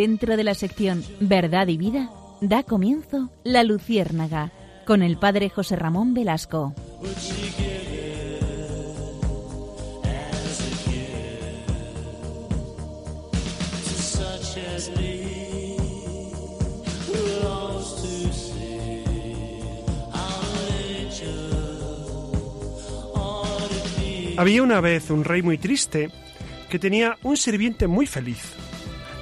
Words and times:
dentro 0.00 0.38
de 0.38 0.44
la 0.44 0.54
sección 0.54 1.04
Verdad 1.20 1.68
y 1.68 1.76
Vida, 1.76 2.10
da 2.40 2.62
comienzo 2.62 3.28
La 3.44 3.64
Luciérnaga 3.64 4.50
con 4.86 5.02
el 5.02 5.18
padre 5.18 5.50
José 5.50 5.76
Ramón 5.76 6.14
Velasco. 6.14 6.74
Había 24.38 24.62
una 24.62 24.80
vez 24.80 25.10
un 25.10 25.24
rey 25.24 25.42
muy 25.42 25.58
triste 25.58 26.10
que 26.70 26.78
tenía 26.78 27.18
un 27.22 27.36
sirviente 27.36 27.86
muy 27.86 28.06
feliz. 28.06 28.69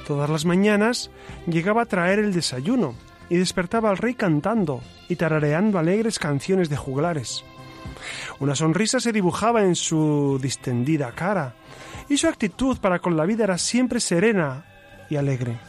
Todas 0.09 0.31
las 0.31 0.43
mañanas 0.43 1.11
llegaba 1.45 1.83
a 1.83 1.85
traer 1.85 2.17
el 2.17 2.33
desayuno 2.33 2.95
y 3.29 3.37
despertaba 3.37 3.91
al 3.91 3.97
rey 3.99 4.15
cantando 4.15 4.81
y 5.07 5.17
tarareando 5.17 5.77
alegres 5.77 6.17
canciones 6.17 6.67
de 6.67 6.77
juglares. 6.77 7.45
Una 8.39 8.55
sonrisa 8.55 8.99
se 8.99 9.11
dibujaba 9.11 9.63
en 9.63 9.75
su 9.75 10.39
distendida 10.41 11.11
cara 11.11 11.53
y 12.09 12.17
su 12.17 12.27
actitud 12.27 12.79
para 12.79 12.97
con 12.97 13.15
la 13.15 13.27
vida 13.27 13.43
era 13.43 13.59
siempre 13.59 13.99
serena 13.99 14.65
y 15.11 15.15
alegre. 15.15 15.59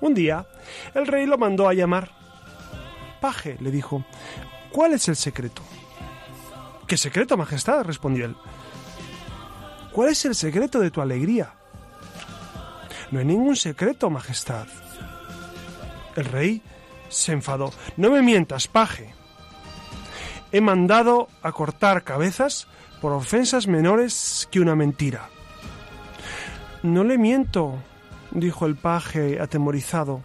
Un 0.00 0.14
día, 0.14 0.46
el 0.94 1.06
rey 1.06 1.26
lo 1.26 1.36
mandó 1.36 1.68
a 1.68 1.74
llamar. 1.74 2.10
Paje, 3.20 3.58
le 3.60 3.70
dijo, 3.70 4.02
¿cuál 4.72 4.94
es 4.94 5.08
el 5.08 5.16
secreto? 5.16 5.60
¿Qué 6.86 6.96
secreto, 6.96 7.36
Majestad? 7.36 7.84
respondió 7.84 8.24
él. 8.24 8.36
¿Cuál 9.92 10.08
es 10.08 10.24
el 10.24 10.34
secreto 10.34 10.80
de 10.80 10.90
tu 10.90 11.02
alegría? 11.02 11.52
No 13.12 13.18
hay 13.18 13.26
ningún 13.26 13.56
secreto, 13.56 14.08
Majestad. 14.08 14.66
El 16.16 16.24
rey 16.24 16.62
se 17.10 17.32
enfadó. 17.32 17.70
No 17.98 18.10
me 18.10 18.22
mientas, 18.22 18.68
paje. 18.68 19.14
He 20.50 20.62
mandado 20.62 21.28
a 21.42 21.52
cortar 21.52 22.04
cabezas 22.04 22.66
por 23.02 23.12
ofensas 23.12 23.66
menores 23.66 24.48
que 24.50 24.60
una 24.60 24.74
mentira. 24.74 25.28
No 26.82 27.04
le 27.04 27.18
miento, 27.18 27.76
dijo 28.30 28.64
el 28.64 28.76
paje 28.76 29.40
atemorizado. 29.40 30.22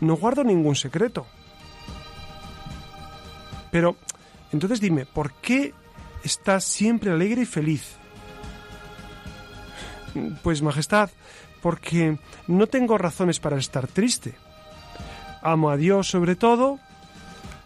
No 0.00 0.14
guardo 0.14 0.44
ningún 0.44 0.76
secreto. 0.76 1.26
Pero, 3.72 3.96
entonces 4.52 4.80
dime, 4.80 5.04
¿por 5.04 5.32
qué 5.34 5.74
estás 6.22 6.64
siempre 6.64 7.10
alegre 7.10 7.42
y 7.42 7.46
feliz? 7.46 7.96
Pues, 10.42 10.62
Majestad, 10.62 11.10
porque 11.62 12.18
no 12.46 12.66
tengo 12.66 12.98
razones 12.98 13.40
para 13.40 13.58
estar 13.58 13.86
triste. 13.86 14.34
Amo 15.42 15.70
a 15.70 15.76
Dios 15.76 16.08
sobre 16.08 16.36
todo, 16.36 16.78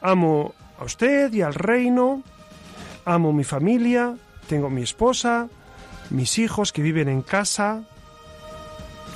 amo 0.01 0.55
a 0.79 0.85
usted 0.85 1.33
y 1.33 1.43
al 1.43 1.55
reino, 1.55 2.23
amo 3.05 3.33
mi 3.33 3.45
familia, 3.45 4.17
tengo 4.49 4.71
mi 4.71 4.83
esposa, 4.83 5.49
mis 6.11 6.39
hijos 6.39 6.73
que 6.73 6.83
viven 6.83 7.09
en 7.09 7.23
casa, 7.23 7.83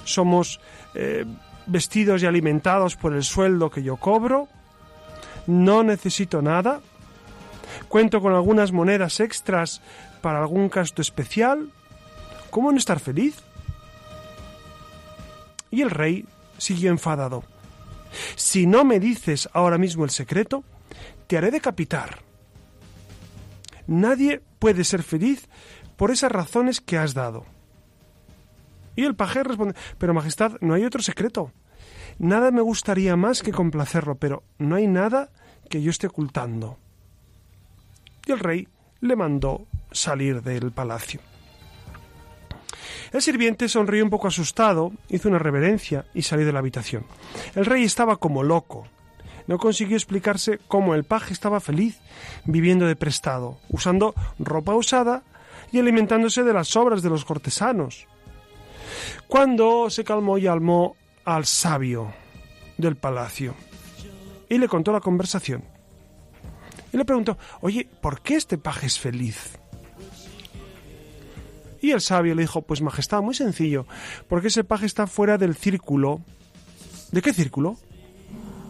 somos 0.05 0.61
eh, 0.95 1.25
vestidos 1.67 2.23
y 2.23 2.27
alimentados 2.27 2.97
por 2.97 3.13
el 3.13 3.25
sueldo 3.25 3.71
que 3.71 3.83
yo 3.83 3.97
cobro, 3.97 4.49
no 5.47 5.83
necesito 5.83 6.43
nada, 6.43 6.81
cuento 7.89 8.21
con 8.21 8.35
algunas 8.35 8.73
monedas 8.73 9.21
extras 9.21 9.83
para 10.23 10.41
algún 10.41 10.69
gasto 10.69 11.03
especial, 11.03 11.71
¿cómo 12.51 12.73
no 12.73 12.79
estar 12.79 13.01
feliz? 13.01 13.46
Y 15.71 15.83
el 15.83 15.91
rey 15.91 16.27
siguió 16.59 16.91
enfadado. 16.91 17.45
Si 18.35 18.67
no 18.67 18.85
me 18.85 19.01
dices 19.01 19.49
ahora 19.53 19.79
mismo 19.79 20.05
el 20.05 20.11
secreto, 20.11 20.65
te 21.27 21.37
haré 21.37 21.51
decapitar. 21.51 22.21
Nadie 23.87 24.43
puede 24.59 24.85
ser 24.85 25.03
feliz 25.03 25.49
por 25.97 26.11
esas 26.11 26.33
razones 26.33 26.81
que 26.81 26.99
has 26.99 27.15
dado. 27.15 27.45
Y 28.97 29.05
el 29.05 29.15
paje 29.15 29.43
responde, 29.43 29.75
pero 29.99 30.15
Majestad, 30.15 30.53
no 30.61 30.75
hay 30.75 30.85
otro 30.85 31.03
secreto. 31.03 31.53
Nada 32.19 32.51
me 32.51 32.63
gustaría 32.63 33.15
más 33.17 33.43
que 33.43 33.53
complacerlo, 33.53 34.17
pero 34.17 34.43
no 34.59 34.77
hay 34.77 34.87
nada 34.87 35.31
que 35.69 35.83
yo 35.83 35.91
esté 35.91 36.07
ocultando. 36.07 36.79
Y 38.27 38.33
el 38.33 38.39
rey 38.39 38.69
le 39.01 39.17
mandó 39.17 39.67
salir 39.93 40.43
del 40.43 40.73
palacio. 40.73 41.21
El 43.13 43.23
sirviente 43.23 43.69
sonrió 43.69 44.05
un 44.05 44.11
poco 44.11 44.29
asustado, 44.29 44.93
hizo 45.09 45.29
una 45.29 45.39
reverencia 45.39 46.07
y 46.15 46.23
salió 46.23 46.47
de 46.47 46.53
la 46.53 46.59
habitación. 46.59 47.05
El 47.55 47.67
rey 47.67 47.85
estaba 47.85 48.17
como 48.17 48.43
loco. 48.43 48.87
No 49.47 49.59
consiguió 49.59 49.97
explicarse 49.97 50.59
cómo 50.67 50.95
el 50.95 51.05
paje 51.05 51.33
estaba 51.33 51.61
feliz, 51.61 52.01
viviendo 52.45 52.87
de 52.87 52.97
prestado, 52.97 53.59
usando 53.69 54.15
ropa 54.39 54.75
usada 54.75 55.23
y 55.71 55.79
alimentándose 55.79 56.43
de 56.43 56.53
las 56.53 56.69
sobras 56.69 57.03
de 57.03 57.11
los 57.11 57.25
cortesanos. 57.25 58.07
Cuando 59.29 59.89
se 59.91 60.05
calmó 60.05 60.39
y 60.39 60.47
almó 60.47 60.97
al 61.25 61.47
sabio 61.47 62.13
del 62.77 62.97
palacio 62.97 63.55
y 64.49 64.59
le 64.59 64.69
contó 64.69 64.93
la 64.93 65.01
conversación. 65.01 65.65
Y 66.93 66.97
le 66.97 67.05
preguntó, 67.05 67.37
oye, 67.61 67.89
¿por 68.01 68.21
qué 68.21 68.37
este 68.37 68.59
paje 68.59 68.87
es 68.87 68.99
feliz? 68.99 69.59
Y 71.81 71.91
el 71.93 72.01
sabio 72.01 72.35
le 72.35 72.43
dijo, 72.43 72.63
pues 72.63 72.83
majestad, 72.83 73.23
muy 73.23 73.35
sencillo, 73.35 73.87
porque 74.29 74.49
ese 74.49 74.65
paje 74.65 74.87
está 74.87 75.07
fuera 75.07 75.39
del 75.39 75.55
círculo. 75.55 76.21
¿De 77.13 77.23
qué 77.23 77.33
círculo? 77.33 77.77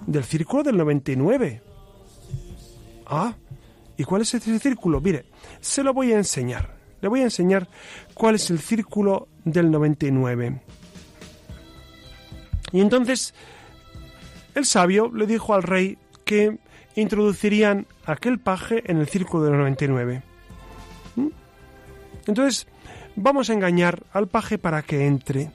Del 0.07 0.25
círculo 0.25 0.63
del 0.63 0.77
99. 0.77 1.63
Ah, 3.07 3.35
¿y 3.97 4.05
cuál 4.05 4.23
es 4.23 4.35
ese 4.35 4.59
círculo? 4.59 5.01
Mire, 5.01 5.27
se 5.61 5.83
lo 5.83 5.95
voy 5.95 6.13
a 6.13 6.17
enseñar. 6.17 6.77
Le 7.01 7.09
voy 7.09 7.21
a 7.21 7.25
enseñar 7.25 7.69
cuál 8.15 8.35
es 8.35 8.51
el 8.51 8.59
círculo 8.59 9.29
del 9.45 9.71
99. 9.71 10.61
Y 12.73 12.81
entonces 12.81 13.35
el 14.55 14.65
sabio 14.65 15.11
le 15.15 15.27
dijo 15.27 15.55
al 15.55 15.63
rey 15.63 15.99
que 16.25 16.59
introducirían 16.97 17.87
aquel 18.07 18.39
paje 18.39 18.83
en 18.91 18.99
el 18.99 19.07
círculo 19.07 19.45
del 19.45 19.59
99. 19.59 20.23
¿Mm? 21.15 21.29
Entonces, 22.27 22.67
vamos 23.17 23.51
a 23.51 23.55
engañar 23.55 24.05
al 24.13 24.29
paje 24.29 24.59
para 24.59 24.83
que 24.83 25.07
entre. 25.07 25.51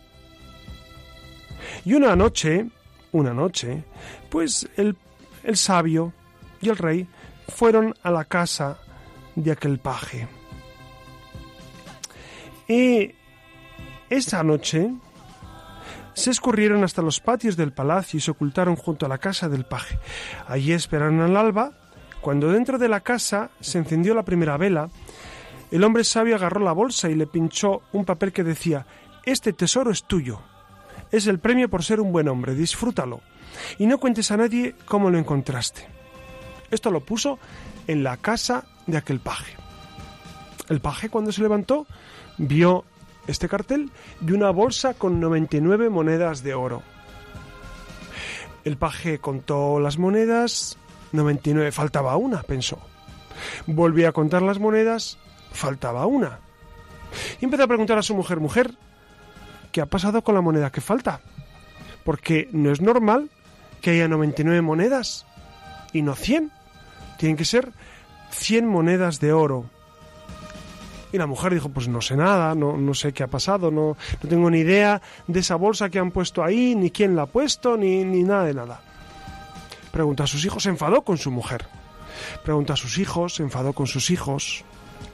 Y 1.86 1.94
una 1.94 2.16
noche, 2.16 2.68
una 3.12 3.34
noche, 3.34 3.84
pues 4.30 4.68
el, 4.76 4.98
el 5.44 5.58
sabio 5.58 6.14
y 6.62 6.70
el 6.70 6.78
rey 6.78 7.08
fueron 7.48 7.96
a 8.04 8.12
la 8.12 8.26
casa 8.26 8.78
de 9.36 9.52
aquel 9.52 9.80
paje. 9.80 10.28
Y 12.68 13.14
esa 14.10 14.44
noche 14.44 14.92
se 16.14 16.32
escurrieron 16.32 16.84
hasta 16.84 17.02
los 17.02 17.20
patios 17.20 17.58
del 17.58 17.74
palacio 17.74 18.18
y 18.18 18.22
se 18.22 18.32
ocultaron 18.32 18.76
junto 18.76 19.06
a 19.06 19.10
la 19.10 19.18
casa 19.18 19.50
del 19.50 19.66
paje. 19.66 20.00
Allí 20.48 20.74
esperaron 20.74 21.22
al 21.22 21.38
alba. 21.38 21.72
Cuando 22.22 22.52
dentro 22.52 22.78
de 22.78 22.88
la 22.88 23.00
casa 23.00 23.50
se 23.62 23.80
encendió 23.80 24.14
la 24.14 24.24
primera 24.24 24.56
vela, 24.56 24.90
el 25.72 25.84
hombre 25.84 26.04
sabio 26.04 26.36
agarró 26.36 26.60
la 26.62 26.74
bolsa 26.74 27.10
y 27.10 27.16
le 27.16 27.28
pinchó 27.28 27.82
un 27.94 28.06
papel 28.06 28.34
que 28.34 28.44
decía 28.44 28.86
Este 29.26 29.54
tesoro 29.54 29.92
es 29.92 30.04
tuyo. 30.04 30.40
Es 31.12 31.28
el 31.28 31.40
premio 31.40 31.70
por 31.70 31.84
ser 31.84 32.00
un 32.00 32.12
buen 32.12 32.28
hombre, 32.28 32.56
disfrútalo. 32.56 33.22
Y 33.78 33.86
no 33.86 33.98
cuentes 33.98 34.32
a 34.32 34.38
nadie 34.38 34.76
cómo 34.86 35.10
lo 35.10 35.18
encontraste. 35.18 35.88
Esto 36.70 36.92
lo 36.92 37.02
puso 37.02 37.40
en 37.88 38.04
la 38.04 38.18
casa 38.18 38.66
de 38.88 38.98
aquel 38.98 39.20
paje. 39.20 39.56
El 40.70 40.80
paje 40.80 41.10
cuando 41.10 41.32
se 41.32 41.42
levantó 41.42 41.86
vio 42.38 42.86
este 43.28 43.50
cartel 43.50 43.92
y 44.26 44.32
una 44.32 44.52
bolsa 44.52 44.94
con 44.94 45.20
99 45.20 45.90
monedas 45.90 46.44
de 46.44 46.54
oro. 46.54 46.82
El 48.64 48.78
paje 48.78 49.20
contó 49.20 49.80
las 49.80 49.98
monedas, 49.98 50.78
99, 51.12 51.72
faltaba 51.72 52.16
una, 52.16 52.44
pensó. 52.44 52.80
Volvió 53.66 54.08
a 54.08 54.12
contar 54.12 54.44
las 54.44 54.60
monedas, 54.60 55.18
faltaba 55.52 56.06
una. 56.06 56.40
Y 57.40 57.46
empezó 57.46 57.64
a 57.64 57.68
preguntar 57.68 57.98
a 57.98 58.04
su 58.04 58.16
mujer, 58.16 58.40
mujer, 58.40 58.74
¿qué 59.72 59.82
ha 59.82 59.86
pasado 59.86 60.24
con 60.24 60.36
la 60.36 60.42
moneda 60.42 60.72
que 60.72 60.82
falta? 60.82 61.22
Porque 62.04 62.50
no 62.52 62.72
es 62.72 62.82
normal 62.82 63.30
que 63.82 63.92
haya 63.92 64.08
99 64.08 64.62
monedas 64.62 65.26
y 65.94 66.02
no 66.02 66.16
100. 66.16 66.52
Tienen 67.18 67.38
que 67.38 67.46
ser 67.46 67.72
100 68.32 68.68
monedas 68.68 69.20
de 69.20 69.34
oro. 69.34 69.66
Y 71.12 71.18
la 71.18 71.28
mujer 71.28 71.54
dijo, 71.54 71.68
pues 71.68 71.90
no 71.90 72.00
sé 72.00 72.16
nada, 72.16 72.56
no, 72.56 72.78
no 72.78 72.94
sé 72.94 73.12
qué 73.12 73.24
ha 73.24 73.28
pasado, 73.28 73.70
no, 73.70 73.98
no 74.24 74.30
tengo 74.30 74.50
ni 74.50 74.60
idea 74.60 75.02
de 75.28 75.42
esa 75.42 75.58
bolsa 75.58 75.90
que 75.90 76.00
han 76.00 76.12
puesto 76.12 76.42
ahí, 76.42 76.74
ni 76.74 76.90
quién 76.90 77.18
la 77.18 77.24
ha 77.24 77.26
puesto, 77.26 77.76
ni, 77.76 78.06
ni 78.06 78.24
nada 78.24 78.46
de 78.46 78.54
nada. 78.54 78.82
Preguntó 79.92 80.24
a 80.24 80.28
sus 80.28 80.46
hijos, 80.46 80.64
se 80.64 80.70
enfadó 80.70 81.02
con 81.02 81.18
su 81.18 81.30
mujer. 81.30 81.66
Preguntó 82.46 82.72
a 82.74 82.78
sus 82.78 82.98
hijos, 82.98 83.36
se 83.36 83.44
enfadó 83.44 83.74
con 83.74 83.88
sus 83.88 84.10
hijos 84.10 84.64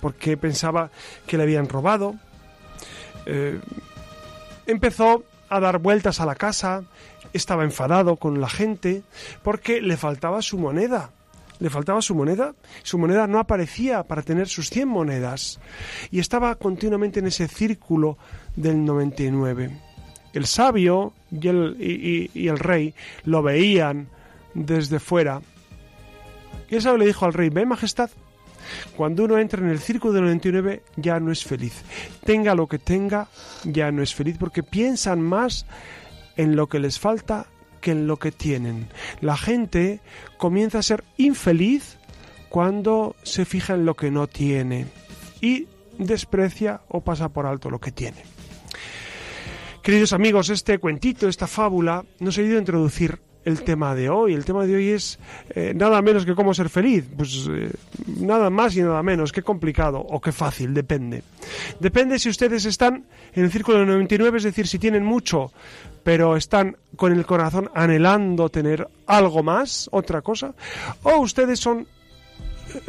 porque 0.02 0.38
pensaba 0.38 0.90
que 1.26 1.38
le 1.38 1.44
habían 1.44 1.70
robado. 1.70 2.16
Eh, 3.26 3.60
empezó 4.66 5.24
a 5.50 5.60
dar 5.60 5.80
vueltas 5.80 6.20
a 6.20 6.26
la 6.26 6.36
casa, 6.36 6.84
estaba 7.34 7.64
enfadado 7.64 8.16
con 8.16 8.42
la 8.42 8.50
gente 8.50 9.04
porque 9.44 9.82
le 9.82 9.98
faltaba 9.98 10.42
su 10.42 10.58
moneda. 10.58 11.12
Le 11.60 11.72
faltaba 11.72 12.04
su 12.04 12.14
moneda, 12.14 12.54
su 12.84 13.00
moneda 13.00 13.26
no 13.26 13.40
aparecía 13.40 14.04
para 14.04 14.22
tener 14.22 14.48
sus 14.48 14.70
100 14.70 14.88
monedas 14.88 15.60
y 16.12 16.20
estaba 16.20 16.54
continuamente 16.54 17.20
en 17.20 17.26
ese 17.26 17.48
círculo 17.48 18.20
del 18.56 18.86
99. 18.86 19.76
El 20.34 20.46
sabio 20.46 21.14
y 21.32 21.48
el, 21.48 21.76
y 21.80 22.48
el 22.48 22.60
rey 22.60 22.94
lo 23.24 23.42
veían 23.42 24.08
desde 24.54 25.00
fuera. 25.00 25.42
Y 26.70 26.76
el 26.76 26.82
sabio 26.82 26.98
le 26.98 27.08
dijo 27.08 27.26
al 27.26 27.34
rey, 27.34 27.50
ve 27.50 27.66
majestad, 27.66 28.12
cuando 28.96 29.26
uno 29.26 29.38
entra 29.38 29.62
en 29.62 29.70
el 29.70 29.80
círculo 29.80 30.14
del 30.14 30.24
99 30.24 30.84
ya 30.96 31.20
no 31.20 31.32
es 31.32 31.44
feliz. 31.44 31.84
Tenga 32.26 32.56
lo 32.56 32.68
que 32.68 32.80
tenga, 32.80 33.28
ya 33.64 33.92
no 33.92 34.02
es 34.02 34.14
feliz 34.14 34.38
porque 34.40 34.64
piensan 34.64 35.22
más 35.22 35.66
en 36.36 36.56
lo 36.56 36.68
que 36.68 36.80
les 36.80 37.00
falta 37.00 37.48
que 37.82 37.92
en 37.92 38.08
lo 38.08 38.18
que 38.18 38.32
tienen. 38.32 38.88
La 39.22 39.38
gente 39.38 40.02
comienza 40.38 40.80
a 40.80 40.84
ser 40.84 41.04
infeliz 41.18 41.98
cuando 42.50 43.16
se 43.24 43.46
fija 43.46 43.74
en 43.74 43.86
lo 43.86 43.96
que 43.96 44.12
no 44.12 44.28
tiene 44.28 44.88
y 45.42 45.68
desprecia 45.98 46.82
o 46.88 47.02
pasa 47.02 47.30
por 47.30 47.46
alto 47.46 47.70
lo 47.70 47.80
que 47.80 47.92
tiene. 47.92 48.24
Queridos 49.82 50.12
amigos, 50.12 50.50
este 50.50 50.80
cuentito, 50.80 51.30
esta 51.30 51.48
fábula, 51.48 52.04
nos 52.20 52.38
ha 52.38 52.42
ido 52.42 52.58
a 52.58 52.60
introducir 52.60 53.22
el 53.48 53.64
tema 53.64 53.96
de 53.96 54.10
hoy. 54.10 54.34
El 54.34 54.44
tema 54.44 54.66
de 54.66 54.76
hoy 54.76 54.90
es 54.90 55.18
eh, 55.56 55.72
nada 55.74 56.02
menos 56.02 56.26
que 56.26 56.36
cómo 56.36 56.54
ser 56.54 56.68
feliz. 56.68 57.06
Pues 57.16 57.48
eh, 57.50 57.72
nada 58.20 58.50
más 58.50 58.76
y 58.76 58.82
nada 58.82 59.02
menos. 59.02 59.32
Qué 59.32 59.42
complicado 59.42 60.00
o 60.00 60.20
qué 60.20 60.34
fácil, 60.34 60.74
depende. 60.74 61.24
Depende 61.80 62.20
si 62.20 62.28
ustedes 62.28 62.66
están 62.66 63.06
en 63.34 63.46
el 63.46 63.52
círculo 63.52 63.80
de 63.80 63.86
99, 63.86 64.40
es 64.40 64.44
decir, 64.44 64.68
si 64.68 64.80
tienen 64.80 65.06
mucho, 65.06 65.54
pero 66.04 66.36
están 66.36 66.76
con 66.98 67.14
el 67.14 67.26
corazón 67.26 67.72
anhelando 67.74 68.50
tener 68.50 68.86
algo 69.06 69.44
más, 69.44 69.88
otra 69.94 70.22
cosa, 70.22 70.54
o 71.04 71.18
ustedes 71.20 71.58
son 71.58 71.88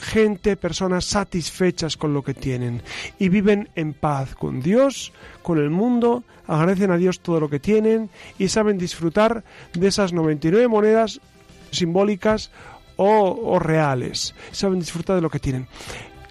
gente, 0.01 0.57
personas 0.57 1.05
satisfechas 1.05 1.97
con 1.97 2.13
lo 2.15 2.23
que 2.23 2.35
tienen 2.35 2.83
y 3.19 3.29
viven 3.29 3.69
en 3.75 3.95
paz 3.95 4.35
con 4.35 4.61
Dios, 4.61 5.13
con 5.43 5.59
el 5.59 5.71
mundo, 5.71 6.25
agradecen 6.47 6.91
a 6.91 6.97
Dios 6.97 7.21
todo 7.21 7.41
lo 7.41 7.49
que 7.49 7.61
tienen 7.61 8.11
y 8.39 8.49
saben 8.49 8.79
disfrutar 8.79 9.45
de 9.75 9.89
esas 9.89 10.13
99 10.13 10.69
monedas 10.69 11.21
simbólicas 11.71 12.51
o, 12.97 13.59
reales. 13.59 14.35
Saben 14.51 14.81
disfrutar 14.81 15.17
de 15.17 15.23
lo 15.23 15.31
que 15.31 15.39
tienen. 15.39 15.69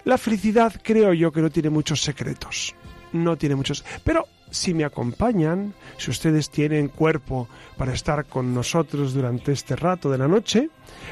La 0.04 0.18
felicidad 0.18 0.74
creo 0.84 1.14
yo 1.14 1.32
que 1.32 1.42
no 1.42 1.50
tiene 1.50 1.70
muchos 1.70 2.02
secretos. 2.02 2.76
No 3.14 3.38
tiene 3.38 3.56
muchos. 3.56 3.86
Pero 4.04 4.28
si 4.50 4.74
me 4.74 4.86
acompañan, 4.86 5.74
si 5.98 6.12
ustedes 6.12 6.50
tienen 6.50 6.90
cuerpo 6.90 7.48
para 7.78 7.94
estar 7.94 8.26
con 8.26 8.54
nosotros 8.54 9.14
durante 9.14 9.52
este 9.52 9.76
rato 9.76 10.10
de 10.10 10.18
la 10.18 10.28
noche, 10.28 10.70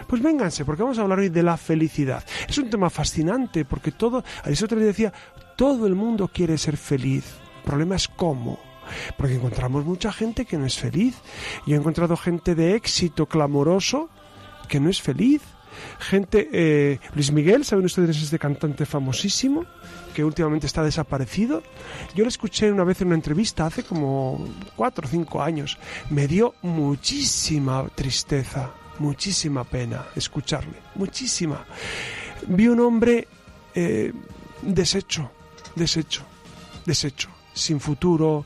pues 0.08 0.22
vénganse, 0.22 0.66
porque 0.66 0.84
vamos 0.84 1.00
a 1.00 1.02
hablar 1.02 1.20
hoy 1.20 1.30
de 1.30 1.44
la 1.44 1.58
felicidad. 1.58 2.24
Es 2.48 2.58
un 2.58 2.70
tema 2.70 2.90
fascinante, 2.90 3.66
porque 3.66 3.92
todo, 3.92 4.24
Aristóteles 4.44 4.86
decía, 4.86 5.14
todo 5.56 5.88
el 5.88 5.96
mundo 5.96 6.28
quiere 6.28 6.58
ser 6.58 6.78
feliz. 6.78 7.26
El 7.58 7.64
problema 7.64 7.96
es 7.96 8.08
cómo. 8.08 8.60
Porque 9.18 9.36
encontramos 9.36 9.84
mucha 9.84 10.12
gente 10.12 10.46
que 10.46 10.58
no 10.58 10.66
es 10.66 10.78
feliz. 10.78 11.16
Yo 11.66 11.76
he 11.76 11.80
encontrado 11.80 12.16
gente 12.16 12.54
de 12.54 12.76
éxito 12.76 13.26
clamoroso 13.26 14.10
que 14.68 14.80
no 14.80 14.90
es 14.90 15.02
feliz. 15.02 15.42
Gente, 16.00 16.50
eh, 16.52 17.00
Luis 17.14 17.32
Miguel, 17.32 17.66
¿saben 17.66 17.86
ustedes 17.86 18.22
este 18.22 18.40
cantante 18.40 18.86
famosísimo? 18.86 19.66
Que 20.16 20.24
últimamente 20.24 20.66
está 20.66 20.82
desaparecido. 20.82 21.62
Yo 22.16 22.24
lo 22.24 22.30
escuché 22.30 22.72
una 22.72 22.86
vez 22.86 23.02
en 23.02 23.08
una 23.08 23.18
entrevista 23.18 23.66
hace 23.66 23.84
como 23.84 24.48
cuatro 24.76 25.06
o 25.06 25.10
cinco 25.10 25.42
años. 25.42 25.78
Me 26.10 26.26
dio 26.26 26.56
muchísima 26.62 27.86
tristeza, 27.94 28.72
muchísima 28.98 29.66
pena 29.66 30.06
escucharle, 30.16 30.78
muchísima. 30.96 31.66
Vi 32.48 32.70
un 32.70 32.80
hombre 32.80 33.28
eh, 33.76 34.14
deshecho, 34.62 35.30
deshecho, 35.76 36.24
deshecho, 36.86 37.30
sin 37.54 37.82
futuro, 37.82 38.46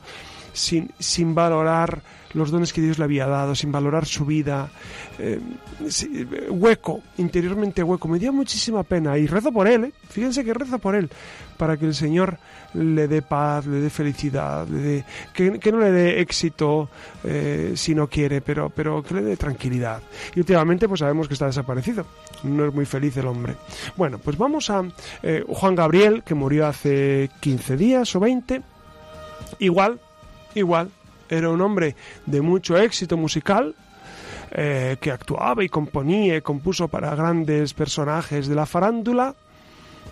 sin, 0.52 0.90
sin 0.98 1.34
valorar 1.34 2.02
los 2.34 2.50
dones 2.50 2.72
que 2.72 2.80
Dios 2.80 2.98
le 2.98 3.04
había 3.04 3.26
dado, 3.26 3.54
sin 3.54 3.72
valorar 3.72 4.06
su 4.06 4.24
vida, 4.24 4.70
eh, 5.18 5.40
hueco, 6.48 7.02
interiormente 7.18 7.82
hueco. 7.82 8.08
Me 8.08 8.18
dio 8.18 8.32
muchísima 8.32 8.82
pena 8.82 9.18
y 9.18 9.26
rezo 9.26 9.52
por 9.52 9.66
él, 9.66 9.84
¿eh? 9.84 9.92
fíjense 10.08 10.44
que 10.44 10.54
rezo 10.54 10.78
por 10.78 10.94
él, 10.94 11.10
para 11.56 11.76
que 11.76 11.86
el 11.86 11.94
Señor 11.94 12.38
le 12.74 13.08
dé 13.08 13.22
paz, 13.22 13.66
le 13.66 13.80
dé 13.80 13.90
felicidad, 13.90 14.66
le 14.68 15.04
que, 15.32 15.72
no 15.72 15.80
le 15.80 15.90
dé 15.90 16.20
éxito 16.20 16.88
eh, 17.24 17.72
si 17.74 17.94
no 17.94 18.08
quiere, 18.08 18.40
pero, 18.40 18.70
pero 18.70 19.02
que 19.02 19.14
le 19.14 19.22
dé 19.22 19.36
tranquilidad. 19.36 20.00
Y 20.34 20.40
últimamente 20.40 20.88
pues 20.88 21.00
sabemos 21.00 21.26
que 21.26 21.34
está 21.34 21.46
desaparecido, 21.46 22.06
no 22.44 22.66
es 22.66 22.74
muy 22.74 22.86
feliz 22.86 23.16
el 23.16 23.26
hombre. 23.26 23.56
Bueno, 23.96 24.18
pues 24.18 24.38
vamos 24.38 24.70
a 24.70 24.84
Juan 25.48 25.74
Gabriel, 25.74 26.22
que 26.22 26.34
murió 26.34 26.66
hace 26.66 27.30
15 27.40 27.76
días 27.76 28.14
o 28.14 28.20
20, 28.20 28.62
igual, 29.58 29.98
igual, 30.54 30.90
era 31.28 31.48
un 31.48 31.60
hombre 31.60 31.94
de 32.26 32.40
mucho 32.40 32.76
éxito 32.76 33.16
musical, 33.16 33.74
eh, 34.52 34.96
que 35.00 35.12
actuaba 35.12 35.62
y 35.62 35.68
componía 35.68 36.36
y 36.36 36.40
compuso 36.40 36.88
para 36.88 37.14
grandes 37.14 37.72
personajes 37.72 38.48
de 38.48 38.56
la 38.56 38.66
farándula, 38.66 39.36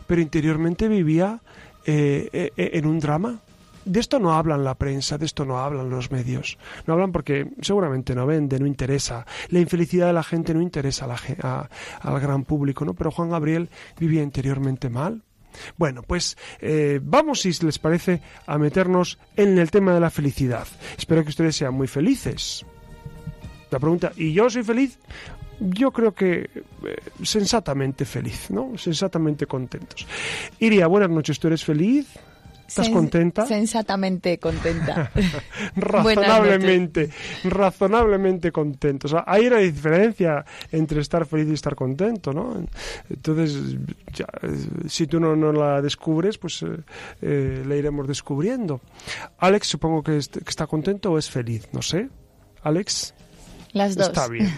pero 0.07 0.21
interiormente 0.21 0.87
vivía 0.87 1.41
eh, 1.85 2.29
eh, 2.33 2.71
en 2.75 2.87
un 2.87 3.01
drama. 3.01 3.41
De 3.85 3.99
esto 3.99 4.21
no 4.21 4.35
hablan 4.35 4.63
la 4.63 4.77
prensa, 4.77 5.19
de 5.19 5.27
esto 5.27 5.45
no 5.45 5.59
hablan 5.59 5.91
los 5.91 6.13
medios. 6.13 6.57
No 6.87 6.95
hablan 6.95 7.11
porque 7.11 7.51
seguramente 7.63 8.15
no 8.15 8.27
vende, 8.27 8.61
no 8.61 8.67
interesa. 8.67 9.27
La 9.49 9.59
infelicidad 9.59 10.07
de 10.07 10.13
la 10.13 10.23
gente 10.23 10.55
no 10.55 10.63
interesa 10.63 11.09
al 12.01 12.21
gran 12.21 12.45
público, 12.45 12.85
¿no? 12.85 12.95
Pero 12.95 13.11
Juan 13.11 13.31
Gabriel 13.31 13.71
vivía 13.99 14.23
interiormente 14.23 14.89
mal, 14.89 15.23
bueno, 15.77 16.03
pues 16.03 16.37
eh, 16.61 17.01
vamos, 17.03 17.41
si 17.41 17.53
les 17.65 17.79
parece, 17.79 18.23
a 18.47 18.59
meternos 18.59 19.19
en 19.37 19.59
el 19.59 19.71
tema 19.71 19.95
de 19.95 20.01
la 20.01 20.11
felicidad. 20.11 20.67
Espero 20.97 21.23
que 21.23 21.31
ustedes 21.31 21.57
sean 21.57 21.75
muy 21.75 21.87
felices. 21.87 22.65
La 23.71 23.79
pregunta, 23.79 24.13
¿y 24.17 24.33
yo 24.33 24.49
soy 24.49 24.63
feliz? 24.63 24.99
Yo 25.61 25.91
creo 25.91 26.15
que 26.15 26.39
eh, 26.39 26.97
sensatamente 27.23 28.05
feliz, 28.05 28.51
¿no? 28.51 28.79
Sensatamente 28.79 29.47
contentos. 29.47 30.07
Iria, 30.59 30.87
buenas 30.87 31.11
noches, 31.11 31.39
¿tú 31.39 31.49
eres 31.49 31.65
feliz? 31.65 32.07
¿Estás 32.69 32.91
contenta? 32.91 33.47
Sensatamente 33.47 34.39
contenta. 34.39 35.11
razonablemente, 35.77 37.09
razonablemente 37.45 38.53
contento. 38.53 39.07
O 39.07 39.11
sea, 39.11 39.25
hay 39.27 39.47
una 39.47 39.57
diferencia 39.57 40.45
entre 40.71 41.01
estar 41.01 41.25
feliz 41.25 41.49
y 41.49 41.55
estar 41.55 41.75
contento, 41.75 42.35
¿no? 42.35 42.63
Entonces, 43.09 43.77
si 44.87 45.07
tú 45.07 45.19
no, 45.19 45.35
no, 45.35 45.51
la 45.51 45.81
descubres, 45.81 46.37
pues 46.37 46.63
eh, 46.63 46.67
eh, 47.23 47.65
la 47.67 47.75
iremos 47.75 48.07
descubriendo. 48.07 48.83
Alex, 49.39 49.67
supongo 49.67 50.03
que, 50.03 50.19
está 50.19 50.67
contento 50.67 51.13
o 51.13 51.19
es 51.19 51.31
feliz, 51.31 51.69
no 51.73 51.81
sé. 51.81 52.11
Alex. 52.63 53.15
Las 53.73 53.97
dos. 53.97 54.09
Está 54.09 54.29
bien. 54.29 54.53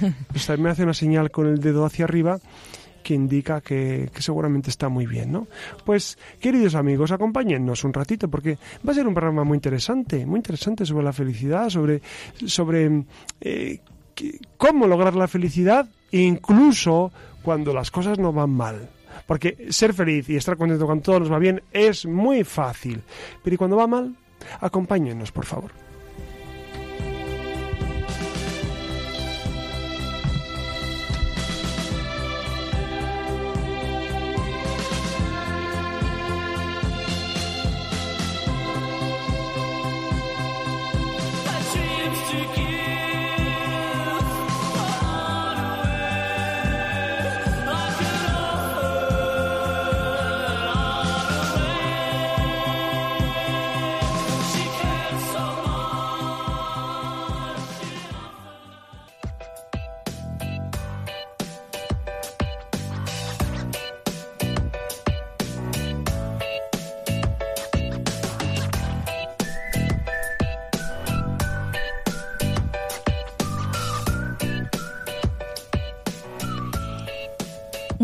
me 0.58 0.70
hace 0.70 0.82
una 0.82 0.94
señal 0.94 1.30
con 1.30 1.46
el 1.46 1.60
dedo 1.60 1.84
hacia 1.84 2.06
arriba 2.06 2.40
que 3.02 3.14
indica 3.14 3.60
que, 3.60 4.10
seguramente 4.18 4.70
está 4.70 4.88
muy 4.88 5.06
bien, 5.06 5.32
¿no? 5.32 5.46
Pues, 5.84 6.18
queridos 6.40 6.74
amigos, 6.74 7.10
acompáñennos 7.10 7.84
un 7.84 7.92
ratito 7.92 8.28
porque 8.28 8.58
va 8.86 8.92
a 8.92 8.94
ser 8.94 9.06
un 9.06 9.14
programa 9.14 9.44
muy 9.44 9.56
interesante, 9.56 10.26
muy 10.26 10.38
interesante 10.38 10.84
sobre 10.86 11.04
la 11.04 11.12
felicidad, 11.12 11.68
sobre, 11.68 12.02
sobre 12.46 13.04
eh, 13.40 13.80
cómo 14.56 14.86
lograr 14.86 15.14
la 15.14 15.28
felicidad, 15.28 15.88
incluso 16.12 17.12
cuando 17.42 17.72
las 17.72 17.90
cosas 17.90 18.18
no 18.18 18.32
van 18.32 18.50
mal. 18.50 18.88
Porque 19.26 19.68
ser 19.70 19.94
feliz 19.94 20.28
y 20.28 20.36
estar 20.36 20.56
contento 20.56 20.86
cuando 20.86 21.02
todo 21.02 21.20
nos 21.20 21.32
va 21.32 21.38
bien 21.38 21.62
es 21.72 22.06
muy 22.06 22.44
fácil. 22.44 23.02
Pero 23.42 23.54
¿y 23.54 23.56
cuando 23.56 23.76
va 23.76 23.86
mal? 23.86 24.14
Acompáñennos, 24.60 25.32
por 25.32 25.44
favor. 25.44 25.89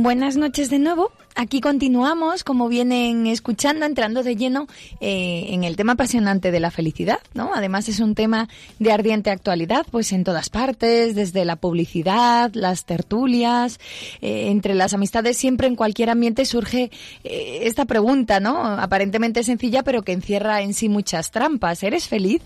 Buenas 0.07 0.37
noches 0.37 0.71
de 0.71 0.79
nuevo. 0.79 1.11
Aquí 1.39 1.61
continuamos, 1.61 2.45
como 2.45 2.67
vienen 2.67 3.27
escuchando, 3.27 3.85
entrando 3.85 4.23
de 4.23 4.37
lleno 4.37 4.67
eh, 5.03 5.49
en 5.51 5.65
el 5.65 5.77
tema 5.77 5.93
apasionante 5.93 6.51
de 6.51 6.61
la 6.61 6.71
felicidad, 6.71 7.19
¿no? 7.35 7.51
Además 7.55 7.91
es 7.91 8.01
un 8.01 8.15
tema 8.15 8.49
de 8.79 8.91
ardiente 8.91 9.31
actualidad, 9.31 9.85
pues 9.91 10.13
en 10.13 10.25
todas 10.25 10.49
partes, 10.49 11.15
desde 11.15 11.45
la 11.45 11.57
publicidad, 11.57 12.53
las 12.55 12.87
tertulias, 12.87 13.79
eh, 14.23 14.49
entre 14.49 14.75
las 14.75 14.95
amistades, 14.95 15.37
siempre 15.37 15.67
en 15.67 15.77
cualquier 15.77 16.09
ambiente 16.09 16.47
surge 16.47 16.91
eh, 17.23 17.59
esta 17.65 17.85
pregunta, 17.85 18.41
¿no? 18.41 18.57
Aparentemente 18.65 19.45
sencilla, 19.45 19.83
pero 19.83 20.01
que 20.01 20.13
encierra 20.13 20.63
en 20.63 20.73
sí 20.73 20.89
muchas 20.89 21.33
trampas. 21.33 21.83
¿Eres 21.83 22.09
feliz? 22.09 22.41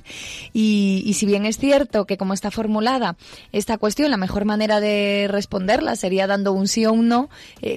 Y, 0.52 1.04
y 1.06 1.14
si 1.14 1.26
bien 1.26 1.46
es 1.46 1.58
cierto 1.58 2.06
que 2.06 2.16
como 2.16 2.34
está 2.34 2.50
formulada 2.50 3.16
esta 3.52 3.78
cuestión, 3.78 4.10
la 4.10 4.16
mejor 4.16 4.46
manera 4.46 4.80
de 4.80 5.28
responderla 5.30 5.94
sería 5.94 6.26
dando 6.26 6.52
un 6.52 6.66
sí 6.66 6.86
o 6.86 6.92
un 6.92 7.06
no, 7.06 7.28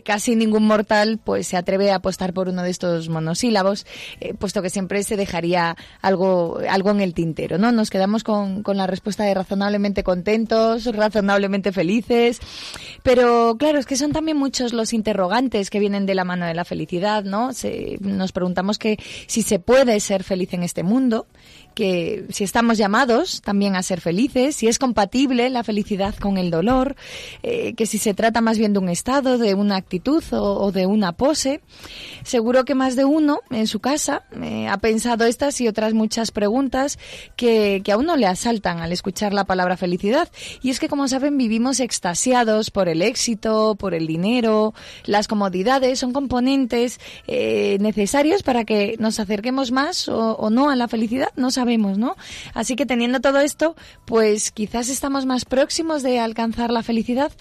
casi 0.04 0.36
ningún 0.36 0.66
mortal 0.66 1.03
pues 1.24 1.48
se 1.48 1.58
atreve 1.58 1.92
a 1.92 1.96
apostar 1.96 2.34
por 2.34 2.50
uno 2.50 2.64
de 2.64 2.70
estos 2.70 3.10
monosílabos, 3.10 3.86
eh, 4.20 4.34
puesto 4.34 4.62
que 4.62 4.70
siempre 4.70 5.04
se 5.04 5.18
dejaría 5.18 5.76
algo, 6.02 6.60
algo 6.70 6.92
en 6.92 7.02
el 7.02 7.14
tintero, 7.14 7.58
¿no? 7.58 7.72
Nos 7.72 7.90
quedamos 7.90 8.24
con, 8.24 8.64
con 8.64 8.78
la 8.78 8.88
respuesta 8.88 9.24
de 9.24 9.34
razonablemente 9.34 10.04
contentos, 10.04 10.86
razonablemente 10.86 11.72
felices, 11.72 12.40
pero 13.04 13.56
claro, 13.58 13.80
es 13.80 13.86
que 13.86 13.96
son 13.96 14.12
también 14.12 14.38
muchos 14.38 14.74
los 14.74 14.94
interrogantes 14.94 15.70
que 15.70 15.80
vienen 15.80 16.06
de 16.06 16.16
la 16.16 16.24
mano 16.24 16.46
de 16.46 16.54
la 16.54 16.66
felicidad, 16.66 17.24
¿no? 17.24 17.52
nos 18.00 18.32
preguntamos 18.32 18.78
que 18.78 18.98
si 19.28 19.42
se 19.42 19.60
puede 19.60 20.00
ser 20.00 20.24
feliz 20.24 20.54
en 20.54 20.64
este 20.64 20.84
mundo, 20.84 21.28
que 21.74 22.26
si 22.30 22.44
estamos 22.44 22.78
llamados 22.78 23.42
también 23.42 23.76
a 23.76 23.84
ser 23.84 24.02
felices, 24.02 24.56
si 24.56 24.68
es 24.68 24.80
compatible 24.80 25.50
la 25.50 25.64
felicidad 25.64 26.16
con 26.16 26.38
el 26.38 26.52
dolor, 26.52 26.96
eh, 27.42 27.74
que 27.74 27.86
si 27.86 27.98
se 27.98 28.14
trata 28.14 28.42
más 28.42 28.58
bien 28.58 28.74
de 28.74 28.80
un 28.80 28.90
estado, 28.90 29.38
de 29.38 29.54
una 29.54 29.76
actitud 29.76 30.24
o, 30.32 30.72
de 30.72 30.86
una 30.86 31.14
pose. 31.14 31.62
Seguro 32.24 32.66
que 32.66 32.76
más 32.76 32.96
de 32.96 33.06
uno 33.06 33.42
en 33.50 33.68
su 33.68 33.80
casa 33.80 34.24
eh, 34.42 34.68
ha 34.68 34.78
pensado 34.78 35.26
estas 35.26 35.60
y 35.62 35.68
otras 35.68 35.94
muchas 35.94 36.32
preguntas 36.32 37.00
que, 37.36 37.82
que 37.84 37.92
a 37.92 37.98
uno 37.98 38.16
le 38.16 38.28
asaltan 38.28 38.80
al 38.80 38.92
escuchar 38.92 39.34
la 39.34 39.46
palabra 39.46 39.78
felicidad. 39.78 40.30
Y 40.62 40.70
es 40.70 40.80
que, 40.80 40.90
como 40.90 41.08
saben, 41.08 41.38
vivimos 41.38 41.80
extasiados 41.80 42.72
por 42.72 42.90
el 42.90 43.02
éxito, 43.02 43.76
por 43.76 43.94
el 43.94 44.08
dinero, 44.08 44.74
las 45.06 45.28
comodidades, 45.28 46.00
son 46.00 46.14
componentes 46.14 47.00
eh, 47.28 47.78
necesarios 47.80 48.44
para 48.44 48.66
que 48.66 48.96
nos 49.00 49.20
acerquemos 49.20 49.72
más 49.72 50.08
o, 50.08 50.50
no 50.50 50.70
a 50.70 50.76
la 50.76 50.88
felicidad. 50.88 51.30
Sabemos, 51.64 51.98
¿no? 51.98 52.18
Así 52.54 52.76
que 52.76 52.86
teniendo 52.86 53.22
todo 53.22 53.40
esto, 53.40 53.76
pues 54.04 54.52
quizás 54.52 54.90
estamos 54.90 55.26
más 55.26 55.46
próximos 55.46 56.04
de 56.04 56.20
alcanzar 56.20 56.72
la 56.72 56.84
felicidad. 56.84 57.32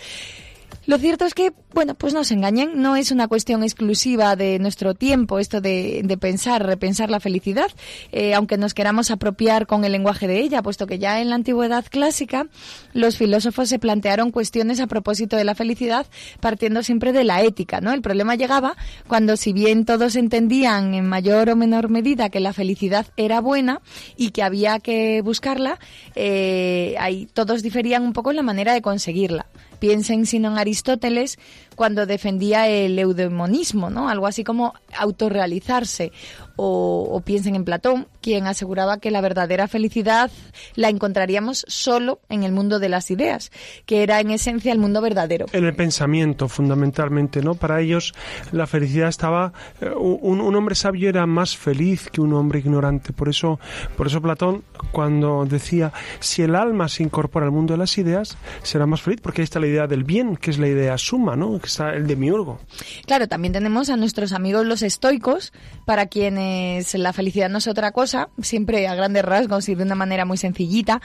Lo 0.85 0.99
cierto 0.99 1.25
es 1.25 1.35
que, 1.35 1.53
bueno, 1.73 1.95
pues 1.95 2.13
no 2.13 2.25
se 2.25 2.35
engañen, 2.35 2.83
no 2.83 2.97
es 2.97 3.13
una 3.13 3.29
cuestión 3.29 3.63
exclusiva 3.63 4.35
de 4.35 4.59
nuestro 4.59 4.95
tiempo 4.95 5.39
esto 5.39 5.61
de, 5.61 6.19
pensar, 6.21 6.67
repensar 6.67 7.09
la 7.09 7.21
felicidad, 7.21 7.71
eh, 8.11 8.35
aunque 8.35 8.57
nos 8.57 8.75
queramos 8.75 9.13
apropiar 9.13 9.69
con 9.69 9.85
el 9.85 9.93
lenguaje 9.93 10.27
de 10.27 10.41
ella, 10.41 10.61
puesto 10.61 10.89
que 10.89 10.99
ya 10.99 11.21
en 11.21 11.31
la 11.31 11.37
antigüedad 11.37 11.85
clásica 11.89 12.49
los 12.95 13.17
filósofos 13.17 13.69
se 13.69 13.79
plantearon 13.79 14.33
cuestiones 14.33 14.81
a 14.81 14.89
propósito 14.89 15.37
de 15.37 15.45
la 15.45 15.55
felicidad 15.55 16.07
partiendo 16.41 16.83
siempre 16.83 17.13
de 17.13 17.23
la 17.23 17.43
ética, 17.43 17.81
¿no? 17.81 17.93
El 17.93 18.03
problema 18.03 18.35
llegaba 18.35 18.77
cuando 19.07 19.37
si 19.37 19.53
bien 19.53 19.85
todos 19.85 20.17
entendían 20.17 20.95
en 20.95 21.09
mayor 21.09 21.49
o 21.51 21.57
menor 21.57 21.91
medida 21.91 22.29
que 22.29 22.41
la 22.41 22.53
felicidad 22.53 23.07
era 23.17 23.41
buena 23.41 23.81
y 24.17 24.31
que 24.31 24.43
había 24.43 24.81
que 24.81 25.23
buscarla, 25.23 25.79
eh, 26.17 26.97
ahí 26.99 27.29
todos 27.33 27.63
diferían 27.63 28.03
un 28.03 28.13
poco 28.13 28.31
en 28.31 28.37
la 28.37 28.43
manera 28.43 28.73
de 28.73 28.83
conseguirla. 28.83 29.47
Piensen 29.83 30.27
sino 30.27 30.47
en 30.47 30.59
Aristóteles 30.59 31.41
cuando 31.83 32.07
defendía 32.07 32.69
el 32.69 32.97
eudemonismo, 32.97 33.91
¿no? 33.91 34.09
Algo 34.09 34.29
así 34.29 34.45
como 34.45 34.73
autorrealizarse 34.97 36.13
o, 36.55 37.21
piensen 37.25 37.57
en 37.57 37.65
Platón, 37.65 38.07
quien 38.21 38.47
aseguraba 38.47 38.99
que 38.99 39.11
la 39.11 39.21
verdadera 39.21 39.67
felicidad 39.69 40.31
la 40.75 40.91
encontraríamos 40.91 41.65
solo 41.67 42.21
en 42.29 42.45
el 42.45 42.53
mundo 42.53 42.79
de 42.79 42.89
las 42.89 43.11
ideas, 43.11 43.51
que 43.87 44.03
era 44.03 44.21
en 44.21 44.31
esencia 44.31 44.73
el 44.73 44.79
mundo 44.79 45.01
verdadero. 45.01 45.47
En 45.53 45.65
el 45.65 45.75
pensamiento, 45.75 46.49
fundamentalmente, 46.49 47.43
¿no? 47.43 47.55
Para 47.55 47.81
ellos 47.81 48.15
la 48.53 48.67
felicidad 48.67 49.09
estaba 49.09 49.53
eh, 49.81 49.91
un, 49.91 50.41
un, 50.41 50.55
hombre 50.55 50.75
sabio 50.75 51.09
era 51.09 51.27
más 51.27 51.57
feliz 51.57 52.09
que 52.11 52.21
un 52.21 52.33
hombre 52.35 52.61
ignorante. 52.61 53.13
Por 53.13 53.29
eso, 53.29 53.59
por 53.97 54.07
eso 54.07 54.21
Platón 54.21 54.63
cuando 54.93 55.45
decía 55.47 55.93
si 56.21 56.43
el 56.43 56.55
alma 56.55 56.89
se 56.89 57.03
incorpora 57.03 57.47
al 57.47 57.53
mundo 57.53 57.75
de 57.75 57.79
las 57.79 57.97
ideas 57.99 58.37
será 58.63 58.87
más 58.87 59.03
feliz, 59.03 59.21
porque 59.21 59.41
ahí 59.41 59.45
está 59.45 59.59
la 59.59 59.67
idea 59.67 59.87
del 59.87 60.05
bien, 60.05 60.37
que 60.37 60.51
es 60.51 60.59
la 60.59 60.69
idea 60.69 60.99
suma, 60.99 61.35
¿no? 61.35 61.59
Que 61.59 61.67
el 61.81 62.07
demiurgo. 62.07 62.61
Claro, 63.07 63.29
también 63.29 63.53
tenemos 63.53 63.91
a 63.91 63.97
nuestros 63.97 64.33
amigos 64.33 64.67
los 64.67 64.83
estoicos, 64.83 65.53
para 65.85 66.07
quienes 66.07 66.95
la 66.95 67.13
felicidad 67.13 67.49
no 67.49 67.59
es 67.59 67.67
otra 67.67 67.93
cosa, 67.93 68.29
siempre 68.41 68.87
a 68.89 68.95
grandes 68.95 69.25
rasgos 69.25 69.69
y 69.69 69.75
de 69.75 69.83
una 69.83 69.95
manera 69.95 70.25
muy 70.25 70.37
sencillita, 70.37 71.01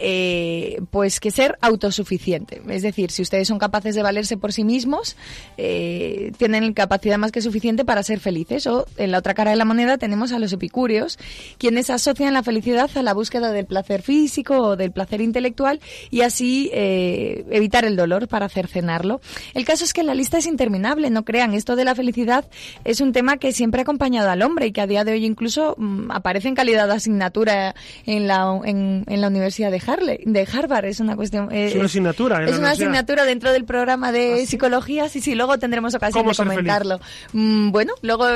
eh, 0.00 0.80
pues 0.90 1.20
que 1.20 1.30
ser 1.30 1.58
autosuficiente. 1.60 2.62
Es 2.68 2.82
decir, 2.82 3.10
si 3.10 3.22
ustedes 3.22 3.48
son 3.48 3.58
capaces 3.58 3.94
de 3.94 4.02
valerse 4.02 4.36
por 4.36 4.52
sí 4.52 4.64
mismos, 4.64 5.16
eh, 5.56 6.32
tienen 6.38 6.72
capacidad 6.74 7.18
más 7.18 7.32
que 7.32 7.42
suficiente 7.42 7.84
para 7.84 8.02
ser 8.02 8.20
felices. 8.20 8.66
O 8.66 8.86
en 8.96 9.12
la 9.12 9.18
otra 9.18 9.34
cara 9.34 9.50
de 9.50 9.56
la 9.56 9.64
moneda 9.64 9.98
tenemos 9.98 10.32
a 10.32 10.38
los 10.38 10.52
epicúreos, 10.52 11.18
quienes 11.58 11.90
asocian 11.90 12.34
la 12.34 12.42
felicidad 12.42 12.90
a 12.96 13.02
la 13.02 13.14
búsqueda 13.14 13.52
del 13.52 13.66
placer 13.66 14.02
físico 14.02 14.58
o 14.58 14.76
del 14.76 14.92
placer 14.92 15.20
intelectual 15.20 15.80
y 16.10 16.22
así 16.22 16.70
eh, 16.72 17.44
evitar 17.50 17.84
el 17.84 17.96
dolor 17.96 18.28
para 18.28 18.48
cercenarlo. 18.48 19.20
El 19.54 19.64
caso 19.64 19.84
es 19.84 19.92
que 19.92 19.97
la 20.02 20.14
lista 20.14 20.38
es 20.38 20.46
interminable, 20.46 21.10
no 21.10 21.24
crean, 21.24 21.54
esto 21.54 21.76
de 21.76 21.84
la 21.84 21.94
felicidad 21.94 22.44
es 22.84 23.00
un 23.00 23.12
tema 23.12 23.36
que 23.36 23.52
siempre 23.52 23.80
ha 23.80 23.82
acompañado 23.82 24.30
al 24.30 24.42
hombre 24.42 24.66
y 24.66 24.72
que 24.72 24.80
a 24.80 24.86
día 24.86 25.04
de 25.04 25.12
hoy 25.12 25.24
incluso 25.24 25.74
mm, 25.78 26.10
aparece 26.10 26.48
en 26.48 26.54
calidad 26.54 26.86
de 26.86 26.94
asignatura 26.94 27.74
en 28.06 28.26
la, 28.26 28.58
en, 28.64 29.04
la 29.06 29.28
Universidad 29.28 29.70
de, 29.70 29.82
Harley, 29.84 30.20
de 30.24 30.48
Harvard. 30.52 30.86
Es 30.86 31.00
una 31.00 31.16
cuestión. 31.16 31.50
Eh, 31.52 31.66
es 31.66 31.74
una 31.74 31.86
asignatura. 31.86 32.44
es 32.44 32.58
una 32.58 32.70
asignatura 32.70 33.24
dentro 33.24 33.52
del 33.52 33.64
programa 33.64 34.12
de 34.12 34.42
¿Ah, 34.42 34.46
psicología. 34.46 35.08
Sí, 35.08 35.20
sí, 35.20 35.34
luego 35.34 35.58
tendremos 35.58 35.94
ocasión 35.94 36.26
de 36.26 36.34
comentarlo. 36.34 37.00
Mm, 37.32 37.70
bueno, 37.70 37.94
luego 38.02 38.26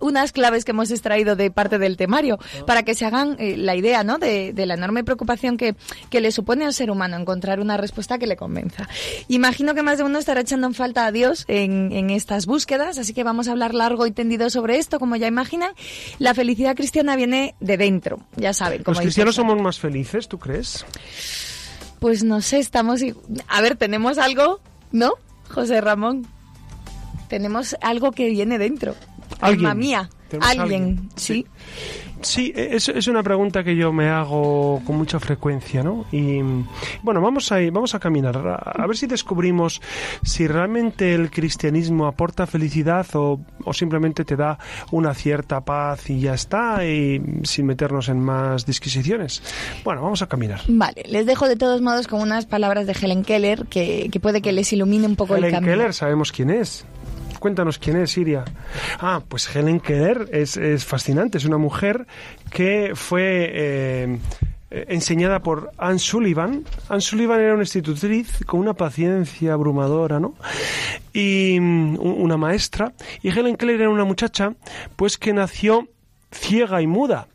unas 0.00 0.32
claves 0.32 0.64
que 0.64 0.72
hemos 0.72 0.90
extraído 0.90 1.36
de 1.36 1.50
parte 1.50 1.78
del 1.78 1.96
temario 1.96 2.38
ah. 2.40 2.66
para 2.66 2.82
que 2.82 2.94
se 2.94 3.04
hagan 3.04 3.36
eh, 3.38 3.56
la 3.56 3.74
idea 3.74 4.04
¿no? 4.04 4.18
de, 4.18 4.52
de, 4.52 4.66
la 4.66 4.74
enorme 4.74 5.04
preocupación 5.04 5.56
que, 5.56 5.74
que 6.10 6.20
le 6.20 6.32
supone 6.32 6.64
al 6.64 6.74
ser 6.74 6.90
humano 6.90 7.16
encontrar 7.16 7.60
una 7.60 7.76
respuesta 7.76 8.18
que 8.18 8.26
le 8.26 8.36
convenza. 8.36 8.88
Imagino 9.28 9.74
que 9.74 9.82
más 9.82 9.98
de 9.98 10.04
uno 10.04 10.18
estará 10.18 10.40
echando 10.40 10.66
en 10.66 10.74
falta 10.74 11.03
a 11.04 11.12
Dios 11.12 11.44
en, 11.48 11.92
en 11.92 12.10
estas 12.10 12.46
búsquedas, 12.46 12.98
así 12.98 13.12
que 13.14 13.24
vamos 13.24 13.48
a 13.48 13.52
hablar 13.52 13.74
largo 13.74 14.06
y 14.06 14.10
tendido 14.10 14.50
sobre 14.50 14.78
esto, 14.78 14.98
como 14.98 15.16
ya 15.16 15.26
imaginan. 15.26 15.72
La 16.18 16.34
felicidad 16.34 16.76
cristiana 16.76 17.16
viene 17.16 17.54
de 17.60 17.76
dentro, 17.76 18.20
ya 18.36 18.52
saben. 18.52 18.82
¿Los 18.86 19.00
cristianos 19.00 19.34
somos 19.34 19.60
más 19.60 19.78
felices, 19.78 20.28
tú 20.28 20.38
crees? 20.38 20.84
Pues 22.00 22.24
no 22.24 22.40
sé, 22.40 22.58
estamos... 22.58 23.00
A 23.48 23.60
ver, 23.60 23.76
tenemos 23.76 24.18
algo, 24.18 24.60
¿no, 24.92 25.14
José 25.48 25.80
Ramón? 25.80 26.26
Tenemos 27.28 27.76
algo 27.80 28.12
que 28.12 28.28
viene 28.28 28.58
dentro. 28.58 28.94
Alma 29.40 29.74
mía, 29.74 30.10
alguien, 30.40 31.10
¿sí? 31.16 31.46
Sí, 31.46 31.46
es, 32.54 32.88
es, 32.88 33.06
una 33.08 33.22
pregunta 33.22 33.62
que 33.62 33.76
yo 33.76 33.92
me 33.92 34.08
hago 34.08 34.82
con 34.86 34.96
mucha 34.96 35.20
frecuencia, 35.20 35.82
¿no? 35.82 36.06
Y 36.10 36.40
bueno, 37.02 37.20
vamos 37.20 37.50
a, 37.52 37.58
vamos 37.70 37.94
a 37.94 38.00
caminar, 38.00 38.36
a, 38.36 38.86
ver 38.86 38.96
si 38.96 39.06
descubrimos 39.06 39.80
si 40.22 40.46
realmente 40.46 41.14
el 41.14 41.30
cristianismo 41.30 42.06
aporta 42.06 42.46
felicidad 42.46 43.06
o, 43.14 43.40
o, 43.64 43.72
simplemente 43.72 44.24
te 44.24 44.36
da 44.36 44.58
una 44.90 45.14
cierta 45.14 45.60
paz 45.60 46.10
y 46.10 46.20
ya 46.20 46.34
está, 46.34 46.84
y 46.86 47.22
sin 47.42 47.66
meternos 47.66 48.08
en 48.08 48.20
más 48.20 48.66
disquisiciones. 48.66 49.42
Bueno, 49.84 50.02
vamos 50.02 50.22
a 50.22 50.26
caminar. 50.26 50.60
Vale, 50.68 51.02
les 51.08 51.26
dejo 51.26 51.48
de 51.48 51.56
todos 51.56 51.80
modos 51.80 52.08
con 52.08 52.20
unas 52.20 52.46
palabras 52.46 52.86
de 52.86 52.92
Helen 52.92 53.24
Keller 53.24 53.66
que, 53.66 54.08
que 54.10 54.20
puede 54.20 54.40
que 54.40 54.52
les 54.52 54.72
ilumine 54.72 55.06
un 55.06 55.16
poco 55.16 55.36
el 55.36 55.42
camino. 55.42 55.58
Helen 55.58 55.78
Keller, 55.78 55.94
sabemos 55.94 56.32
quién 56.32 56.50
es 56.50 56.86
cuéntanos 57.44 57.78
quién 57.78 57.98
es 57.98 58.12
Siria. 58.12 58.42
Ah, 59.00 59.20
pues 59.28 59.54
Helen 59.54 59.78
Keller 59.78 60.30
es, 60.32 60.56
fascinante, 60.86 61.36
es 61.36 61.44
una 61.44 61.58
mujer 61.58 62.06
que 62.50 62.92
fue... 62.94 63.50
Eh, 63.52 64.18
enseñada 64.88 65.40
por 65.40 65.70
Anne 65.76 65.98
Sullivan. 65.98 66.64
Anne 66.88 67.00
Sullivan 67.02 67.38
era 67.38 67.52
una 67.52 67.62
institutriz 67.62 68.44
con 68.46 68.58
una 68.60 68.72
paciencia 68.72 69.52
abrumadora, 69.52 70.18
¿no? 70.18 70.34
Y 71.12 71.58
mm, 71.60 71.98
una 72.00 72.38
maestra. 72.38 72.94
Y 73.22 73.28
Helen 73.28 73.56
Keller 73.56 73.82
era 73.82 73.90
una 73.90 74.04
muchacha, 74.04 74.54
pues 74.96 75.16
que 75.18 75.34
nació 75.34 75.86
ciega 76.32 76.80
y 76.80 76.86
muda 76.86 77.28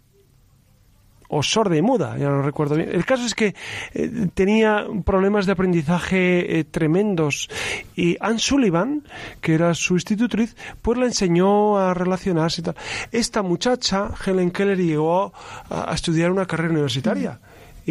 o 1.30 1.44
sorda 1.44 1.78
y 1.78 1.82
muda, 1.82 2.18
ya 2.18 2.28
no 2.28 2.42
recuerdo 2.42 2.76
bien. 2.76 2.90
El 2.92 3.06
caso 3.06 3.26
es 3.26 3.36
que 3.36 3.56
eh, 3.94 4.28
tenía 4.34 4.86
problemas 5.06 5.46
de 5.46 5.52
aprendizaje 5.52 6.60
eh, 6.60 6.64
tremendos 6.64 7.50
y 7.96 8.18
Anne 8.20 8.40
Sullivan, 8.40 9.04
que 9.40 9.54
era 9.54 9.74
su 9.76 9.94
institutriz, 9.94 10.56
pues 10.82 10.98
la 10.98 11.06
enseñó 11.06 11.78
a 11.78 11.94
relacionarse 11.94 12.62
y 12.62 12.64
tal. 12.64 12.76
Esta 13.12 13.44
muchacha, 13.44 14.10
Helen 14.26 14.50
Keller, 14.52 14.80
llegó 14.80 15.32
a, 15.70 15.94
estudiar 15.94 16.32
una 16.32 16.46
carrera 16.46 16.72
universitaria. 16.74 17.40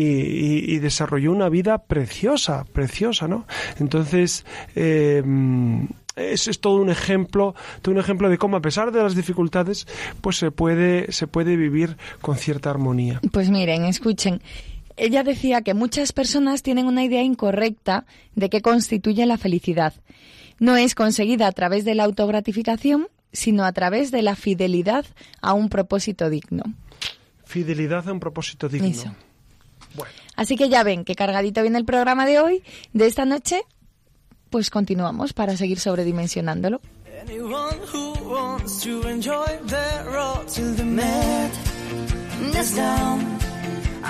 Y, 0.00 0.78
desarrolló 0.78 1.32
una 1.32 1.48
vida 1.48 1.78
preciosa, 1.78 2.64
preciosa, 2.72 3.26
¿no? 3.26 3.46
Entonces, 3.80 4.46
eh, 4.76 5.24
es, 6.18 6.48
es 6.48 6.60
todo 6.60 6.80
un 6.82 6.90
ejemplo, 6.90 7.54
todo 7.82 7.94
un 7.94 8.00
ejemplo 8.00 8.28
de 8.28 8.38
cómo 8.38 8.56
a 8.56 8.60
pesar 8.60 8.92
de 8.92 9.02
las 9.02 9.14
dificultades, 9.14 9.86
pues 10.20 10.36
se 10.36 10.50
puede, 10.50 11.12
se 11.12 11.26
puede 11.26 11.56
vivir 11.56 11.96
con 12.20 12.36
cierta 12.36 12.70
armonía. 12.70 13.20
Pues 13.32 13.50
miren, 13.50 13.84
escuchen. 13.84 14.42
Ella 14.96 15.22
decía 15.22 15.62
que 15.62 15.74
muchas 15.74 16.12
personas 16.12 16.62
tienen 16.62 16.86
una 16.86 17.04
idea 17.04 17.22
incorrecta 17.22 18.04
de 18.34 18.50
qué 18.50 18.60
constituye 18.60 19.24
la 19.26 19.38
felicidad. 19.38 19.94
No 20.58 20.76
es 20.76 20.96
conseguida 20.96 21.46
a 21.46 21.52
través 21.52 21.84
de 21.84 21.94
la 21.94 22.04
autogratificación, 22.04 23.06
sino 23.32 23.64
a 23.64 23.72
través 23.72 24.10
de 24.10 24.22
la 24.22 24.34
fidelidad 24.34 25.06
a 25.40 25.52
un 25.52 25.68
propósito 25.68 26.30
digno. 26.30 26.64
Fidelidad 27.44 28.08
a 28.08 28.12
un 28.12 28.18
propósito 28.18 28.68
digno. 28.68 28.88
Eso. 28.88 29.14
Así 30.34 30.56
que 30.56 30.68
ya 30.68 30.82
ven 30.82 31.04
que 31.04 31.14
cargadito 31.14 31.62
viene 31.62 31.78
el 31.78 31.84
programa 31.84 32.26
de 32.26 32.40
hoy, 32.40 32.62
de 32.92 33.06
esta 33.06 33.24
noche, 33.24 33.62
pues 34.50 34.70
continuamos 34.70 35.32
para 35.32 35.56
seguir 35.56 35.80
sobredimensionándolo. 35.80 36.80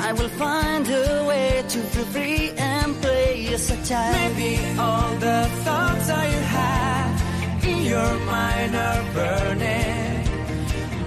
I 0.01 0.13
will 0.13 0.29
find 0.29 0.87
a 0.89 1.25
way 1.27 1.65
to 1.67 1.79
feel 1.79 2.05
free 2.07 2.53
and 2.57 2.95
play 3.03 3.53
as 3.53 3.71
a 3.71 3.77
child. 3.85 4.15
Maybe 4.15 4.79
all 4.79 5.15
the 5.19 5.49
thoughts 5.65 6.07
that 6.07 6.31
you 6.31 6.43
have 6.59 7.65
in 7.65 7.83
your 7.85 8.15
mind 8.27 8.77
are 8.77 9.03
burning. 9.15 10.25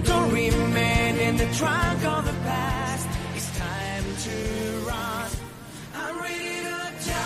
Don't 0.04 0.32
remain 0.32 1.16
in 1.16 1.36
the 1.36 1.46
trunk 1.54 2.04
of 2.04 2.26
the 2.26 2.41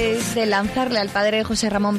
De 0.00 0.46
lanzarle 0.46 0.98
al 0.98 1.10
padre 1.10 1.44
José 1.44 1.68
Ramón 1.68 1.98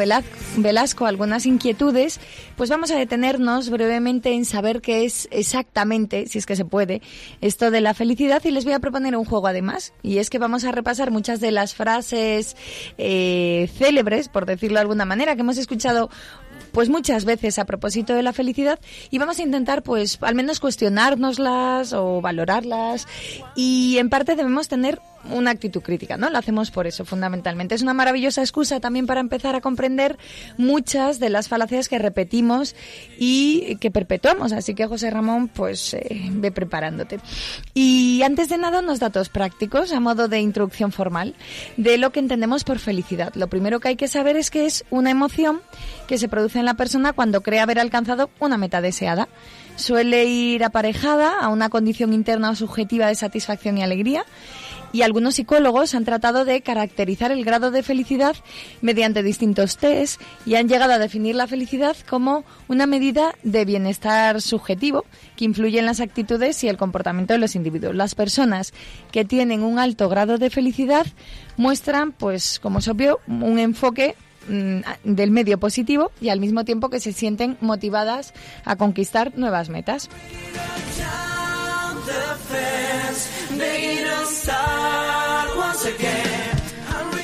Velasco 0.57 1.05
algunas 1.05 1.45
inquietudes, 1.45 2.19
pues 2.57 2.67
vamos 2.67 2.89
a 2.89 2.95
detenernos 2.95 3.69
brevemente 3.69 4.33
en 4.33 4.43
saber 4.45 4.81
qué 4.81 5.05
es 5.05 5.27
exactamente, 5.29 6.25
si 6.25 6.39
es 6.39 6.47
que 6.47 6.55
se 6.55 6.65
puede, 6.65 7.03
esto 7.41 7.69
de 7.69 7.79
la 7.79 7.93
felicidad 7.93 8.41
y 8.43 8.49
les 8.49 8.63
voy 8.63 8.73
a 8.73 8.79
proponer 8.79 9.15
un 9.15 9.23
juego 9.23 9.45
además. 9.45 9.93
Y 10.01 10.17
es 10.17 10.31
que 10.31 10.39
vamos 10.39 10.63
a 10.63 10.71
repasar 10.71 11.11
muchas 11.11 11.41
de 11.41 11.51
las 11.51 11.75
frases 11.75 12.57
eh, 12.97 13.69
célebres, 13.77 14.29
por 14.29 14.47
decirlo 14.47 14.77
de 14.77 14.81
alguna 14.81 15.05
manera, 15.05 15.35
que 15.35 15.41
hemos 15.41 15.59
escuchado 15.59 16.09
pues 16.71 16.89
muchas 16.89 17.25
veces 17.25 17.59
a 17.59 17.65
propósito 17.65 18.13
de 18.13 18.23
la 18.23 18.33
felicidad 18.33 18.79
y 19.09 19.17
vamos 19.17 19.39
a 19.39 19.43
intentar 19.43 19.83
pues 19.83 20.17
al 20.21 20.35
menos 20.35 20.59
cuestionárnoslas 20.59 21.93
o 21.93 22.21
valorarlas 22.21 23.07
y 23.55 23.97
en 23.97 24.09
parte 24.09 24.35
debemos 24.35 24.67
tener 24.67 24.99
una 25.29 25.51
actitud 25.51 25.81
crítica, 25.81 26.17
¿no? 26.17 26.29
Lo 26.29 26.37
hacemos 26.37 26.71
por 26.71 26.87
eso 26.87 27.05
fundamentalmente. 27.05 27.75
Es 27.75 27.81
una 27.81 27.93
maravillosa 27.93 28.41
excusa 28.41 28.79
también 28.79 29.05
para 29.05 29.19
empezar 29.19 29.55
a 29.55 29.61
comprender 29.61 30.17
muchas 30.57 31.19
de 31.19 31.29
las 31.29 31.47
falacias 31.47 31.89
que 31.89 31.99
repetimos 31.99 32.75
y 33.17 33.75
que 33.77 33.91
perpetuamos. 33.91 34.51
Así 34.51 34.73
que 34.73 34.87
José 34.87 35.09
Ramón, 35.09 35.47
pues 35.47 35.93
eh, 35.93 36.29
ve 36.31 36.51
preparándote. 36.51 37.19
Y 37.73 38.21
antes 38.23 38.49
de 38.49 38.57
nada 38.57 38.79
unos 38.79 38.99
datos 38.99 39.29
prácticos 39.29 39.91
a 39.91 39.99
modo 39.99 40.27
de 40.27 40.39
introducción 40.39 40.91
formal 40.91 41.35
de 41.77 41.97
lo 41.97 42.11
que 42.11 42.19
entendemos 42.19 42.63
por 42.63 42.79
felicidad. 42.79 43.33
Lo 43.35 43.47
primero 43.47 43.79
que 43.79 43.89
hay 43.89 43.95
que 43.95 44.07
saber 44.07 44.37
es 44.37 44.49
que 44.49 44.65
es 44.65 44.85
una 44.89 45.11
emoción 45.11 45.61
que 46.07 46.17
se 46.17 46.27
produce 46.27 46.50
en 46.59 46.65
la 46.65 46.75
persona 46.75 47.13
cuando 47.13 47.41
cree 47.41 47.59
haber 47.59 47.79
alcanzado 47.79 48.29
una 48.39 48.57
meta 48.57 48.81
deseada. 48.81 49.27
Suele 49.75 50.25
ir 50.25 50.63
aparejada 50.63 51.39
a 51.39 51.49
una 51.49 51.69
condición 51.69 52.13
interna 52.13 52.51
o 52.51 52.55
subjetiva 52.55 53.07
de 53.07 53.15
satisfacción 53.15 53.77
y 53.77 53.83
alegría. 53.83 54.25
Y 54.93 55.03
algunos 55.03 55.35
psicólogos 55.35 55.95
han 55.95 56.03
tratado 56.03 56.43
de 56.43 56.61
caracterizar 56.61 57.31
el 57.31 57.45
grado 57.45 57.71
de 57.71 57.81
felicidad 57.81 58.35
mediante 58.81 59.23
distintos 59.23 59.77
test 59.77 60.21
y 60.45 60.55
han 60.55 60.67
llegado 60.67 60.91
a 60.91 60.99
definir 60.99 61.35
la 61.35 61.47
felicidad 61.47 61.95
como 62.09 62.43
una 62.67 62.87
medida 62.87 63.33
de 63.43 63.63
bienestar 63.63 64.41
subjetivo 64.41 65.05
que 65.37 65.45
influye 65.45 65.79
en 65.79 65.85
las 65.85 66.01
actitudes 66.01 66.61
y 66.65 66.67
el 66.67 66.75
comportamiento 66.75 67.33
de 67.33 67.39
los 67.39 67.55
individuos. 67.55 67.95
Las 67.95 68.15
personas 68.15 68.73
que 69.13 69.23
tienen 69.23 69.63
un 69.63 69.79
alto 69.79 70.09
grado 70.09 70.37
de 70.37 70.49
felicidad 70.49 71.07
muestran, 71.55 72.11
pues, 72.11 72.59
como 72.59 72.79
es 72.79 72.87
obvio, 72.89 73.21
un 73.27 73.59
enfoque 73.59 74.15
del 74.47 75.31
medio 75.31 75.59
positivo 75.59 76.11
y 76.19 76.29
al 76.29 76.39
mismo 76.39 76.65
tiempo 76.65 76.89
que 76.89 76.99
se 76.99 77.13
sienten 77.13 77.57
motivadas 77.61 78.33
a 78.65 78.75
conquistar 78.75 79.33
nuevas 79.37 79.69
metas. 79.69 80.09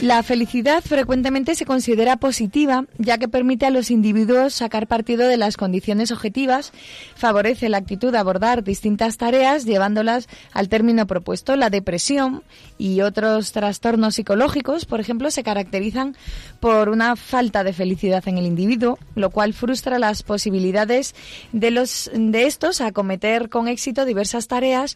La 0.01 0.21
felicidad 0.21 0.83
frecuentemente 0.83 1.55
se 1.55 1.65
considera 1.65 2.17
positiva, 2.17 2.85
ya 2.99 3.17
que 3.17 3.27
permite 3.27 3.65
a 3.65 3.71
los 3.71 3.89
individuos 3.89 4.53
sacar 4.53 4.85
partido 4.85 5.27
de 5.27 5.37
las 5.37 5.57
condiciones 5.57 6.11
objetivas, 6.11 6.71
favorece 7.15 7.67
la 7.67 7.77
actitud 7.77 8.11
de 8.11 8.19
abordar 8.19 8.63
distintas 8.63 9.17
tareas 9.17 9.65
llevándolas 9.65 10.29
al 10.53 10.69
término 10.69 11.07
propuesto. 11.07 11.55
La 11.55 11.71
depresión 11.71 12.43
y 12.77 13.01
otros 13.01 13.53
trastornos 13.53 14.13
psicológicos, 14.13 14.85
por 14.85 14.99
ejemplo, 14.99 15.31
se 15.31 15.41
caracterizan 15.41 16.15
por 16.59 16.89
una 16.89 17.15
falta 17.15 17.63
de 17.63 17.73
felicidad 17.73 18.27
en 18.27 18.37
el 18.37 18.45
individuo, 18.45 18.99
lo 19.15 19.31
cual 19.31 19.55
frustra 19.55 19.97
las 19.97 20.21
posibilidades 20.21 21.15
de 21.53 21.71
los 21.71 22.11
de 22.13 22.45
estos 22.45 22.81
a 22.81 22.87
acometer 22.87 23.49
con 23.49 23.67
éxito 23.67 24.05
diversas 24.05 24.47
tareas 24.47 24.95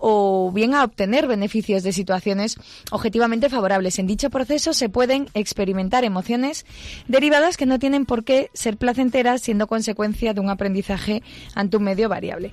o 0.00 0.50
bien 0.52 0.74
a 0.74 0.82
obtener 0.82 1.26
beneficios 1.26 1.82
de 1.82 1.92
situaciones 1.92 2.56
objetivamente 2.90 3.48
favorables. 3.48 3.98
En 3.98 4.06
dicho 4.06 4.30
proceso 4.30 4.72
se 4.72 4.88
pueden 4.88 5.28
experimentar 5.34 6.04
emociones 6.04 6.66
derivadas 7.06 7.56
que 7.56 7.66
no 7.66 7.78
tienen 7.78 8.06
por 8.06 8.24
qué 8.24 8.50
ser 8.54 8.76
placenteras, 8.76 9.42
siendo 9.42 9.66
consecuencia 9.66 10.34
de 10.34 10.40
un 10.40 10.50
aprendizaje 10.50 11.22
ante 11.54 11.76
un 11.76 11.84
medio 11.84 12.08
variable. 12.08 12.50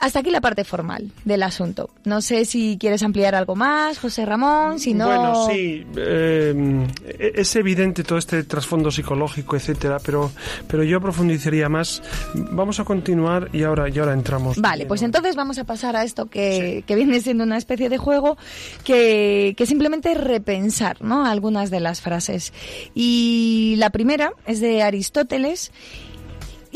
Hasta 0.00 0.20
aquí 0.20 0.30
la 0.30 0.40
parte 0.40 0.64
formal 0.64 1.10
del 1.24 1.42
asunto. 1.42 1.90
No 2.04 2.20
sé 2.20 2.44
si 2.44 2.76
quieres 2.78 3.02
ampliar 3.02 3.34
algo 3.34 3.56
más, 3.56 3.98
José 3.98 4.26
Ramón, 4.26 4.78
si 4.78 4.94
no... 4.94 5.06
Bueno, 5.06 5.46
sí, 5.48 5.86
eh, 5.96 6.86
es 7.34 7.56
evidente 7.56 8.04
todo 8.04 8.18
este 8.18 8.44
trasfondo 8.44 8.90
psicológico, 8.90 9.56
etcétera, 9.56 9.98
pero, 10.04 10.30
pero 10.68 10.84
yo 10.84 11.00
profundizaría 11.00 11.68
más. 11.68 12.02
Vamos 12.34 12.80
a 12.80 12.84
continuar 12.84 13.48
y 13.52 13.62
ahora, 13.62 13.88
y 13.88 13.98
ahora 13.98 14.12
entramos. 14.12 14.60
Vale, 14.60 14.86
pues 14.86 15.02
entonces 15.02 15.36
vamos 15.36 15.58
a 15.58 15.64
pasar 15.64 15.96
a 15.96 16.04
esto 16.04 16.26
que, 16.26 16.84
que 16.86 16.94
viene 16.94 17.20
siendo 17.20 17.44
una 17.44 17.56
especie 17.56 17.88
de 17.88 17.98
juego 17.98 18.36
que, 18.84 19.54
que 19.56 19.66
simplemente 19.66 20.12
es 20.12 20.20
repensar 20.20 21.02
¿no? 21.02 21.26
algunas 21.26 21.70
de 21.70 21.80
las 21.80 22.00
frases. 22.00 22.52
Y 22.94 23.74
la 23.78 23.90
primera 23.90 24.32
es 24.46 24.60
de 24.60 24.82
Aristóteles 24.82 25.72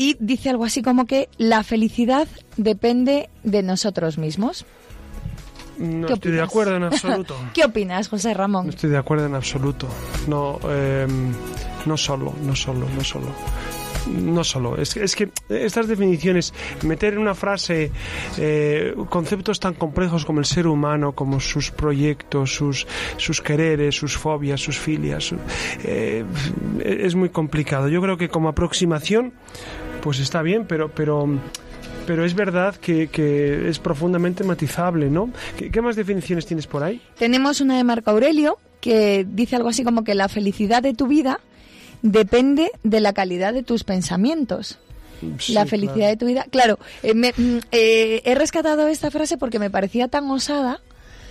y 0.01 0.17
dice 0.19 0.49
algo 0.49 0.65
así 0.65 0.81
como 0.81 1.05
que 1.05 1.29
la 1.37 1.63
felicidad 1.63 2.27
depende 2.57 3.29
de 3.43 3.61
nosotros 3.61 4.17
mismos. 4.17 4.65
No 5.77 6.07
¿Qué 6.07 6.13
estoy 6.13 6.31
de 6.31 6.41
acuerdo 6.41 6.75
en 6.75 6.83
absoluto. 6.91 7.35
¿Qué 7.53 7.63
opinas, 7.63 8.07
José 8.09 8.29
No 8.31 8.37
Ramón? 8.37 8.69
estoy 8.69 8.89
de 8.89 8.97
acuerdo 8.97 9.25
en 9.27 9.35
absoluto. 9.35 9.87
No, 10.27 10.59
eh, 10.69 11.05
no 11.85 11.97
solo, 11.97 12.33
no 12.43 12.55
solo, 12.55 12.87
no 12.95 13.03
solo. 13.03 13.27
No 14.07 14.43
solo, 14.43 14.77
es, 14.77 14.95
que- 14.95 15.03
es 15.03 15.15
que 15.15 15.29
estas 15.49 15.87
definiciones, 15.87 16.55
meter 16.83 17.13
en 17.13 17.19
una 17.19 17.35
frase 17.35 17.91
eh, 18.39 18.95
conceptos 19.09 19.59
tan 19.59 19.75
complejos 19.75 20.25
como 20.25 20.39
el 20.39 20.45
ser 20.45 20.65
humano, 20.65 21.11
como 21.13 21.39
sus 21.39 21.69
proyectos, 21.69 22.55
sus, 22.55 22.87
sus 23.17 23.41
quereres, 23.41 23.95
sus 23.95 24.17
fobias, 24.17 24.59
sus 24.59 24.79
filias, 24.79 25.35
eh, 25.83 26.25
es 26.83 27.13
muy 27.13 27.29
complicado. 27.29 27.89
Yo 27.89 28.01
creo 28.01 28.17
que 28.17 28.27
como 28.29 28.49
aproximación, 28.49 29.33
pues 30.01 30.19
está 30.19 30.41
bien, 30.41 30.65
pero, 30.67 30.89
pero, 30.89 31.27
pero 32.07 32.25
es 32.25 32.33
verdad 32.33 32.75
que, 32.75 33.07
que 33.07 33.69
es 33.69 33.79
profundamente 33.79 34.43
matizable, 34.43 35.09
¿no? 35.09 35.29
¿Qué, 35.57 35.71
qué 35.71 35.81
más 35.81 35.95
definiciones 35.95 36.45
tienes 36.45 36.67
por 36.67 36.83
ahí? 36.83 37.01
Tenemos 37.17 37.61
una 37.61 37.77
de 37.77 37.83
Marco 37.83 38.11
Aurelio 38.11 38.57
que 38.79 39.25
dice 39.29 39.55
algo 39.55 39.69
así 39.69 39.83
como 39.83 40.03
que 40.03 40.15
la 40.15 40.27
felicidad 40.27 40.81
de 40.81 40.93
tu 40.93 41.07
vida 41.07 41.39
depende 42.01 42.71
de 42.83 42.99
la 42.99 43.13
calidad 43.13 43.53
de 43.53 43.63
tus 43.63 43.83
pensamientos. 43.83 44.79
Sí, 45.37 45.53
la 45.53 45.67
felicidad 45.67 45.95
claro. 45.97 46.09
de 46.09 46.17
tu 46.17 46.25
vida. 46.25 46.45
Claro, 46.49 46.79
eh, 47.03 47.13
me- 47.13 47.33
mm, 47.37 47.59
eh, 47.71 48.21
he 48.25 48.33
rescatado 48.33 48.87
esta 48.87 49.11
frase 49.11 49.37
porque 49.37 49.59
me 49.59 49.69
parecía 49.69 50.07
tan 50.07 50.29
osada 50.31 50.79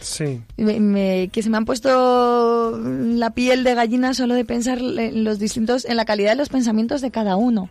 Sí. 0.00 0.40
me- 0.56 0.78
me- 0.78 1.28
que 1.33 1.42
se 1.42 1.50
me 1.50 1.56
han 1.56 1.64
puesto 1.64 2.78
la 2.80 3.30
piel 3.30 3.64
de 3.64 3.74
gallina 3.74 4.14
solo 4.14 4.35
de 4.35 4.44
pensar 4.44 4.78
en 4.78 5.24
los 5.24 5.40
distintos, 5.40 5.85
en 5.85 5.96
la 5.96 6.04
calidad 6.04 6.30
de 6.30 6.37
los 6.37 6.48
pensamientos 6.50 7.00
de 7.00 7.11
cada 7.11 7.35
uno. 7.35 7.68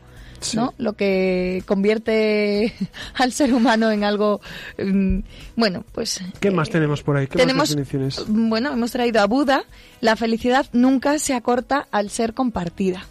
¿No? 0.53 0.73
Lo 0.77 0.93
que 0.93 1.63
convierte 1.65 2.73
al 3.15 3.31
ser 3.31 3.53
humano 3.53 3.91
en 3.91 4.03
algo, 4.03 4.41
mm, 4.77 5.19
bueno, 5.55 5.83
pues... 5.91 6.21
¿Qué 6.39 6.51
más 6.51 6.69
eh, 6.69 6.73
tenemos 6.73 7.03
por 7.03 7.17
ahí? 7.17 7.27
¿Qué 7.27 7.37
tenemos, 7.37 7.69
más 7.69 7.75
definiciones? 7.75 8.25
Bueno, 8.27 8.73
hemos 8.73 8.91
traído 8.91 9.21
a 9.21 9.25
Buda, 9.27 9.63
la 10.01 10.15
felicidad 10.15 10.67
nunca 10.73 11.19
se 11.19 11.33
acorta 11.33 11.87
al 11.91 12.09
ser 12.09 12.33
compartida. 12.33 13.05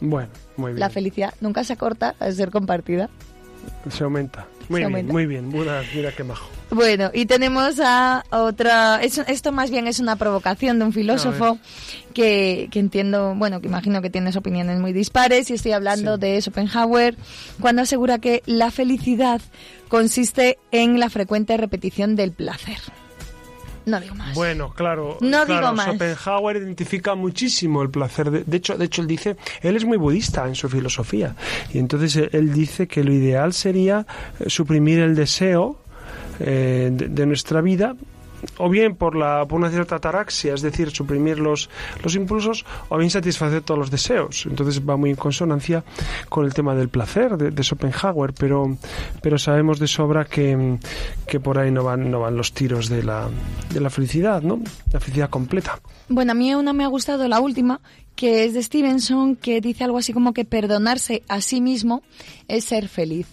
Bueno, 0.00 0.30
muy 0.56 0.72
bien. 0.72 0.80
La 0.80 0.90
felicidad 0.90 1.34
nunca 1.40 1.64
se 1.64 1.72
acorta 1.72 2.14
al 2.18 2.34
ser 2.34 2.50
compartida. 2.50 3.08
Se 3.90 4.04
aumenta. 4.04 4.46
Muy 4.68 4.80
Se 4.80 4.86
bien, 4.86 4.92
aumenta. 4.94 5.12
muy 5.12 5.26
bien. 5.26 5.50
Buda, 5.50 5.82
mira 5.94 6.12
qué 6.12 6.24
majo. 6.24 6.48
Bueno, 6.70 7.10
y 7.14 7.26
tenemos 7.26 7.78
a 7.80 8.24
otra. 8.30 9.00
es- 9.02 9.18
esto 9.18 9.52
más 9.52 9.70
bien 9.70 9.86
es 9.86 10.00
una 10.00 10.16
provocación 10.16 10.78
de 10.80 10.84
un 10.86 10.92
filósofo 10.92 11.58
que, 12.12 12.68
que 12.72 12.78
entiendo, 12.80 13.34
bueno, 13.36 13.60
que 13.60 13.68
imagino 13.68 14.02
que 14.02 14.10
tienes 14.10 14.34
opiniones 14.36 14.80
muy 14.80 14.92
dispares, 14.92 15.48
y 15.50 15.54
estoy 15.54 15.72
hablando 15.72 16.14
Sí. 16.16 16.20
de 16.22 16.40
Schopenhauer, 16.42 17.16
cuando 17.60 17.82
asegura 17.82 18.18
que 18.18 18.42
la 18.46 18.70
felicidad 18.72 19.40
consiste 19.88 20.58
en 20.72 20.98
la 20.98 21.08
frecuente 21.10 21.56
repetición 21.56 22.16
del 22.16 22.32
placer. 22.32 22.78
No 23.86 24.00
digo 24.00 24.14
más. 24.16 24.34
Bueno, 24.34 24.72
claro. 24.74 25.16
No 25.20 25.44
claro, 25.44 25.46
digo 25.46 25.72
más. 25.74 25.86
Schopenhauer 25.86 26.56
identifica 26.56 27.14
muchísimo 27.14 27.82
el 27.82 27.90
placer. 27.90 28.30
De, 28.30 28.42
de 28.44 28.56
hecho, 28.56 28.76
de 28.76 28.84
hecho, 28.84 29.00
él 29.00 29.08
dice, 29.08 29.36
él 29.62 29.76
es 29.76 29.84
muy 29.84 29.96
budista 29.96 30.46
en 30.46 30.56
su 30.56 30.68
filosofía. 30.68 31.36
Y 31.72 31.78
entonces 31.78 32.28
él, 32.32 32.52
dice 32.52 32.88
que 32.88 33.04
lo 33.04 33.12
ideal 33.12 33.52
sería 33.52 34.04
suprimir 34.46 34.98
el 34.98 35.14
deseo 35.14 35.78
eh, 36.40 36.90
de, 36.92 37.08
de 37.08 37.26
nuestra 37.26 37.60
vida 37.60 37.94
o 38.58 38.68
bien 38.68 38.94
por, 38.94 39.16
la, 39.16 39.46
por 39.46 39.58
una 39.58 39.70
cierta 39.70 39.96
ataraxia, 39.96 40.54
es 40.54 40.62
decir, 40.62 40.90
suprimir 40.90 41.38
los, 41.38 41.68
los 42.02 42.14
impulsos, 42.14 42.64
o 42.88 42.98
bien 42.98 43.10
satisfacer 43.10 43.62
todos 43.62 43.78
los 43.78 43.90
deseos. 43.90 44.46
Entonces 44.46 44.80
va 44.86 44.96
muy 44.96 45.10
en 45.10 45.16
consonancia 45.16 45.84
con 46.28 46.44
el 46.44 46.54
tema 46.54 46.74
del 46.74 46.88
placer 46.88 47.36
de, 47.36 47.50
de 47.50 47.62
Schopenhauer, 47.62 48.32
pero, 48.32 48.76
pero 49.22 49.38
sabemos 49.38 49.78
de 49.78 49.86
sobra 49.86 50.24
que, 50.24 50.78
que 51.26 51.40
por 51.40 51.58
ahí 51.58 51.70
no 51.70 51.84
van, 51.84 52.10
no 52.10 52.20
van 52.20 52.36
los 52.36 52.52
tiros 52.52 52.88
de 52.88 53.02
la, 53.02 53.28
de 53.72 53.80
la 53.80 53.90
felicidad, 53.90 54.42
¿no? 54.42 54.60
La 54.92 55.00
felicidad 55.00 55.30
completa. 55.30 55.78
Bueno, 56.08 56.32
a 56.32 56.34
mí 56.34 56.54
una 56.54 56.72
me 56.72 56.84
ha 56.84 56.88
gustado, 56.88 57.26
la 57.28 57.40
última, 57.40 57.80
que 58.14 58.44
es 58.44 58.54
de 58.54 58.62
Stevenson, 58.62 59.36
que 59.36 59.60
dice 59.60 59.84
algo 59.84 59.98
así 59.98 60.12
como 60.12 60.32
que 60.32 60.44
perdonarse 60.44 61.22
a 61.28 61.40
sí 61.40 61.60
mismo 61.60 62.02
es 62.48 62.64
ser 62.64 62.88
feliz. 62.88 63.26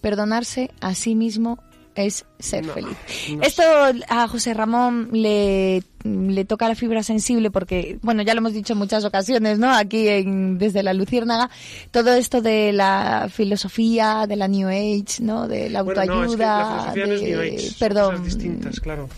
Perdonarse 0.00 0.70
a 0.80 0.94
sí 0.94 1.14
mismo 1.14 1.58
es 1.94 2.24
ser 2.38 2.66
No, 2.66 2.72
feliz. 2.74 2.96
no 3.36 3.42
Esto 3.42 3.62
a 4.08 4.28
José 4.28 4.52
Ramón 4.54 5.08
le, 5.12 5.82
le 6.04 6.44
toca 6.44 6.68
la 6.68 6.74
fibra 6.74 7.02
sensible 7.02 7.50
porque, 7.50 7.98
bueno, 8.02 8.22
ya 8.22 8.34
lo 8.34 8.38
hemos 8.38 8.52
dicho 8.52 8.72
en 8.74 8.78
muchas 8.80 9.04
ocasiones, 9.04 9.58
¿no? 9.58 9.72
Aquí 9.74 10.08
en, 10.08 10.58
desde 10.58 10.82
la 10.82 10.92
Luciérnaga, 10.94 11.50
todo 11.90 12.12
esto 12.14 12.42
de 12.42 12.72
la 12.72 13.28
filosofía, 13.32 14.26
de 14.28 14.36
la 14.36 14.48
New 14.48 14.68
Age, 14.68 15.20
¿no? 15.22 15.48
De 15.48 15.70
la 15.70 15.82
Bueno, 15.82 16.04
no, 16.04 16.12
autoayuda, 16.14 16.26
es 16.32 16.36
que 16.36 16.42
la 16.42 16.92
filosofía 16.92 17.06
no 17.06 17.12
es 17.14 17.20
de- 17.20 17.30
New 17.30 17.40
Age, 17.40 17.58
son 17.70 17.78
perdón, 17.78 18.10
cosas 18.10 18.24
distintas, 18.24 18.80
claro. 18.80 19.08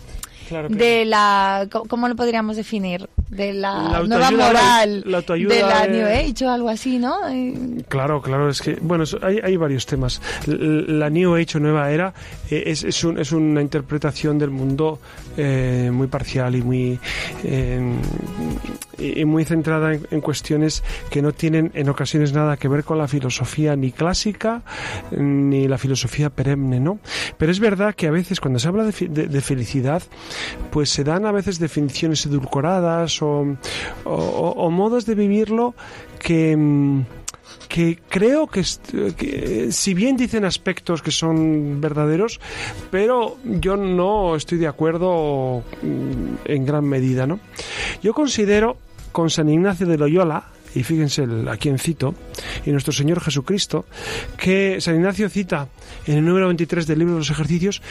Claro, 0.47 0.69
de 0.69 1.05
la 1.05 1.67
cómo 1.89 2.07
lo 2.07 2.15
podríamos 2.15 2.55
definir 2.55 3.09
de 3.29 3.53
la, 3.53 3.81
La 3.91 4.03
nueva 4.03 4.31
moral 4.31 5.01
la- 5.05 5.11
la 5.11 5.17
autoayuda 5.17 5.53
de 5.55 5.61
la 5.61 5.87
New 5.87 6.05
Age 6.07 6.45
o 6.45 6.49
algo 6.49 6.69
así 6.69 6.97
no 6.99 7.27
Eh, 7.29 7.83
Claro, 7.89 8.21
claro, 8.21 8.49
es 8.49 8.61
que, 8.61 8.77
bueno, 8.81 9.03
hay, 9.21 9.39
hay 9.43 9.57
varios 9.57 9.85
temas. 9.85 10.21
La 10.47 11.09
New 11.09 11.35
Age 11.35 11.57
o 11.57 11.59
Nueva 11.59 11.91
Era 11.91 12.13
eh, 12.49 12.63
es, 12.67 12.83
es, 12.83 13.03
un- 13.03 13.19
es 13.19 13.31
una 13.31 13.61
interpretación 13.61 14.39
del 14.39 14.49
mundo 14.51 14.99
eh, 15.35 15.89
muy 15.93 16.07
parcial 16.07 16.55
y 16.55 16.61
muy, 16.61 16.99
y 18.97 19.25
muy 19.25 19.45
centrada 19.45 19.93
en, 19.93 20.07
en 20.09 20.21
cuestiones 20.21 20.83
que 21.09 21.21
no 21.21 21.31
tienen 21.31 21.71
en 21.75 21.89
ocasiones 21.89 22.33
nada 22.33 22.57
que 22.57 22.67
ver 22.67 22.83
con 22.83 22.97
la 22.97 23.07
filosofía 23.07 23.75
ni 23.75 23.91
clásica 23.91 24.61
ni 25.11 25.67
la 25.67 25.77
filosofía 25.77 26.29
perenne, 26.29 26.79
¿no? 26.79 26.99
Pero 27.37 27.51
es 27.51 27.59
verdad 27.59 27.93
que 27.95 28.07
a 28.07 28.11
veces 28.11 28.39
cuando 28.39 28.59
se 28.59 28.67
habla 28.67 28.85
de- 28.85 29.27
de 29.27 29.41
felicidad, 29.41 30.01
pues 30.71 30.89
se 30.89 31.03
dan 31.03 31.25
a 31.25 31.31
veces 31.31 31.59
definiciones 31.59 32.25
edulcoradas 32.25 33.21
o, 33.21 33.57
modos 34.71 35.05
de 35.05 35.15
vivirlo 35.15 35.75
que... 36.19 36.55
mm, 36.55 37.01
que 37.67 37.99
creo 38.07 38.47
que, 38.47 38.63
que, 39.17 39.71
si 39.71 39.93
bien 39.93 40.15
dicen 40.15 40.45
aspectos 40.45 41.01
que 41.01 41.11
son 41.11 41.81
verdaderos, 41.81 42.39
pero 42.91 43.37
yo 43.43 43.75
no 43.75 44.35
estoy 44.35 44.57
de 44.57 44.67
acuerdo 44.67 45.63
mm, 45.81 46.35
en 46.45 46.65
gran 46.65 46.85
medida, 46.85 47.27
¿no? 47.27 47.39
Yo 48.01 48.13
considero 48.13 48.77
con 49.11 49.29
San 49.29 49.49
Ignacio 49.49 49.85
de 49.85 49.97
Loyola, 49.97 50.45
y 50.77 50.83
fíjense 50.83 51.25
a 51.49 51.57
quién 51.57 51.79
cito, 51.79 52.13
y 52.65 52.71
nuestro 52.71 52.93
Señor 52.93 53.19
Jesucristo, 53.19 53.85
que 54.37 54.79
San 54.81 54.95
Ignacio 54.95 55.29
cita 55.29 55.69
en 56.05 56.17
el 56.17 56.25
número 56.25 56.47
23 56.47 56.87
del 56.87 56.99
libro 56.99 57.15
de 57.15 57.19
los 57.19 57.29
ejercicios, 57.29 57.81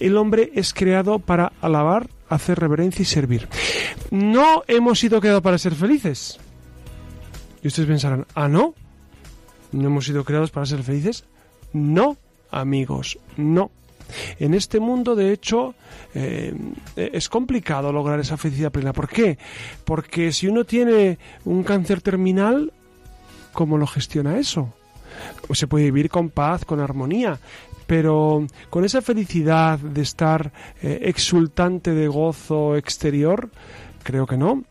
el 0.00 0.16
hombre 0.16 0.50
es 0.54 0.72
creado 0.72 1.18
para 1.18 1.52
alabar, 1.60 2.08
hacer 2.28 2.58
reverencia 2.58 3.02
y 3.02 3.06
servir. 3.06 3.48
No 4.10 4.62
hemos 4.68 4.98
sido 5.00 5.20
creados 5.20 5.42
para 5.42 5.58
ser 5.58 5.74
felices. 5.74 6.38
Y 7.62 7.68
ustedes 7.68 7.88
pensarán, 7.88 8.26
ah, 8.34 8.48
no, 8.48 8.74
¿No 9.72 9.88
hemos 9.88 10.06
sido 10.06 10.24
creados 10.24 10.50
para 10.50 10.66
ser 10.66 10.82
felices? 10.82 11.24
No, 11.72 12.16
amigos, 12.50 13.18
no. 13.36 13.70
En 14.38 14.54
este 14.54 14.80
mundo, 14.80 15.14
de 15.14 15.32
hecho, 15.32 15.74
eh, 16.14 16.54
es 16.96 17.28
complicado 17.28 17.92
lograr 17.92 18.20
esa 18.20 18.36
felicidad 18.36 18.72
plena. 18.72 18.92
¿Por 18.92 19.08
qué? 19.08 19.38
Porque 19.84 20.32
si 20.32 20.46
uno 20.46 20.64
tiene 20.64 21.18
un 21.44 21.62
cáncer 21.64 22.00
terminal, 22.02 22.72
¿cómo 23.52 23.78
lo 23.78 23.86
gestiona 23.86 24.38
eso? 24.38 24.72
Pues 25.46 25.58
se 25.58 25.66
puede 25.66 25.86
vivir 25.86 26.10
con 26.10 26.30
paz, 26.30 26.64
con 26.64 26.80
armonía, 26.80 27.38
pero 27.86 28.46
con 28.70 28.84
esa 28.84 29.00
felicidad 29.02 29.78
de 29.78 30.02
estar 30.02 30.52
eh, 30.82 31.00
exultante 31.02 31.92
de 31.92 32.08
gozo 32.08 32.76
exterior, 32.76 33.50
creo 34.02 34.26
que 34.26 34.36
no. 34.36 34.64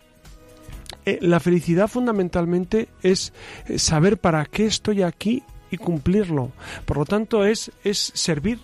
Eh, 1.06 1.20
la 1.22 1.40
felicidad 1.40 1.88
fundamentalmente 1.88 2.90
es 3.02 3.34
saber 3.78 4.18
para 4.18 4.46
qué 4.46 4.66
estoy 4.66 5.04
aquí 5.04 5.44
y 5.72 5.78
cumplirlo. 5.78 6.52
Por 6.86 6.98
lo 6.98 7.06
tanto, 7.06 7.46
es, 7.46 7.72
es 7.84 8.12
servir, 8.14 8.60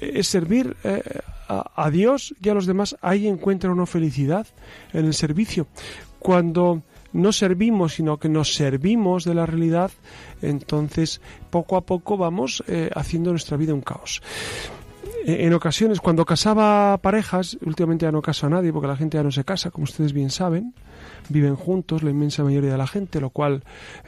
es 0.00 0.26
servir 0.28 0.76
eh, 0.84 1.02
a, 1.48 1.70
a 1.84 1.90
Dios 1.90 2.34
y 2.42 2.48
a 2.48 2.54
los 2.54 2.66
demás. 2.66 2.96
Ahí 3.00 3.26
encuentra 3.26 3.70
una 3.70 3.86
felicidad 3.86 4.46
en 4.92 5.04
el 5.06 5.14
servicio. 5.14 5.66
Cuando 6.18 6.82
no 7.12 7.32
servimos, 7.32 7.94
sino 7.94 8.18
que 8.18 8.28
nos 8.28 8.54
servimos 8.54 9.24
de 9.24 9.34
la 9.34 9.44
realidad, 9.44 9.90
entonces 10.40 11.20
poco 11.50 11.76
a 11.76 11.82
poco 11.82 12.16
vamos 12.16 12.64
eh, 12.68 12.90
haciendo 12.94 13.30
nuestra 13.30 13.56
vida 13.56 13.74
un 13.74 13.82
caos. 13.82 14.22
Eh, 15.26 15.44
En 15.46 15.52
ocasiones, 15.52 16.00
cuando 16.00 16.24
casaba 16.24 16.96
parejas, 16.98 17.58
últimamente 17.66 18.06
ya 18.06 18.12
no 18.12 18.22
caso 18.22 18.46
a 18.46 18.50
nadie 18.50 18.72
porque 18.72 18.88
la 18.88 18.96
gente 18.96 19.18
ya 19.18 19.22
no 19.22 19.30
se 19.30 19.44
casa, 19.44 19.70
como 19.70 19.84
ustedes 19.84 20.12
bien 20.12 20.30
saben, 20.30 20.74
viven 21.28 21.56
juntos 21.56 22.02
la 22.02 22.10
inmensa 22.10 22.42
mayoría 22.44 22.72
de 22.72 22.78
la 22.78 22.86
gente, 22.86 23.20
lo 23.20 23.30
cual 23.30 23.62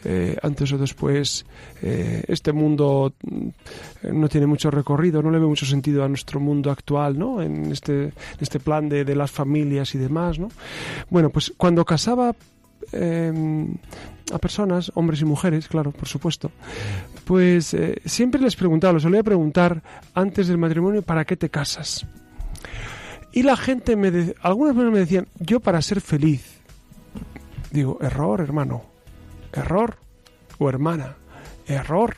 eh, 0.04 0.36
antes 0.42 0.72
o 0.72 0.78
después 0.78 1.46
eh, 1.82 2.22
este 2.28 2.52
mundo 2.52 3.14
mm, 3.22 3.48
no 4.20 4.28
tiene 4.28 4.46
mucho 4.46 4.70
recorrido, 4.70 5.22
no 5.22 5.30
le 5.30 5.38
ve 5.38 5.46
mucho 5.46 5.66
sentido 5.66 6.04
a 6.04 6.08
nuestro 6.08 6.40
mundo 6.40 6.70
actual, 6.70 7.18
¿no? 7.18 7.40
En 7.42 7.70
este, 7.72 8.12
este 8.40 8.60
plan 8.60 8.88
de, 8.88 9.04
de 9.04 9.16
las 9.16 9.30
familias 9.30 9.94
y 9.94 9.98
demás, 9.98 10.38
¿no? 10.38 10.48
Bueno, 11.10 11.30
pues 11.30 11.52
cuando 11.56 11.84
casaba 11.84 12.34
eh, 12.92 13.66
a 14.32 14.38
personas, 14.38 14.90
hombres 14.94 15.20
y 15.20 15.24
mujeres, 15.24 15.68
claro, 15.68 15.92
por 15.92 16.08
supuesto, 16.08 16.50
pues 17.24 17.74
eh, 17.74 18.00
siempre 18.04 18.40
les 18.40 18.56
preguntaba, 18.56 18.92
les 18.94 19.02
solía 19.02 19.22
preguntar 19.22 19.82
antes 20.14 20.48
del 20.48 20.58
matrimonio, 20.58 21.02
¿para 21.02 21.24
qué 21.24 21.36
te 21.36 21.48
casas? 21.48 22.06
Y 23.32 23.42
la 23.42 23.56
gente 23.56 23.96
me 23.96 24.10
de- 24.10 24.34
algunas 24.42 24.76
veces 24.76 24.92
me 24.92 24.98
decían, 24.98 25.26
yo 25.40 25.60
para 25.60 25.82
ser 25.82 26.00
feliz. 26.00 26.53
Digo, 27.74 27.98
error, 28.00 28.40
hermano. 28.40 28.84
Error. 29.52 29.96
O 30.58 30.68
hermana. 30.68 31.16
Error. 31.66 32.16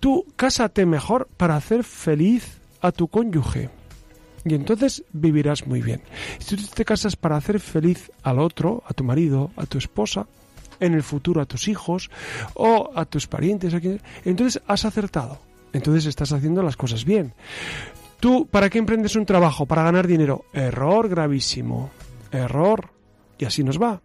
Tú 0.00 0.24
cásate 0.36 0.86
mejor 0.86 1.28
para 1.36 1.54
hacer 1.54 1.84
feliz 1.84 2.56
a 2.80 2.90
tu 2.90 3.08
cónyuge. 3.08 3.68
Y 4.46 4.54
entonces 4.54 5.04
vivirás 5.12 5.66
muy 5.66 5.82
bien. 5.82 6.00
Si 6.38 6.56
tú 6.56 6.62
te 6.74 6.86
casas 6.86 7.14
para 7.14 7.36
hacer 7.36 7.60
feliz 7.60 8.10
al 8.22 8.38
otro, 8.38 8.82
a 8.86 8.94
tu 8.94 9.04
marido, 9.04 9.50
a 9.56 9.66
tu 9.66 9.76
esposa, 9.76 10.26
en 10.80 10.94
el 10.94 11.02
futuro 11.02 11.42
a 11.42 11.44
tus 11.44 11.68
hijos 11.68 12.08
o 12.54 12.90
a 12.94 13.04
tus 13.04 13.26
parientes, 13.26 13.74
a 13.74 13.80
quien- 13.80 14.00
entonces 14.24 14.62
has 14.66 14.86
acertado. 14.86 15.38
Entonces 15.74 16.06
estás 16.06 16.32
haciendo 16.32 16.62
las 16.62 16.78
cosas 16.78 17.04
bien. 17.04 17.34
¿Tú 18.18 18.46
para 18.46 18.70
qué 18.70 18.78
emprendes 18.78 19.14
un 19.14 19.26
trabajo? 19.26 19.66
Para 19.66 19.82
ganar 19.82 20.06
dinero. 20.06 20.46
Error 20.54 21.06
gravísimo. 21.10 21.90
Error. 22.32 22.88
Y 23.38 23.44
así 23.44 23.62
nos 23.62 23.78
va. 23.78 24.00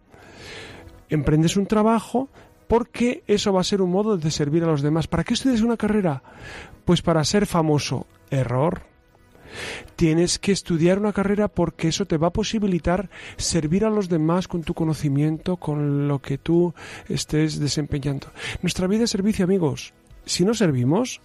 Emprendes 1.14 1.56
un 1.56 1.66
trabajo 1.66 2.28
porque 2.66 3.22
eso 3.28 3.52
va 3.52 3.60
a 3.60 3.64
ser 3.64 3.80
un 3.80 3.92
modo 3.92 4.16
de 4.16 4.32
servir 4.32 4.64
a 4.64 4.66
los 4.66 4.82
demás. 4.82 5.06
¿Para 5.06 5.22
qué 5.22 5.34
estudias 5.34 5.60
una 5.60 5.76
carrera? 5.76 6.24
Pues 6.84 7.02
para 7.02 7.22
ser 7.22 7.46
famoso. 7.46 8.08
Error. 8.30 8.82
Tienes 9.94 10.40
que 10.40 10.50
estudiar 10.50 10.98
una 10.98 11.12
carrera 11.12 11.46
porque 11.46 11.86
eso 11.86 12.04
te 12.04 12.16
va 12.16 12.26
a 12.26 12.32
posibilitar 12.32 13.10
servir 13.36 13.84
a 13.84 13.90
los 13.90 14.08
demás 14.08 14.48
con 14.48 14.64
tu 14.64 14.74
conocimiento, 14.74 15.56
con 15.56 16.08
lo 16.08 16.18
que 16.20 16.36
tú 16.36 16.74
estés 17.08 17.60
desempeñando. 17.60 18.26
Nuestra 18.60 18.88
vida 18.88 19.04
es 19.04 19.10
servicio, 19.10 19.44
amigos. 19.44 19.94
Si 20.26 20.44
no 20.44 20.52
servimos, 20.52 21.20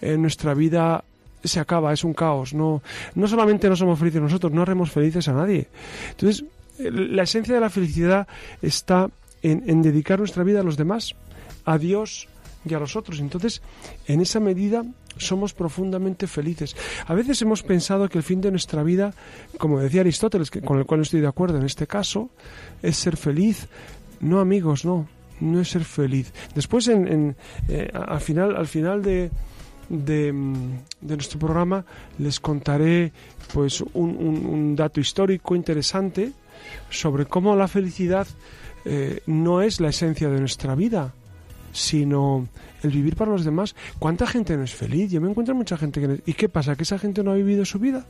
en 0.00 0.22
nuestra 0.22 0.54
vida 0.54 1.04
se 1.42 1.60
acaba, 1.60 1.92
es 1.92 2.02
un 2.02 2.14
caos. 2.14 2.54
No, 2.54 2.82
no 3.14 3.28
solamente 3.28 3.68
no 3.68 3.76
somos 3.76 3.98
felices 3.98 4.22
nosotros, 4.22 4.54
no 4.54 4.62
haremos 4.62 4.90
felices 4.90 5.28
a 5.28 5.34
nadie. 5.34 5.68
Entonces, 6.12 6.46
la 6.78 7.24
esencia 7.24 7.54
de 7.54 7.60
la 7.60 7.68
felicidad 7.68 8.26
está 8.62 9.10
en, 9.44 9.82
dedicar 9.82 10.18
nuestra 10.18 10.42
vida 10.42 10.60
a 10.60 10.62
los 10.62 10.76
demás, 10.76 11.14
a 11.64 11.78
Dios 11.78 12.28
y 12.64 12.74
a 12.74 12.78
los 12.78 12.96
otros. 12.96 13.20
Entonces, 13.20 13.62
en 14.06 14.20
esa 14.20 14.40
medida 14.40 14.84
somos 15.18 15.52
profundamente 15.52 16.26
felices. 16.26 16.74
A 17.06 17.14
veces 17.14 17.40
hemos 17.42 17.62
pensado 17.62 18.08
que 18.08 18.18
el 18.18 18.24
fin 18.24 18.40
de 18.40 18.50
nuestra 18.50 18.82
vida, 18.82 19.12
como 19.58 19.78
decía 19.78 20.00
Aristóteles, 20.00 20.50
que, 20.50 20.62
con 20.62 20.78
el 20.78 20.86
cual 20.86 21.02
estoy 21.02 21.20
de 21.20 21.28
acuerdo 21.28 21.58
en 21.58 21.66
este 21.66 21.86
caso, 21.86 22.30
es 22.82 22.96
ser 22.96 23.16
feliz. 23.16 23.68
No, 24.20 24.40
amigos, 24.40 24.84
no, 24.84 25.06
no 25.40 25.60
es 25.60 25.68
ser 25.68 25.84
feliz. 25.84 26.32
Después, 26.54 26.88
en, 26.88 27.36
eh, 27.68 27.90
al 27.92 28.20
final, 28.20 28.56
al 28.56 28.66
final 28.66 29.02
de, 29.02 29.30
de, 29.90 30.32
nuestro 30.32 31.38
programa, 31.38 31.84
les 32.18 32.40
contaré 32.40 33.12
pues 33.52 33.82
un 33.92 34.74
dato 34.74 35.00
histórico 35.00 35.54
interesante 35.54 36.32
sobre 36.88 37.26
cómo 37.26 37.54
la 37.54 37.68
felicidad 37.68 38.26
eh, 38.84 39.20
no 39.26 39.62
es 39.62 39.80
la 39.80 39.88
esencia 39.88 40.28
de 40.28 40.40
nuestra 40.40 40.74
vida, 40.74 41.14
sino 41.72 42.48
el 42.82 42.90
vivir 42.90 43.16
para 43.16 43.30
los 43.30 43.44
demás. 43.44 43.74
¿Cuánta 43.98 44.26
gente 44.26 44.56
no 44.56 44.64
es 44.64 44.74
feliz? 44.74 45.10
Yo 45.10 45.20
me 45.20 45.28
encuentro 45.28 45.54
mucha 45.54 45.76
gente 45.76 46.00
que 46.00 46.08
no... 46.08 46.14
¿Y 46.26 46.34
qué 46.34 46.48
pasa? 46.48 46.76
¿Que 46.76 46.84
esa 46.84 46.98
gente 46.98 47.22
no 47.22 47.32
ha 47.32 47.34
vivido 47.34 47.64
su 47.64 47.78
vida? 47.78 48.06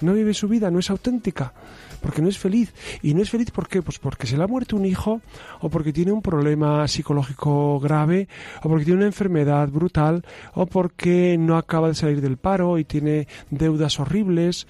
No 0.00 0.14
vive 0.14 0.32
su 0.32 0.48
vida, 0.48 0.70
no 0.70 0.78
es 0.78 0.88
auténtica, 0.88 1.52
porque 2.00 2.22
no 2.22 2.28
es 2.28 2.38
feliz. 2.38 2.72
¿Y 3.02 3.12
no 3.12 3.20
es 3.20 3.28
feliz 3.28 3.50
por 3.50 3.68
qué? 3.68 3.82
Pues 3.82 3.98
porque 3.98 4.26
se 4.26 4.38
le 4.38 4.44
ha 4.44 4.46
muerto 4.46 4.76
un 4.76 4.86
hijo, 4.86 5.20
o 5.60 5.68
porque 5.68 5.92
tiene 5.92 6.12
un 6.12 6.22
problema 6.22 6.88
psicológico 6.88 7.78
grave, 7.80 8.26
o 8.62 8.68
porque 8.68 8.86
tiene 8.86 8.98
una 8.98 9.06
enfermedad 9.06 9.68
brutal, 9.68 10.24
o 10.54 10.64
porque 10.64 11.36
no 11.38 11.58
acaba 11.58 11.88
de 11.88 11.94
salir 11.94 12.22
del 12.22 12.38
paro 12.38 12.78
y 12.78 12.84
tiene 12.84 13.28
deudas 13.50 14.00
horribles. 14.00 14.66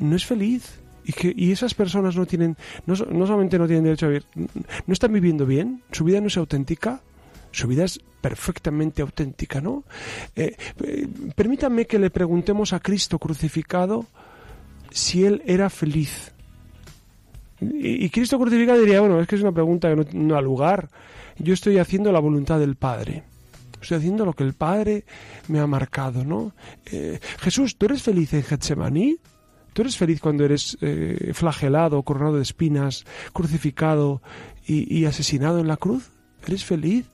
No 0.00 0.16
es 0.16 0.26
feliz. 0.26 0.81
Y, 1.04 1.12
que, 1.12 1.32
y 1.36 1.50
esas 1.50 1.74
personas 1.74 2.16
no 2.16 2.26
tienen, 2.26 2.56
no, 2.86 2.94
no 2.94 3.26
solamente 3.26 3.58
no 3.58 3.66
tienen 3.66 3.84
derecho 3.84 4.06
a 4.06 4.10
vivir, 4.10 4.24
no 4.86 4.92
están 4.92 5.12
viviendo 5.12 5.46
bien, 5.46 5.82
su 5.90 6.04
vida 6.04 6.20
no 6.20 6.28
es 6.28 6.36
auténtica, 6.36 7.00
su 7.50 7.66
vida 7.66 7.84
es 7.84 8.00
perfectamente 8.20 9.02
auténtica, 9.02 9.60
¿no? 9.60 9.84
Eh, 10.36 10.56
eh, 10.84 11.08
permítanme 11.34 11.86
que 11.86 11.98
le 11.98 12.10
preguntemos 12.10 12.72
a 12.72 12.80
Cristo 12.80 13.18
crucificado 13.18 14.06
si 14.90 15.24
él 15.24 15.42
era 15.44 15.68
feliz. 15.68 16.32
Y, 17.60 18.08
Cristo 18.10 18.38
crucificado 18.38 18.80
diría, 18.80 19.00
bueno, 19.00 19.20
es 19.20 19.28
que 19.28 19.36
es 19.36 19.42
una 19.42 19.52
pregunta 19.52 19.88
que 19.88 19.96
no, 19.96 20.34
no 20.34 20.42
lugar. 20.42 20.88
Yo 21.38 21.54
estoy 21.54 21.78
haciendo 21.78 22.10
la 22.10 22.18
voluntad 22.18 22.58
del 22.58 22.76
Padre. 22.76 23.22
Estoy 23.80 23.98
haciendo 23.98 24.24
lo 24.24 24.32
que 24.32 24.44
el 24.44 24.54
Padre 24.54 25.04
me 25.48 25.58
ha 25.58 25.66
marcado, 25.66 26.24
¿no? 26.24 26.52
Eh, 26.86 27.18
Jesús, 27.40 27.76
¿tú 27.76 27.86
eres 27.86 28.02
feliz 28.02 28.32
en 28.32 28.42
Getsemaní? 28.42 29.18
¿Tú 29.72 29.82
eres 29.82 29.96
feliz 29.96 30.20
cuando 30.20 30.44
eres 30.44 30.76
eh, 30.80 31.32
flagelado, 31.34 32.02
coronado 32.02 32.36
de 32.36 32.42
espinas, 32.42 33.04
crucificado 33.32 34.20
y, 34.66 35.04
asesinado 35.06 35.58
en 35.60 35.68
la 35.68 35.76
cruz? 35.76 36.10
¿Eres 36.46 36.64
feliz? 36.64 37.06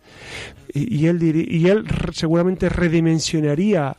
Y, 0.74 1.06
él, 1.06 1.22
y 1.22 1.68
él 1.68 1.84
seguramente 2.12 2.68
redimensionaría 2.68 3.96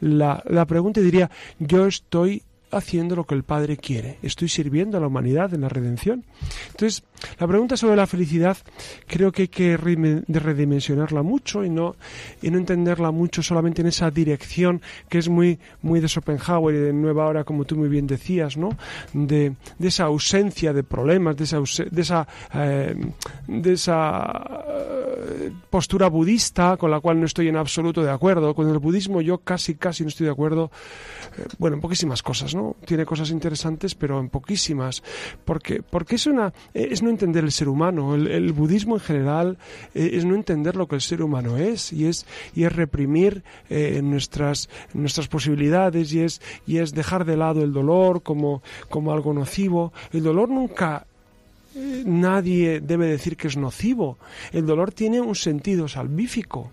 la, 0.00 0.42
la 0.46 0.66
pregunta 0.66 1.00
y 1.00 1.04
diría, 1.04 1.30
yo 1.58 1.86
estoy 1.86 2.42
haciendo 2.72 3.14
lo 3.14 3.24
que 3.24 3.34
el 3.34 3.44
Padre 3.44 3.76
quiere. 3.76 4.18
Estoy 4.22 4.48
sirviendo 4.48 4.96
a 4.96 5.00
la 5.00 5.06
humanidad 5.06 5.54
en 5.54 5.60
la 5.60 5.68
redención. 5.68 6.24
Entonces, 6.70 7.04
la 7.38 7.46
pregunta 7.46 7.76
sobre 7.76 7.96
la 7.96 8.06
felicidad 8.06 8.56
creo 9.06 9.30
que 9.30 9.42
hay 9.42 9.48
que 9.48 9.76
redimensionarla 9.76 11.22
mucho 11.22 11.64
y 11.64 11.70
no, 11.70 11.96
y 12.40 12.50
no 12.50 12.58
entenderla 12.58 13.10
mucho 13.10 13.42
solamente 13.42 13.82
en 13.82 13.88
esa 13.88 14.10
dirección 14.10 14.82
que 15.08 15.18
es 15.18 15.28
muy, 15.28 15.58
muy 15.82 16.00
de 16.00 16.08
Schopenhauer 16.08 16.74
y 16.74 16.78
de 16.78 16.92
Nueva 16.92 17.26
Hora, 17.26 17.44
como 17.44 17.64
tú 17.64 17.76
muy 17.76 17.88
bien 17.88 18.06
decías, 18.06 18.56
¿no? 18.56 18.70
De, 19.12 19.54
de 19.78 19.88
esa 19.88 20.04
ausencia 20.04 20.72
de 20.72 20.82
problemas, 20.82 21.36
de 21.36 21.44
esa, 21.44 21.58
de 21.90 22.02
esa, 22.02 22.26
eh, 22.54 22.94
de 23.46 23.72
esa 23.72 24.64
eh, 24.68 25.52
postura 25.70 26.08
budista 26.08 26.76
con 26.76 26.90
la 26.90 27.00
cual 27.00 27.20
no 27.20 27.26
estoy 27.26 27.48
en 27.48 27.56
absoluto 27.56 28.02
de 28.02 28.10
acuerdo. 28.10 28.54
Con 28.54 28.68
el 28.68 28.78
budismo 28.78 29.20
yo 29.20 29.38
casi, 29.38 29.74
casi 29.74 30.02
no 30.02 30.08
estoy 30.08 30.26
de 30.26 30.32
acuerdo, 30.32 30.70
eh, 31.38 31.46
bueno, 31.58 31.76
en 31.76 31.80
poquísimas 31.80 32.22
cosas, 32.22 32.54
¿no? 32.54 32.61
Tiene 32.84 33.06
cosas 33.06 33.30
interesantes, 33.30 33.94
pero 33.94 34.20
en 34.20 34.28
poquísimas. 34.28 35.02
Porque, 35.44 35.82
porque 35.82 36.16
es 36.16 36.26
una, 36.26 36.52
es 36.74 37.02
no 37.02 37.10
entender 37.10 37.44
el 37.44 37.52
ser 37.52 37.68
humano. 37.68 38.14
El, 38.14 38.52
budismo 38.52 38.96
en 38.96 39.00
general 39.00 39.58
eh, 39.94 40.10
es 40.14 40.24
no 40.24 40.34
entender 40.34 40.76
lo 40.76 40.86
que 40.86 40.94
el 40.94 41.00
ser 41.00 41.22
humano 41.22 41.56
es 41.56 41.92
y 41.92 42.06
es, 42.06 42.26
y 42.54 42.64
es 42.64 42.72
reprimir 42.74 43.42
eh, 43.70 44.00
nuestras, 44.02 44.68
nuestras 44.94 45.28
posibilidades 45.28 46.12
y 46.12 46.20
es, 46.20 46.40
y 46.66 46.78
es 46.78 46.94
dejar 46.94 47.24
de 47.24 47.36
lado 47.36 47.62
el 47.62 47.72
dolor 47.72 48.22
como, 48.22 48.62
como 48.88 49.12
algo 49.12 49.32
nocivo. 49.32 49.92
El 50.12 50.22
dolor 50.22 50.48
nunca 50.48 51.06
eh, 51.74 52.02
nadie 52.04 52.80
debe 52.80 53.06
decir 53.06 53.36
que 53.36 53.48
es 53.48 53.56
nocivo. 53.56 54.18
El 54.52 54.66
dolor 54.66 54.92
tiene 54.92 55.20
un 55.20 55.34
sentido 55.34 55.88
salvífico. 55.88 56.72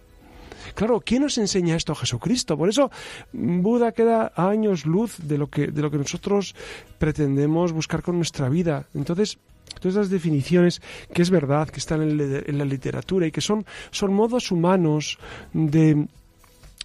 Claro, 0.76 1.02
¿quién 1.02 1.24
nos 1.24 1.38
enseña 1.38 1.76
esto? 1.76 1.96
Jesucristo. 1.96 2.58
Por 2.58 2.70
eso 2.70 2.92
Buda 3.34 3.92
queda 3.92 4.32
a 4.36 4.50
años 4.50 4.86
luz 4.86 5.18
de 5.20 5.38
lo 5.38 5.50
que, 5.50 5.68
de 5.68 5.82
lo 5.82 5.92
que 5.92 5.98
nosotros 5.98 6.56
pretendemos 6.98 7.72
buscar 7.72 8.02
con 8.02 8.18
nuestra 8.18 8.50
vida. 8.50 8.86
Entonces, 8.94 9.38
todas 9.80 9.96
esas 9.96 10.10
definiciones 10.10 10.82
que 11.14 11.22
es 11.22 11.30
verdad, 11.30 11.70
que 11.70 11.80
están 11.80 12.02
en, 12.02 12.58
la 12.58 12.66
literatura 12.66 13.28
y 13.28 13.32
que 13.32 13.42
son, 13.42 13.66
son 13.92 14.14
modos 14.14 14.52
humanos 14.52 15.20
de, 15.54 16.08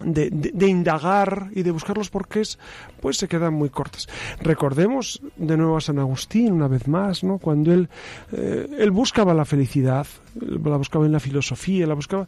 de, 0.01 0.67
indagar 0.67 1.49
y 1.53 1.63
de 1.63 1.71
buscar 1.71 1.97
los 1.97 2.09
porqués, 2.09 2.59
pues 3.01 3.17
se 3.17 3.27
quedan 3.27 3.53
muy 3.53 3.69
cortas. 3.69 4.07
Recordemos 4.41 5.21
de 5.35 5.57
nuevo 5.57 5.77
a 5.77 5.81
San 5.81 5.99
Agustín, 5.99 6.53
una 6.53 6.67
vez 6.67 6.87
más, 6.87 7.23
¿no? 7.23 7.37
Cuando 7.37 7.73
él, 7.73 7.89
eh, 8.31 8.67
él 8.77 8.91
buscaba 8.91 9.33
la 9.33 9.45
felicidad, 9.45 10.05
la 10.39 10.77
buscaba 10.77 11.05
en 11.05 11.13
la 11.13 11.19
filosofía, 11.19 11.87
la 11.87 11.93
buscaba, 11.93 12.27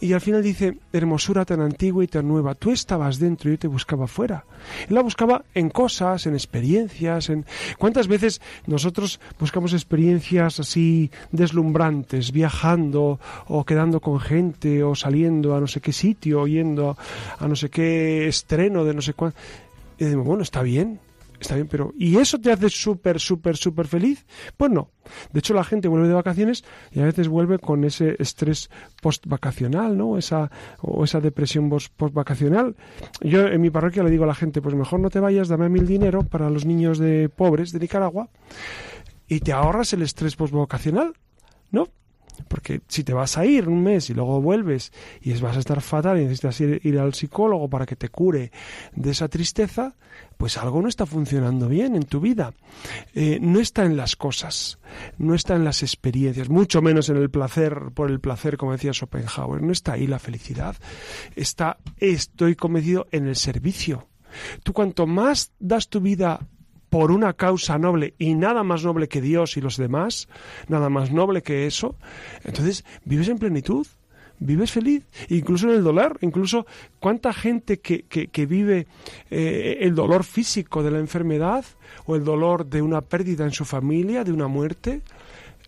y 0.00 0.12
al 0.12 0.20
final 0.20 0.42
dice, 0.42 0.78
hermosura 0.92 1.44
tan 1.44 1.60
antigua 1.60 2.04
y 2.04 2.06
tan 2.06 2.28
nueva, 2.28 2.54
tú 2.54 2.70
estabas 2.70 3.18
dentro 3.18 3.50
y 3.50 3.54
yo 3.54 3.58
te 3.58 3.66
buscaba 3.66 4.06
fuera. 4.06 4.44
Él 4.88 4.94
la 4.94 5.02
buscaba 5.02 5.44
en 5.54 5.70
cosas, 5.70 6.26
en 6.26 6.34
experiencias, 6.34 7.30
en... 7.30 7.44
¿Cuántas 7.78 8.06
veces 8.06 8.40
nosotros 8.66 9.18
buscamos 9.40 9.72
experiencias 9.72 10.60
así 10.60 11.10
deslumbrantes, 11.32 12.30
viajando 12.30 13.18
o 13.48 13.64
quedando 13.64 14.00
con 14.00 14.20
gente 14.20 14.84
o 14.84 14.94
saliendo 14.94 15.56
a 15.56 15.60
no 15.60 15.66
sé 15.66 15.80
qué 15.80 15.92
sitio, 15.92 16.46
yendo 16.46 16.96
a 17.38 17.48
no 17.48 17.56
sé 17.56 17.68
qué 17.68 18.28
estreno 18.28 18.84
de 18.84 18.94
no 18.94 19.02
sé 19.02 19.14
cuánto? 19.14 19.38
Y 19.98 20.04
decimos, 20.04 20.26
bueno, 20.26 20.44
está 20.44 20.62
bien, 20.62 21.00
está 21.40 21.54
bien, 21.54 21.68
pero 21.68 21.92
¿y 21.98 22.16
eso 22.16 22.38
te 22.38 22.52
hace 22.52 22.68
súper, 22.68 23.20
súper, 23.20 23.56
súper 23.56 23.86
feliz? 23.86 24.26
Pues 24.56 24.70
no. 24.70 24.90
De 25.32 25.40
hecho, 25.40 25.54
la 25.54 25.64
gente 25.64 25.88
vuelve 25.88 26.08
de 26.08 26.14
vacaciones 26.14 26.64
y 26.92 27.00
a 27.00 27.04
veces 27.04 27.28
vuelve 27.28 27.58
con 27.58 27.84
ese 27.84 28.16
estrés 28.18 28.70
post-vacacional, 29.00 29.96
¿no? 29.96 30.18
Esa, 30.18 30.50
o 30.80 31.04
esa 31.04 31.20
depresión 31.20 31.70
post-vacacional. 31.70 32.76
Yo 33.22 33.46
en 33.46 33.60
mi 33.60 33.70
parroquia 33.70 34.02
le 34.02 34.10
digo 34.10 34.24
a 34.24 34.28
la 34.28 34.34
gente, 34.34 34.60
pues 34.60 34.74
mejor 34.74 35.00
no 35.00 35.10
te 35.10 35.20
vayas, 35.20 35.48
dame 35.48 35.68
mil 35.68 35.86
dinero 35.86 36.22
para 36.22 36.50
los 36.50 36.64
niños 36.64 36.98
de 36.98 37.28
pobres 37.28 37.72
de 37.72 37.80
Nicaragua 37.80 38.28
y 39.28 39.40
te 39.40 39.52
ahorras 39.52 39.92
el 39.92 40.02
estrés 40.02 40.36
post-vacacional, 40.36 41.12
¿no? 41.70 41.88
Porque 42.46 42.80
si 42.88 43.02
te 43.04 43.12
vas 43.12 43.36
a 43.36 43.44
ir 43.44 43.68
un 43.68 43.82
mes 43.82 44.10
y 44.10 44.14
luego 44.14 44.40
vuelves 44.40 44.92
y 45.20 45.32
vas 45.40 45.56
a 45.56 45.60
estar 45.60 45.80
fatal 45.80 46.18
y 46.18 46.22
necesitas 46.22 46.60
ir, 46.60 46.80
ir, 46.84 46.98
al 46.98 47.14
psicólogo 47.14 47.68
para 47.68 47.84
que 47.84 47.96
te 47.96 48.08
cure 48.08 48.52
de 48.94 49.10
esa 49.10 49.28
tristeza, 49.28 49.96
pues 50.38 50.56
algo 50.56 50.80
no 50.80 50.88
está 50.88 51.04
funcionando 51.04 51.68
bien 51.68 51.94
en 51.96 52.04
tu 52.04 52.20
vida. 52.20 52.54
Eh, 53.12 53.38
no 53.42 53.60
está 53.60 53.84
en 53.84 53.96
las 53.96 54.16
cosas, 54.16 54.78
no 55.18 55.34
está 55.34 55.56
en 55.56 55.64
las 55.64 55.82
experiencias, 55.82 56.48
mucho 56.48 56.80
menos 56.80 57.10
en 57.10 57.16
el 57.16 57.28
placer, 57.28 57.90
por 57.92 58.10
el 58.10 58.20
placer, 58.20 58.56
como 58.56 58.72
decía 58.72 58.92
Schopenhauer. 58.92 59.60
No 59.60 59.72
está 59.72 59.92
ahí 59.92 60.06
la 60.06 60.20
felicidad. 60.20 60.76
Está, 61.36 61.78
estoy 61.98 62.54
convencido, 62.54 63.08
en 63.10 63.26
el 63.26 63.36
servicio. 63.36 64.08
Tú 64.62 64.72
cuanto 64.72 65.06
más 65.06 65.50
das 65.58 65.88
tu 65.88 66.00
vida 66.00 66.46
por 66.88 67.10
una 67.10 67.32
causa 67.34 67.76
noble 67.76 68.14
y 68.18 68.34
nada 68.34 68.62
más 68.62 68.84
noble 68.84 69.08
que 69.08 69.20
Dios 69.20 69.56
y 69.56 69.60
los 69.60 69.76
demás, 69.76 70.28
nada 70.68 70.88
más 70.88 71.10
noble 71.10 71.42
que 71.42 71.66
eso, 71.66 71.96
entonces 72.44 72.84
vives 73.04 73.28
en 73.28 73.38
plenitud, 73.38 73.86
vives 74.40 74.72
feliz, 74.72 75.04
incluso 75.28 75.68
en 75.68 75.76
el 75.76 75.84
dolor, 75.84 76.18
incluso 76.20 76.66
cuánta 76.98 77.32
gente 77.32 77.80
que, 77.80 78.02
que, 78.02 78.28
que 78.28 78.46
vive 78.46 78.86
eh, 79.30 79.78
el 79.80 79.94
dolor 79.94 80.24
físico 80.24 80.82
de 80.82 80.90
la 80.90 80.98
enfermedad 80.98 81.64
o 82.06 82.16
el 82.16 82.24
dolor 82.24 82.66
de 82.66 82.82
una 82.82 83.00
pérdida 83.00 83.44
en 83.44 83.52
su 83.52 83.64
familia, 83.64 84.24
de 84.24 84.32
una 84.32 84.48
muerte, 84.48 85.02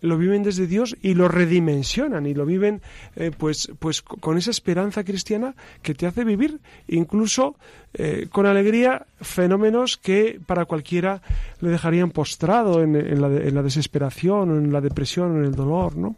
lo 0.01 0.17
viven 0.17 0.43
desde 0.43 0.67
Dios 0.67 0.97
y 1.01 1.13
lo 1.13 1.27
redimensionan 1.27 2.25
y 2.25 2.33
lo 2.33 2.45
viven 2.45 2.81
eh, 3.15 3.31
pues, 3.35 3.71
pues 3.79 4.01
con 4.01 4.37
esa 4.37 4.51
esperanza 4.51 5.03
cristiana 5.03 5.55
que 5.81 5.93
te 5.93 6.07
hace 6.07 6.23
vivir 6.23 6.59
incluso 6.87 7.55
eh, 7.93 8.27
con 8.31 8.45
alegría 8.47 9.05
fenómenos 9.21 9.97
que 9.97 10.39
para 10.45 10.65
cualquiera 10.65 11.21
le 11.59 11.69
dejarían 11.69 12.09
postrado 12.09 12.81
en, 12.81 12.95
en, 12.95 13.21
la, 13.21 13.27
en 13.27 13.53
la 13.53 13.61
desesperación 13.61 14.49
en 14.49 14.73
la 14.73 14.81
depresión 14.81 15.37
en 15.37 15.45
el 15.45 15.55
dolor, 15.55 15.95
¿no? 15.95 16.15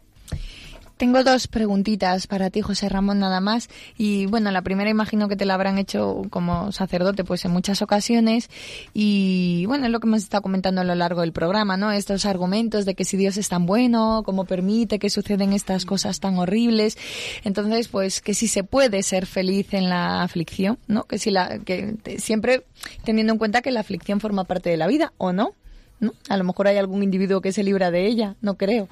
Tengo 0.96 1.24
dos 1.24 1.48
preguntitas 1.48 2.28
para 2.28 2.50
ti, 2.50 2.60
José 2.60 2.88
Ramón, 2.88 3.18
nada 3.18 3.40
más. 3.40 3.68
Y 3.98 4.26
bueno, 4.26 4.52
la 4.52 4.62
primera 4.62 4.90
imagino 4.90 5.28
que 5.28 5.34
te 5.34 5.44
la 5.44 5.54
habrán 5.54 5.76
hecho 5.76 6.22
como 6.30 6.70
sacerdote, 6.70 7.24
pues 7.24 7.44
en 7.44 7.50
muchas 7.50 7.82
ocasiones. 7.82 8.48
Y 8.92 9.64
bueno, 9.66 9.86
es 9.86 9.90
lo 9.90 9.98
que 9.98 10.06
hemos 10.06 10.22
estado 10.22 10.42
comentando 10.42 10.82
a 10.82 10.84
lo 10.84 10.94
largo 10.94 11.22
del 11.22 11.32
programa, 11.32 11.76
¿no? 11.76 11.90
Estos 11.90 12.26
argumentos 12.26 12.84
de 12.84 12.94
que 12.94 13.04
si 13.04 13.16
Dios 13.16 13.36
es 13.38 13.48
tan 13.48 13.66
bueno, 13.66 14.22
cómo 14.24 14.44
permite 14.44 15.00
que 15.00 15.10
suceden 15.10 15.52
estas 15.52 15.84
cosas 15.84 16.20
tan 16.20 16.38
horribles. 16.38 16.96
Entonces, 17.42 17.88
pues 17.88 18.20
que 18.20 18.34
si 18.34 18.46
se 18.46 18.62
puede 18.62 19.02
ser 19.02 19.26
feliz 19.26 19.74
en 19.74 19.88
la 19.88 20.22
aflicción, 20.22 20.78
¿no? 20.86 21.04
Que 21.04 21.18
si 21.18 21.32
la, 21.32 21.58
que 21.58 21.96
siempre 22.18 22.64
teniendo 23.04 23.32
en 23.32 23.38
cuenta 23.40 23.62
que 23.62 23.72
la 23.72 23.80
aflicción 23.80 24.20
forma 24.20 24.44
parte 24.44 24.70
de 24.70 24.76
la 24.76 24.86
vida, 24.86 25.12
¿o 25.18 25.32
no? 25.32 25.54
¿No? 25.98 26.12
A 26.28 26.36
lo 26.36 26.44
mejor 26.44 26.68
hay 26.68 26.76
algún 26.76 27.02
individuo 27.02 27.40
que 27.40 27.52
se 27.52 27.64
libra 27.64 27.90
de 27.90 28.06
ella, 28.06 28.36
no 28.40 28.54
creo 28.54 28.88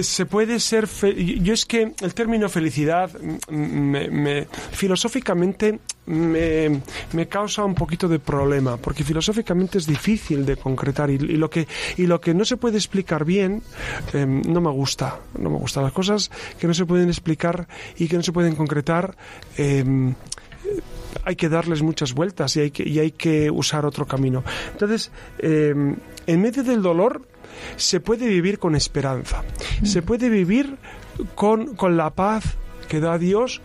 se 0.00 0.26
puede 0.26 0.60
ser 0.60 0.88
yo 1.42 1.52
es 1.52 1.66
que 1.66 1.94
el 2.00 2.14
término 2.14 2.48
felicidad 2.48 3.12
me, 3.50 4.08
me, 4.08 4.46
filosóficamente 4.72 5.80
me, 6.06 6.82
me, 7.12 7.28
causa 7.28 7.64
un 7.64 7.74
poquito 7.74 8.08
de 8.08 8.18
problema 8.18 8.76
porque 8.76 9.04
filosóficamente 9.04 9.78
es 9.78 9.86
difícil 9.86 10.46
de 10.46 10.56
concretar 10.56 11.10
y, 11.10 11.14
y 11.14 11.36
lo 11.36 11.50
que 11.50 11.68
y 11.96 12.06
lo 12.06 12.20
que 12.20 12.34
no 12.34 12.44
se 12.44 12.56
puede 12.56 12.76
explicar 12.76 13.24
bien 13.24 13.62
eh, 14.12 14.26
no 14.26 14.60
me 14.60 14.70
gusta 14.70 15.20
no 15.38 15.50
me 15.50 15.58
gustan 15.58 15.84
las 15.84 15.92
cosas 15.92 16.30
que 16.58 16.66
no 16.66 16.74
se 16.74 16.86
pueden 16.86 17.08
explicar 17.08 17.68
y 17.96 18.08
que 18.08 18.16
no 18.16 18.22
se 18.22 18.32
pueden 18.32 18.56
concretar 18.56 19.16
eh, 19.58 20.14
hay 21.24 21.36
que 21.36 21.48
darles 21.48 21.82
muchas 21.82 22.14
vueltas 22.14 22.56
y 22.56 22.60
hay 22.60 22.70
que, 22.70 22.88
y 22.88 22.98
hay 22.98 23.12
que 23.12 23.50
usar 23.50 23.86
otro 23.86 24.06
camino. 24.06 24.42
Entonces, 24.72 25.10
eh, 25.38 25.74
en 26.26 26.42
medio 26.42 26.64
del 26.64 26.82
dolor, 26.82 27.22
se 27.76 28.00
puede 28.00 28.28
vivir 28.28 28.58
con 28.58 28.74
esperanza, 28.74 29.42
se 29.82 30.02
puede 30.02 30.28
vivir 30.28 30.76
con, 31.34 31.74
con 31.74 31.96
la 31.96 32.10
paz 32.10 32.56
que 32.88 33.00
da 33.00 33.18
Dios. 33.18 33.60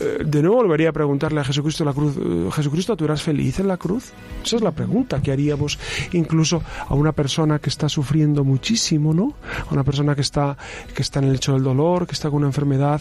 Eh, 0.00 0.24
de 0.24 0.42
nuevo 0.42 0.56
volvería 0.56 0.90
a 0.90 0.92
preguntarle 0.92 1.40
a 1.40 1.44
Jesucristo 1.44 1.84
la 1.84 1.92
cruz, 1.92 2.16
eh, 2.18 2.50
Jesucristo, 2.52 2.96
¿tú 2.96 3.04
eras 3.04 3.22
feliz 3.22 3.58
en 3.58 3.68
la 3.68 3.76
cruz? 3.76 4.12
Esa 4.44 4.56
es 4.56 4.62
la 4.62 4.72
pregunta 4.72 5.22
que 5.22 5.32
haríamos 5.32 5.78
incluso 6.12 6.62
a 6.86 6.94
una 6.94 7.12
persona 7.12 7.58
que 7.58 7.70
está 7.70 7.88
sufriendo 7.88 8.44
muchísimo, 8.44 9.14
¿no? 9.14 9.34
A 9.68 9.72
una 9.72 9.84
persona 9.84 10.14
que 10.14 10.20
está, 10.20 10.56
que 10.94 11.02
está 11.02 11.20
en 11.20 11.26
el 11.26 11.32
lecho 11.32 11.52
del 11.54 11.62
dolor, 11.62 12.06
que 12.06 12.12
está 12.12 12.28
con 12.28 12.38
una 12.38 12.48
enfermedad. 12.48 13.00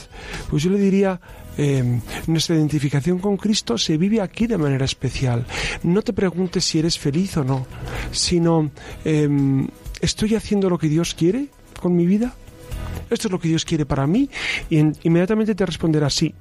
Pues 0.50 0.63
yo 0.63 0.70
le 0.70 0.80
diría, 0.80 1.20
eh, 1.58 2.00
nuestra 2.28 2.56
identificación 2.56 3.20
con 3.20 3.36
Cristo 3.38 3.78
se 3.78 3.98
vive 3.98 4.22
aquí 4.22 4.48
de 4.48 4.58
manera 4.58 4.86
especial. 4.86 5.46
No 5.84 6.02
te 6.02 6.13
preguntes 6.13 6.63
si 6.63 6.80
eres 6.80 6.98
feliz 6.98 7.36
o 7.38 7.44
no, 7.44 7.66
sino 8.12 8.72
eh, 9.04 9.28
¿Estoy 10.02 10.36
haciendo 10.36 10.70
lo 10.70 10.78
que 10.78 10.88
Dios 10.88 11.14
quiere 11.14 11.48
con 11.82 11.96
mi 11.96 12.06
vida? 12.06 12.34
¿Esto 13.10 13.28
es 13.28 13.32
lo 13.32 13.40
que 13.40 13.48
Dios 13.48 13.66
quiere 13.66 13.86
para 13.86 14.06
mí? 14.08 14.30
Y 14.70 14.80
inmediatamente 15.04 15.56
te 15.56 15.66
responderá 15.66 16.10
sí 16.10 16.34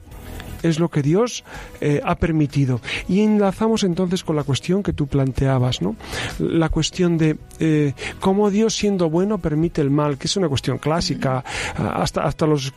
es 0.62 0.78
lo 0.78 0.88
que 0.88 1.02
Dios 1.02 1.44
eh, 1.80 2.00
ha 2.04 2.16
permitido. 2.16 2.80
Y 3.08 3.20
enlazamos 3.20 3.84
entonces 3.84 4.24
con 4.24 4.36
la 4.36 4.42
cuestión 4.42 4.82
que 4.82 4.92
tú 4.92 5.06
planteabas, 5.06 5.82
¿no? 5.82 5.96
La 6.38 6.68
cuestión 6.68 7.18
de 7.18 7.38
eh, 7.58 7.94
cómo 8.20 8.50
Dios 8.50 8.74
siendo 8.74 9.10
bueno 9.10 9.38
permite 9.38 9.80
el 9.80 9.90
mal, 9.90 10.18
que 10.18 10.26
es 10.26 10.36
una 10.36 10.48
cuestión 10.48 10.78
clásica. 10.78 11.44
Hasta, 11.76 12.22
hasta 12.22 12.46
los 12.46 12.72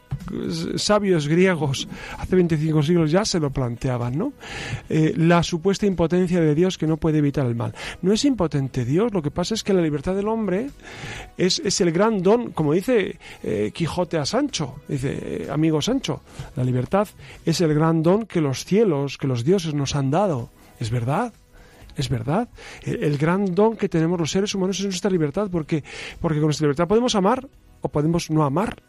sabios 0.78 1.28
griegos 1.28 1.88
hace 2.18 2.36
25 2.36 2.84
siglos 2.84 3.12
ya 3.12 3.26
se 3.26 3.40
lo 3.40 3.52
planteaban, 3.52 4.18
¿no? 4.18 4.34
Eh, 4.90 5.14
la 5.18 5.44
supuesta 5.44 5.86
impotencia 5.86 6.42
de 6.42 6.56
Dios 6.56 6.78
que 6.78 6.88
no 6.88 6.98
puede 6.98 7.20
evitar 7.20 7.46
el 7.46 7.56
mal. 7.56 7.74
No 8.02 8.14
es 8.14 8.26
impotente 8.26 8.86
Dios, 8.86 9.14
lo 9.14 9.22
que 9.22 9.32
pasa 9.32 9.54
es 9.54 9.64
que 9.64 9.74
la 9.74 9.82
libertad 9.82 10.16
del 10.16 10.28
hombre 10.28 10.70
es, 11.38 11.60
es 11.60 11.82
el 11.82 11.92
gran 11.92 12.22
don, 12.22 12.52
como 12.52 12.74
dice 12.74 13.18
Quijote 13.74 14.18
a 14.18 14.26
Sancho, 14.26 14.82
dice, 14.88 15.48
amigo 15.52 15.82
Sancho, 15.82 16.22
la 16.56 16.64
libertad 16.64 17.08
es 17.46 17.62
el 17.62 17.74
gran 17.74 18.04
don 18.04 18.26
que 18.26 18.42
los 18.42 18.66
cielos, 18.66 19.18
que 19.18 19.28
los 19.28 19.44
dioses 19.44 19.74
nos 19.74 19.96
han 19.96 20.12
dado. 20.12 20.50
Es 20.80 20.90
verdad. 20.90 21.34
Es 21.96 22.10
verdad. 22.10 22.48
El, 22.84 23.18
gran 23.18 23.54
don 23.54 23.76
que 23.76 23.90
tenemos 23.90 24.20
los 24.20 24.32
seres 24.32 24.56
humanos 24.56 24.80
es 24.80 24.86
nuestra 24.86 25.12
libertad, 25.12 25.50
porque, 25.52 25.84
porque 26.22 26.38
con 26.38 26.46
nuestra 26.46 26.66
libertad 26.66 26.88
podemos 26.88 27.14
amar 27.16 27.48
o 27.82 27.90
podemos 27.90 28.30
no 28.30 28.44
amar. 28.44 28.82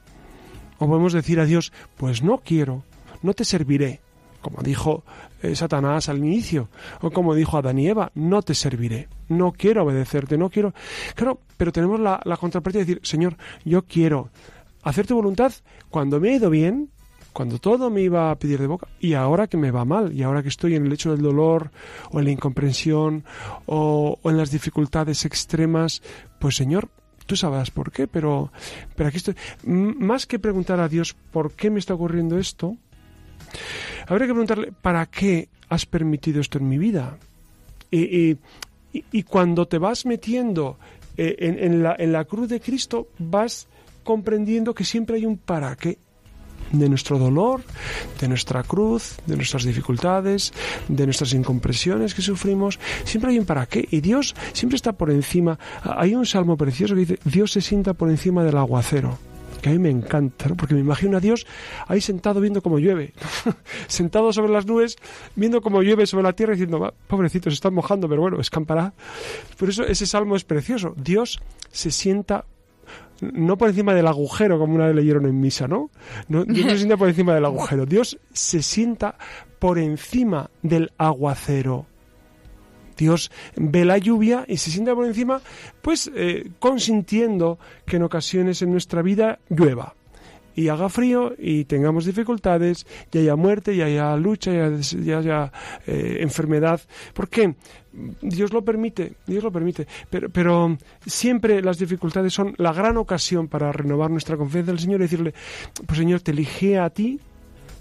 O 0.80 0.88
podemos 0.88 1.12
decir 1.12 1.38
a 1.38 1.44
Dios, 1.44 1.72
pues 1.96 2.22
no 2.24 2.38
quiero, 2.38 2.82
no 3.22 3.34
te 3.34 3.44
serviré, 3.44 4.00
como 4.40 4.62
dijo 4.62 5.04
eh, 5.42 5.54
Satanás 5.54 6.08
al 6.08 6.18
inicio, 6.18 6.68
o 7.00 7.10
como 7.12 7.34
dijo 7.34 7.56
Adán 7.56 7.78
y 7.78 7.86
Eva, 7.86 8.10
no 8.16 8.42
te 8.42 8.54
serviré, 8.54 9.08
no 9.28 9.52
quiero 9.52 9.84
obedecerte, 9.84 10.36
no 10.36 10.50
quiero. 10.50 10.74
Claro, 11.14 11.38
pero 11.56 11.70
tenemos 11.70 12.00
la, 12.00 12.20
la 12.24 12.36
contraparte 12.36 12.78
de 12.78 12.84
decir, 12.84 13.00
Señor, 13.04 13.36
yo 13.64 13.82
quiero 13.82 14.30
hacer 14.82 15.06
tu 15.06 15.14
voluntad 15.14 15.52
cuando 15.90 16.18
me 16.18 16.30
ha 16.30 16.36
ido 16.36 16.50
bien, 16.50 16.90
cuando 17.32 17.58
todo 17.58 17.90
me 17.90 18.02
iba 18.02 18.30
a 18.30 18.38
pedir 18.38 18.60
de 18.60 18.66
boca 18.66 18.88
y 18.98 19.14
ahora 19.14 19.46
que 19.46 19.56
me 19.56 19.70
va 19.70 19.84
mal 19.84 20.12
y 20.12 20.22
ahora 20.22 20.42
que 20.42 20.48
estoy 20.48 20.74
en 20.74 20.86
el 20.86 20.92
hecho 20.92 21.12
del 21.12 21.22
dolor 21.22 21.70
o 22.10 22.18
en 22.18 22.24
la 22.24 22.30
incomprensión 22.32 23.24
o, 23.66 24.18
en 24.24 24.36
las 24.36 24.50
dificultades 24.50 25.24
extremas, 25.24 26.02
pues 26.38 26.56
Señor, 26.56 26.88
tú 27.30 27.36
sabrás 27.36 27.70
por 27.70 27.92
qué, 27.92 28.08
pero, 28.08 28.50
pero 28.96 29.08
aquí 29.08 29.18
estoy. 29.18 29.36
más 29.62 30.26
que 30.26 30.40
preguntar 30.40 30.80
a 30.80 30.88
Dios 30.88 31.14
por 31.30 31.52
qué 31.52 31.70
me 31.70 31.78
está 31.78 31.94
ocurriendo 31.94 32.36
esto, 32.38 32.76
habría 34.08 34.26
que 34.26 34.32
preguntarle 34.32 34.72
para 34.72 35.06
qué 35.06 35.48
has 35.68 35.86
permitido 35.86 36.40
esto 36.40 36.58
en 36.58 36.68
mi 36.68 36.76
vida. 36.76 37.18
Y, 37.88 38.36
y, 38.92 39.22
cuando 39.22 39.68
te 39.68 39.78
vas 39.78 40.06
metiendo 40.06 40.76
eh, 41.16 41.36
en, 41.38 41.58
en, 41.62 41.82
la, 41.84 41.94
en 41.96 42.12
la 42.12 42.24
cruz 42.24 42.48
de 42.48 42.60
Cristo, 42.60 43.06
vas 43.18 43.68
comprendiendo 44.02 44.74
que 44.74 44.84
siempre 44.84 45.14
hay 45.14 45.24
un 45.24 45.38
para 45.38 45.76
qué 45.76 45.98
de 46.72 46.88
nuestro 46.88 47.18
dolor, 47.18 47.62
de 48.20 48.28
nuestra 48.28 48.62
cruz, 48.62 49.16
de 49.26 49.36
nuestras 49.36 49.64
dificultades, 49.64 50.52
de 50.88 51.04
nuestras 51.04 51.32
incompresiones 51.32 52.14
que 52.14 52.22
sufrimos. 52.22 52.78
Siempre 53.04 53.32
hay 53.32 53.38
un 53.38 53.46
para 53.46 53.66
qué. 53.66 53.86
Y 53.90 54.00
Dios 54.00 54.34
siempre 54.52 54.76
está 54.76 54.92
por 54.92 55.10
encima. 55.10 55.58
Hay 55.82 56.14
un 56.14 56.26
salmo 56.26 56.56
precioso 56.56 56.94
que 56.94 57.00
dice, 57.00 57.18
Dios 57.24 57.52
se 57.52 57.60
sienta 57.60 57.94
por 57.94 58.10
encima 58.10 58.44
del 58.44 58.56
aguacero 58.56 59.18
que 59.60 59.68
a 59.68 59.72
mí 59.72 59.78
me 59.78 59.90
encanta, 59.90 60.48
porque 60.56 60.74
me 60.74 60.80
imagino 60.80 61.18
a 61.18 61.20
Dios 61.20 61.46
ahí 61.86 62.00
sentado 62.00 62.40
viendo 62.40 62.62
cómo 62.62 62.78
llueve, 62.78 63.12
sentado 63.86 64.32
sobre 64.32 64.50
las 64.50 64.66
nubes, 64.66 64.96
viendo 65.36 65.60
cómo 65.60 65.82
llueve 65.82 66.06
sobre 66.06 66.24
la 66.24 66.32
tierra, 66.32 66.52
diciendo, 66.52 66.94
pobrecitos, 67.06 67.52
están 67.52 67.74
mojando, 67.74 68.08
pero 68.08 68.22
bueno, 68.22 68.40
escampará. 68.40 68.92
Por 69.58 69.68
eso 69.68 69.84
ese 69.84 70.06
salmo 70.06 70.36
es 70.36 70.44
precioso. 70.44 70.94
Dios 70.96 71.40
se 71.70 71.90
sienta 71.90 72.46
no 73.22 73.56
por 73.58 73.68
encima 73.68 73.94
del 73.94 74.06
agujero, 74.06 74.58
como 74.58 74.74
una 74.74 74.86
vez 74.86 74.96
leyeron 74.96 75.26
en 75.26 75.40
misa, 75.40 75.68
¿no? 75.68 75.90
no 76.28 76.44
Dios 76.44 76.66
no 76.66 76.72
se 76.72 76.78
sienta 76.78 76.96
por 76.96 77.08
encima 77.08 77.34
del 77.34 77.44
agujero. 77.44 77.86
Dios 77.86 78.18
se 78.32 78.62
sienta 78.62 79.16
por 79.58 79.78
encima 79.78 80.50
del 80.62 80.92
aguacero. 80.98 81.86
Dios 82.96 83.30
ve 83.56 83.84
la 83.84 83.96
lluvia 83.96 84.44
y 84.46 84.58
se 84.58 84.70
sienta 84.70 84.94
por 84.94 85.06
encima, 85.06 85.40
pues 85.80 86.10
eh, 86.14 86.50
consintiendo 86.58 87.58
que 87.86 87.96
en 87.96 88.02
ocasiones 88.02 88.60
en 88.60 88.72
nuestra 88.72 89.00
vida 89.00 89.38
llueva 89.48 89.94
y 90.60 90.68
haga 90.68 90.90
frío 90.90 91.32
y 91.38 91.64
tengamos 91.64 92.04
dificultades 92.04 92.86
y 93.10 93.18
haya 93.18 93.34
muerte 93.34 93.72
y 93.74 93.80
haya 93.80 94.14
lucha 94.16 94.52
y 94.52 95.10
haya, 95.10 95.50
eh, 95.86 96.18
enfermedad. 96.20 96.82
¿Por 97.14 97.30
qué? 97.30 97.54
Dios 98.20 98.52
lo 98.52 98.62
permite, 98.62 99.14
Dios 99.26 99.42
lo 99.42 99.50
permite, 99.50 99.86
pero, 100.10 100.28
pero 100.28 100.76
siempre 101.06 101.62
las 101.62 101.78
dificultades 101.78 102.34
son 102.34 102.54
la 102.58 102.74
gran 102.74 102.98
ocasión 102.98 103.48
para 103.48 103.72
renovar 103.72 104.10
nuestra 104.10 104.36
confianza 104.36 104.70
en 104.72 104.76
el 104.76 104.82
Señor 104.82 105.00
y 105.00 105.04
decirle, 105.04 105.34
pues 105.86 105.98
Señor, 105.98 106.20
te 106.20 106.32
elegí 106.32 106.74
a 106.74 106.90
ti, 106.90 107.18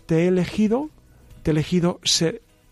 te 0.06 0.24
he 0.24 0.28
elegido, 0.28 0.90
te 1.44 1.52
he 1.52 1.54
elegido 1.54 2.00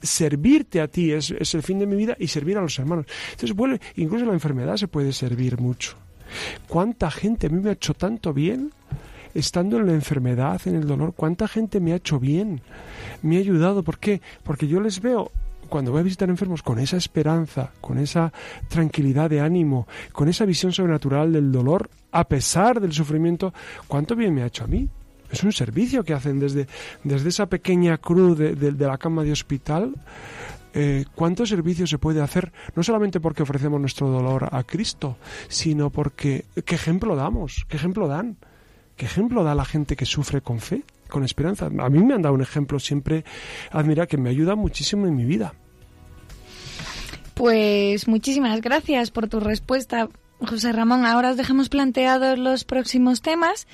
servirte 0.01 0.79
a 0.79 0.87
ti, 0.87 1.11
es, 1.11 1.31
es, 1.31 1.53
el 1.53 1.63
fin 1.63 1.79
de 1.79 1.85
mi 1.85 1.97
vida, 1.97 2.15
y 2.17 2.27
servir 2.27 2.57
a 2.57 2.61
los 2.61 2.79
hermanos. 2.79 3.07
Entonces, 3.31 3.53
vuelve, 3.53 3.81
incluso 3.97 4.25
la 4.25 4.33
enfermedad 4.33 4.77
se 4.77 4.87
puede 4.87 5.11
servir 5.11 5.59
mucho. 5.59 5.97
¿Cuánta 6.67 7.11
gente 7.11 7.47
a 7.47 7.49
mí 7.49 7.59
me 7.59 7.69
ha 7.71 7.73
hecho 7.73 7.93
tanto 7.93 8.33
bien? 8.33 8.71
Estando 9.37 9.77
en 9.77 9.87
la 9.87 9.93
enfermedad, 9.93 10.59
en 10.65 10.75
el 10.75 10.87
dolor, 10.87 11.13
cuánta 11.15 11.47
gente 11.47 11.79
me 11.79 11.93
ha 11.93 11.97
hecho 11.97 12.19
bien, 12.19 12.61
me 13.21 13.37
ha 13.37 13.39
ayudado. 13.39 13.83
¿Por 13.83 13.99
qué? 13.99 14.21
Porque 14.43 14.67
yo 14.67 14.79
les 14.81 15.01
veo 15.01 15.31
cuando 15.69 15.91
voy 15.91 15.99
a 15.99 16.03
visitar 16.03 16.29
enfermos 16.29 16.63
con 16.63 16.79
esa 16.79 16.95
esperanza, 16.97 17.71
con 17.81 17.97
esa 17.97 18.31
tranquilidad 18.69 19.29
de 19.29 19.41
ánimo, 19.41 19.85
con 20.13 20.29
esa 20.29 20.45
visión 20.45 20.71
sobrenatural 20.71 21.33
del 21.33 21.51
dolor, 21.51 21.89
a 22.11 22.23
pesar 22.27 22.79
del 22.79 22.93
sufrimiento, 22.93 23.53
cuánto 23.87 24.15
bien 24.15 24.33
me 24.33 24.43
ha 24.43 24.47
hecho 24.47 24.63
a 24.63 24.67
mí. 24.67 24.87
es 25.29 25.43
un 25.43 25.51
servicio 25.51 26.05
que 26.05 26.13
hacen 26.13 26.39
desde, 26.39 26.67
desde 27.03 27.27
esa 27.29 27.47
pequeña 27.47 27.97
cruz 27.97 28.37
de, 28.37 28.55
de- 28.55 28.71
la 28.87 28.97
cama 28.97 29.23
de 29.25 29.33
hospital. 29.33 29.93
eh, 30.73 31.03
¿Cuánto 31.15 31.45
servicio 31.45 31.85
se 31.85 31.97
puede 31.97 32.21
hacer? 32.21 32.53
No 32.75 32.81
solamente 32.81 33.19
porque 33.19 33.43
ofrecemos 33.43 33.81
nuestro 33.81 34.07
dolor 34.07 34.47
a 34.51 34.63
Cristo, 34.63 35.17
sino 35.49 35.89
porque 35.89 36.45
qué 36.63 36.75
ejemplo 36.75 37.15
damos, 37.17 37.65
qué 37.67 37.75
ejemplo 37.75 38.07
dan, 38.07 38.37
qué 38.97 39.05
ejemplo 39.05 39.43
da 39.43 39.55
la 39.55 39.63
gente 39.63 39.95
que 39.95 40.05
sufre 40.05 40.41
con 40.41 40.59
fe, 40.59 40.83
con 41.07 41.23
esperanza. 41.23 41.67
A 41.67 41.89
mí 41.89 42.03
me 42.03 42.15
han 42.15 42.21
dado 42.21 42.35
un 42.35 42.41
ejemplo 42.41 42.79
siempre, 42.79 43.23
admira, 43.71 44.07
que 44.07 44.17
me 44.17 44.29
ayuda 44.29 44.55
muchísimo 44.55 45.07
en 45.07 45.15
mi 45.15 45.23
vida. 45.23 45.53
Pues 47.35 48.07
muchísimas 48.07 48.61
gracias 48.61 49.11
por 49.11 49.29
tu 49.29 49.39
respuesta, 49.39 50.09
José 50.39 50.71
Ramón. 50.73 51.05
Ahora 51.05 51.31
os 51.31 51.37
dejamos 51.37 51.69
planteados 51.69 52.39
los 52.39 52.63
próximos 52.63 53.21
temas, 53.21 53.67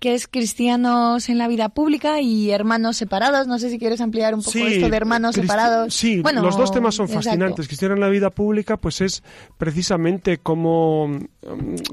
que 0.00 0.14
es 0.14 0.26
cristianos 0.26 1.28
en 1.28 1.36
la 1.38 1.46
vida 1.46 1.68
pública 1.68 2.20
y 2.20 2.50
hermanos 2.50 2.96
separados. 2.96 3.46
No 3.46 3.58
sé 3.58 3.68
si 3.70 3.78
quieres 3.78 4.00
ampliar 4.00 4.34
un 4.34 4.42
poco 4.42 4.58
esto 4.58 4.88
de 4.88 4.96
hermanos 4.96 5.36
cristi- 5.36 5.42
separados. 5.42 5.94
Sí, 5.94 6.20
Bueno, 6.22 6.42
los 6.42 6.56
dos 6.56 6.72
temas 6.72 6.94
son 6.94 7.08
fascinantes. 7.08 7.66
Cristiano 7.68 7.94
en 7.94 8.00
la 8.00 8.08
vida 8.08 8.30
pública, 8.30 8.78
pues 8.78 9.02
es 9.02 9.22
precisamente 9.58 10.38
como, 10.38 11.10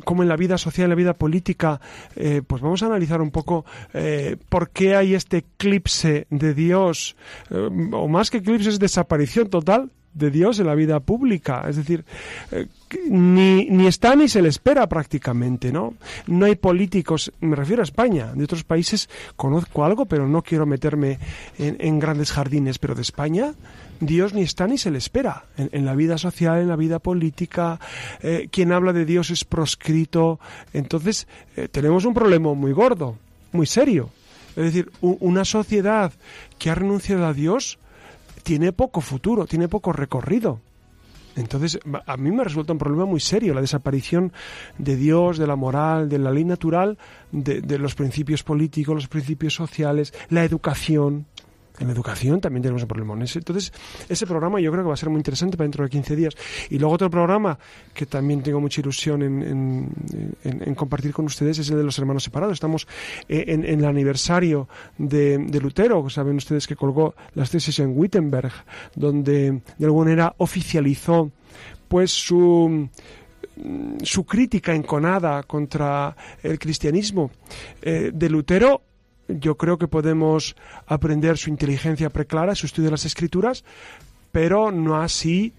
como 0.05 0.23
en 0.23 0.29
la 0.29 0.37
vida 0.37 0.57
social, 0.57 0.85
en 0.85 0.89
la 0.91 0.95
vida 0.95 1.13
política, 1.15 1.81
eh, 2.15 2.41
pues 2.47 2.61
vamos 2.61 2.81
a 2.81 2.85
analizar 2.87 3.21
un 3.21 3.31
poco 3.31 3.65
eh, 3.93 4.37
por 4.49 4.69
qué 4.69 4.95
hay 4.95 5.13
este 5.13 5.37
eclipse 5.37 6.27
de 6.29 6.53
Dios, 6.53 7.17
eh, 7.51 7.69
o 7.91 8.07
más 8.07 8.31
que 8.31 8.37
eclipse 8.37 8.69
es 8.69 8.79
desaparición 8.79 9.49
total 9.49 9.91
de 10.17 10.31
Dios 10.31 10.59
en 10.59 10.67
la 10.67 10.75
vida 10.75 10.99
pública. 10.99 11.65
Es 11.67 11.75
decir, 11.75 12.03
eh, 12.51 12.67
ni, 13.09 13.65
ni 13.65 13.87
está 13.87 14.15
ni 14.15 14.27
se 14.27 14.41
le 14.41 14.49
espera 14.49 14.87
prácticamente, 14.87 15.71
¿no? 15.71 15.95
No 16.27 16.45
hay 16.45 16.55
políticos, 16.55 17.31
me 17.41 17.55
refiero 17.55 17.81
a 17.81 17.83
España, 17.83 18.33
de 18.33 18.43
otros 18.43 18.63
países 18.63 19.09
conozco 19.35 19.85
algo, 19.85 20.05
pero 20.05 20.27
no 20.27 20.41
quiero 20.41 20.65
meterme 20.65 21.19
en, 21.57 21.99
grandes 21.99 22.31
jardines, 22.31 22.79
pero 22.79 22.95
de 22.95 23.01
España 23.01 23.53
Dios 23.99 24.33
ni 24.33 24.41
está 24.41 24.67
ni 24.67 24.77
se 24.77 24.91
le 24.91 24.99
espera 24.99 25.45
en, 25.57 25.85
la 25.85 25.95
vida 25.95 26.17
social, 26.17 26.59
en 26.59 26.67
la 26.67 26.75
vida 26.75 26.99
política. 26.99 27.79
eh, 28.21 28.47
quien 28.51 28.71
habla 28.71 28.93
de 28.93 29.05
Dios 29.05 29.31
es 29.31 29.43
proscrito. 29.43 30.39
Entonces, 30.73 31.27
eh, 31.55 31.67
tenemos 31.67 32.05
un 32.05 32.13
problema 32.13 32.53
muy 32.53 32.73
gordo, 32.73 33.17
muy 33.51 33.65
serio. 33.65 34.11
Es 34.55 34.63
decir, 34.63 34.91
una 35.01 35.45
sociedad 35.45 36.11
que 36.57 36.71
ha 36.71 36.75
renunciado 36.75 37.27
a 37.27 37.33
Dios 37.33 37.77
tiene 38.47 38.71
poco 38.71 39.01
futuro, 39.01 39.45
tiene 39.45 39.67
poco 39.67 39.91
recorrido. 39.91 40.61
Entonces, 41.35 41.77
a 42.05 42.15
mí 42.15 42.31
me 42.31 42.45
resulta 42.45 42.71
un 42.71 42.79
problema 42.79 43.03
muy 43.03 43.19
serio 43.19 43.53
la 43.53 43.59
desaparición 43.59 44.31
de 44.77 44.95
Dios, 44.95 45.37
de 45.37 45.47
la 45.47 45.57
moral, 45.57 46.07
de 46.07 46.17
la 46.17 46.31
ley 46.31 46.45
natural, 46.45 46.97
de, 47.33 47.59
de 47.59 47.77
los 47.77 47.93
principios 47.93 48.43
políticos, 48.43 48.95
los 48.95 49.09
principios 49.09 49.53
sociales, 49.53 50.13
la 50.29 50.45
educación. 50.45 51.25
En 51.79 51.89
educación 51.89 52.41
también 52.41 52.63
tenemos 52.63 52.81
un 52.81 52.87
problema. 52.87 53.13
Entonces, 53.13 53.71
ese 54.09 54.25
programa 54.25 54.59
yo 54.59 54.71
creo 54.71 54.83
que 54.83 54.87
va 54.87 54.93
a 54.93 54.97
ser 54.97 55.09
muy 55.09 55.19
interesante 55.19 55.57
para 55.57 55.65
dentro 55.65 55.83
de 55.83 55.89
15 55.89 56.15
días. 56.15 56.33
Y 56.69 56.79
luego 56.79 56.95
otro 56.95 57.09
programa 57.09 57.57
que 57.93 58.05
también 58.05 58.41
tengo 58.41 58.59
mucha 58.59 58.81
ilusión 58.81 59.21
en, 59.21 59.89
en- 60.43 60.75
compartir 60.75 61.13
con 61.13 61.25
ustedes 61.25 61.59
es 61.59 61.69
el 61.69 61.77
de 61.77 61.83
los 61.83 61.97
hermanos 61.99 62.23
separados. 62.23 62.53
Estamos 62.53 62.87
eh, 63.29 63.45
en, 63.47 63.63
el 63.63 63.85
aniversario 63.85 64.67
de, 64.97 65.37
de 65.37 65.59
Lutero, 65.61 66.09
saben 66.09 66.37
ustedes 66.37 66.67
que 66.67 66.75
colgó 66.75 67.15
las 67.35 67.49
tesis 67.51 67.79
en 67.79 67.97
Wittenberg, 67.97 68.51
donde 68.95 69.61
de 69.77 69.85
alguna 69.85 70.05
manera 70.09 70.33
oficializó 70.37 71.31
pues 71.87 72.11
su 72.11 72.89
su 74.03 74.23
crítica 74.23 74.75
enconada 74.75 75.41
contra 75.43 76.15
el 76.43 76.59
cristianismo 76.59 77.31
eh, 77.81 78.11
de 78.13 78.29
Lutero 78.29 78.83
yo 79.27 79.55
creo 79.55 79.77
que 79.77 79.87
podemos 79.87 80.55
aprender 80.85 81.37
su 81.37 81.49
inteligencia 81.49 82.09
preclara, 82.09 82.55
su 82.55 82.65
estudio 82.65 82.87
de 82.87 82.91
las 82.91 83.05
escrituras, 83.05 83.63
pero 84.31 84.71
no 84.71 84.97
así 85.01 85.53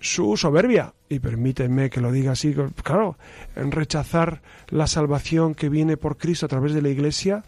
su 0.00 0.36
soberbia. 0.36 0.94
Y 1.08 1.20
permítanme 1.20 1.90
que 1.90 2.00
lo 2.00 2.12
diga 2.12 2.32
así, 2.32 2.54
claro, 2.82 3.16
en 3.56 3.72
rechazar 3.72 4.42
la 4.68 4.86
salvación 4.86 5.54
que 5.54 5.68
viene 5.68 5.96
por 5.96 6.18
Cristo 6.18 6.46
a 6.46 6.48
través 6.48 6.74
de 6.74 6.82
la 6.82 6.90
Iglesia 6.90 7.44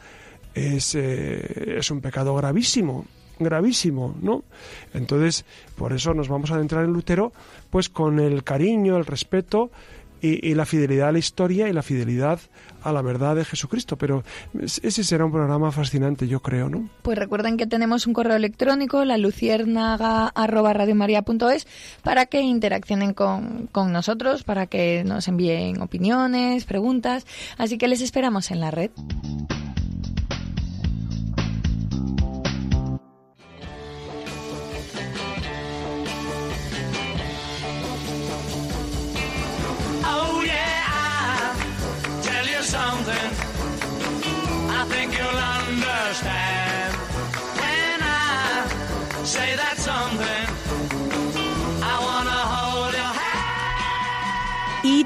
es, 0.54 0.94
eh, 0.94 1.76
es 1.78 1.90
un 1.90 2.00
pecado 2.00 2.34
gravísimo, 2.34 3.06
gravísimo, 3.38 4.16
¿no? 4.20 4.44
Entonces, 4.94 5.44
por 5.76 5.92
eso 5.92 6.14
nos 6.14 6.28
vamos 6.28 6.50
a 6.50 6.54
adentrar 6.54 6.84
en 6.84 6.92
Lutero, 6.92 7.32
pues 7.68 7.88
con 7.88 8.18
el 8.18 8.42
cariño, 8.42 8.96
el 8.96 9.06
respeto 9.06 9.70
y, 10.22 10.54
la 10.54 10.66
fidelidad 10.66 11.08
a 11.08 11.12
la 11.12 11.18
historia 11.18 11.68
y 11.68 11.72
la 11.72 11.82
fidelidad 11.82 12.38
a 12.82 12.92
la 12.92 13.02
verdad 13.02 13.36
de 13.36 13.44
Jesucristo. 13.44 13.96
Pero 13.96 14.22
es- 14.60 14.80
ese 14.84 15.02
será 15.04 15.24
un 15.24 15.32
programa 15.32 15.72
fascinante, 15.72 16.28
yo 16.28 16.40
creo, 16.40 16.68
¿no? 16.68 16.88
Pues 17.02 17.18
recuerden 17.18 17.56
que 17.56 17.66
tenemos 17.66 18.06
un 18.06 18.12
correo 18.12 18.36
electrónico, 18.36 19.04
la 19.04 19.16
luciérnaga.radiomaria.es, 19.18 21.66
para 22.02 22.26
que 22.26 22.40
interaccionen 22.42 23.14
con, 23.14 23.68
con 23.72 23.92
nosotros, 23.92 24.42
para 24.44 24.66
que 24.66 25.02
nos 25.04 25.26
envíen 25.28 25.80
opiniones, 25.80 26.64
preguntas. 26.64 27.26
Así 27.58 27.78
que 27.78 27.88
les 27.88 28.00
esperamos 28.00 28.50
en 28.50 28.60
la 28.60 28.70
red. 28.70 28.90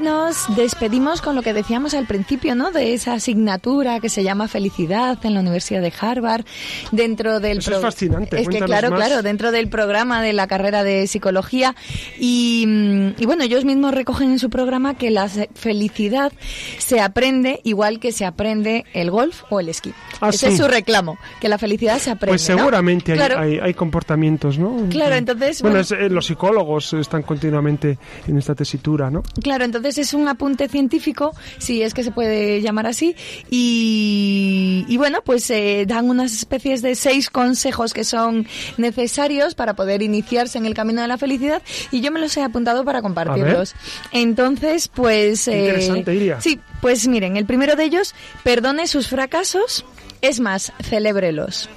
Nos 0.05 0.55
despedimos 0.55 1.21
con 1.23 1.35
lo 1.35 1.43
que 1.43 1.53
decíamos 1.53 1.95
al 1.95 2.07
principio, 2.07 2.55
¿no? 2.55 2.71
De 2.71 2.93
esa 2.95 3.15
asignatura 3.15 3.99
que 4.01 4.09
se 4.09 4.23
llama 4.23 4.47
Felicidad 4.47 5.19
en 5.25 5.35
la 5.35 5.41
Universidad 5.41 5.81
de 5.81 5.93
Harvard, 5.99 6.45
dentro 6.93 7.41
del... 7.41 7.59
Eso 7.59 7.75
es 7.77 7.81
fascinante, 7.81 8.41
Es 8.41 8.49
que 8.49 8.61
claro, 8.61 8.91
más. 8.91 8.99
claro, 9.01 9.23
dentro 9.23 9.51
del 9.51 9.69
programa 9.69 10.23
de 10.23 10.33
la 10.35 10.47
carrera 10.47 10.85
de 10.85 11.07
psicología. 11.07 11.75
Y, 12.19 12.65
mm, 12.69 13.09
y 13.23 13.27
bueno, 13.27 13.45
ellos 13.45 13.65
mismos 13.65 13.95
recogen 13.95 14.31
en 14.33 14.39
su 14.39 14.51
programa 14.51 14.95
que 14.95 15.11
la 15.11 15.29
felicidad 15.29 16.33
se 16.79 17.01
aprende 17.01 17.61
igual 17.65 17.99
que 17.99 18.13
se 18.13 18.25
aprende 18.27 18.85
el 18.93 19.11
golf 19.11 19.43
o 19.51 19.61
el 19.61 19.69
esquí. 19.71 19.93
Ah, 20.21 20.29
Ese 20.29 20.47
sí. 20.49 20.53
es 20.53 20.59
su 20.59 20.69
reclamo, 20.69 21.19
que 21.41 21.49
la 21.49 21.59
felicidad 21.59 21.99
se 21.99 22.11
aprende. 22.11 22.33
Pues 22.33 22.49
¿no? 22.51 22.57
seguramente 22.59 23.13
hay, 23.13 23.19
Claro. 23.19 23.39
hay, 23.39 23.59
hay 23.59 23.75
comportamientos, 23.75 24.59
¿no? 24.59 24.87
Claro, 24.91 25.15
entonces, 25.15 25.63
Bueno, 25.63 25.79
bueno. 25.79 25.81
es, 25.81 25.93
eh, 25.93 26.09
los 26.11 26.27
psicólogos 26.27 26.93
están 26.93 27.23
continuamente 27.23 27.99
en 28.29 28.37
esta 28.39 28.55
tesitura, 28.55 29.11
¿no? 29.11 29.23
Claro, 29.43 29.65
entonces 29.65 29.94
es 29.99 30.15
un 30.15 30.29
apunte 30.29 30.69
científico, 30.69 31.35
si 31.59 31.83
es 31.83 31.95
que 31.95 32.03
se 32.03 32.11
puede 32.11 32.61
llamar 32.61 32.87
así, 32.87 33.17
y, 33.51 34.85
y 34.89 34.97
bueno, 34.97 35.23
pues 35.25 35.51
eh, 35.51 35.85
dan 35.87 36.09
unas 36.09 36.33
especies 36.33 36.83
de 36.83 36.95
seis 36.95 37.31
consejos 37.31 37.93
que 37.93 38.05
son 38.05 38.47
necesarios 38.77 39.55
para 39.55 39.75
poder 39.75 40.03
iniciarse 40.03 40.59
en 40.59 40.67
el 40.67 40.75
camino 40.75 41.03
de 41.03 41.09
la 41.09 41.19
felicidad, 41.19 41.63
y 41.91 42.01
yo 42.01 42.11
me 42.11 42.21
los 42.21 42.37
he 42.37 42.43
apuntado 42.43 42.85
para 42.85 43.03
compartirlos. 43.03 43.75
Entonces, 44.13 44.89
pues... 44.89 45.45
Qué 45.45 45.59
interesante, 45.59 46.15
Iria. 46.15 46.41
Sí, 46.41 46.61
pues 46.81 47.07
miren, 47.07 47.37
el 47.37 47.47
primero 47.47 47.77
de 47.77 47.85
ellos, 47.85 48.15
perdone 48.43 48.87
sus 48.87 49.09
fracasos, 49.09 49.85
es 50.21 50.41
más, 50.41 50.73
celébrelos. 50.83 51.69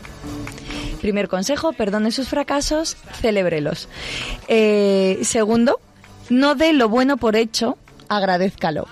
Primer 1.01 1.27
consejo, 1.27 1.73
perdone 1.73 2.11
sus 2.11 2.27
fracasos, 2.27 2.97
celébrelos. 3.21 3.87
Eh, 4.47 5.19
segundo, 5.21 5.79
no 6.29 6.55
dé 6.55 6.73
lo 6.73 6.89
bueno 6.89 7.17
por 7.17 7.35
hecho, 7.35 7.77
agradézcalo. 8.09 8.87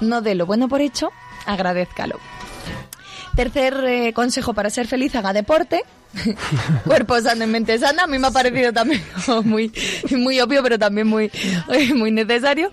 No 0.00 0.20
dé 0.22 0.34
lo 0.34 0.46
bueno 0.46 0.68
por 0.68 0.80
hecho, 0.80 1.10
agradézcalo. 1.46 2.18
Tercer 3.36 3.74
eh, 3.86 4.12
consejo 4.12 4.52
para 4.52 4.68
ser 4.68 4.86
feliz, 4.86 5.14
haga 5.14 5.32
deporte. 5.32 5.82
Cuerpo 6.84 7.18
sano 7.20 7.44
y 7.44 7.46
mente 7.46 7.78
sana. 7.78 8.02
A 8.02 8.06
mí 8.06 8.18
me 8.18 8.26
ha 8.26 8.30
parecido 8.30 8.72
también 8.74 9.02
muy, 9.44 9.72
muy 10.10 10.38
obvio, 10.40 10.62
pero 10.62 10.78
también 10.78 11.06
muy, 11.06 11.30
muy 11.94 12.10
necesario. 12.10 12.70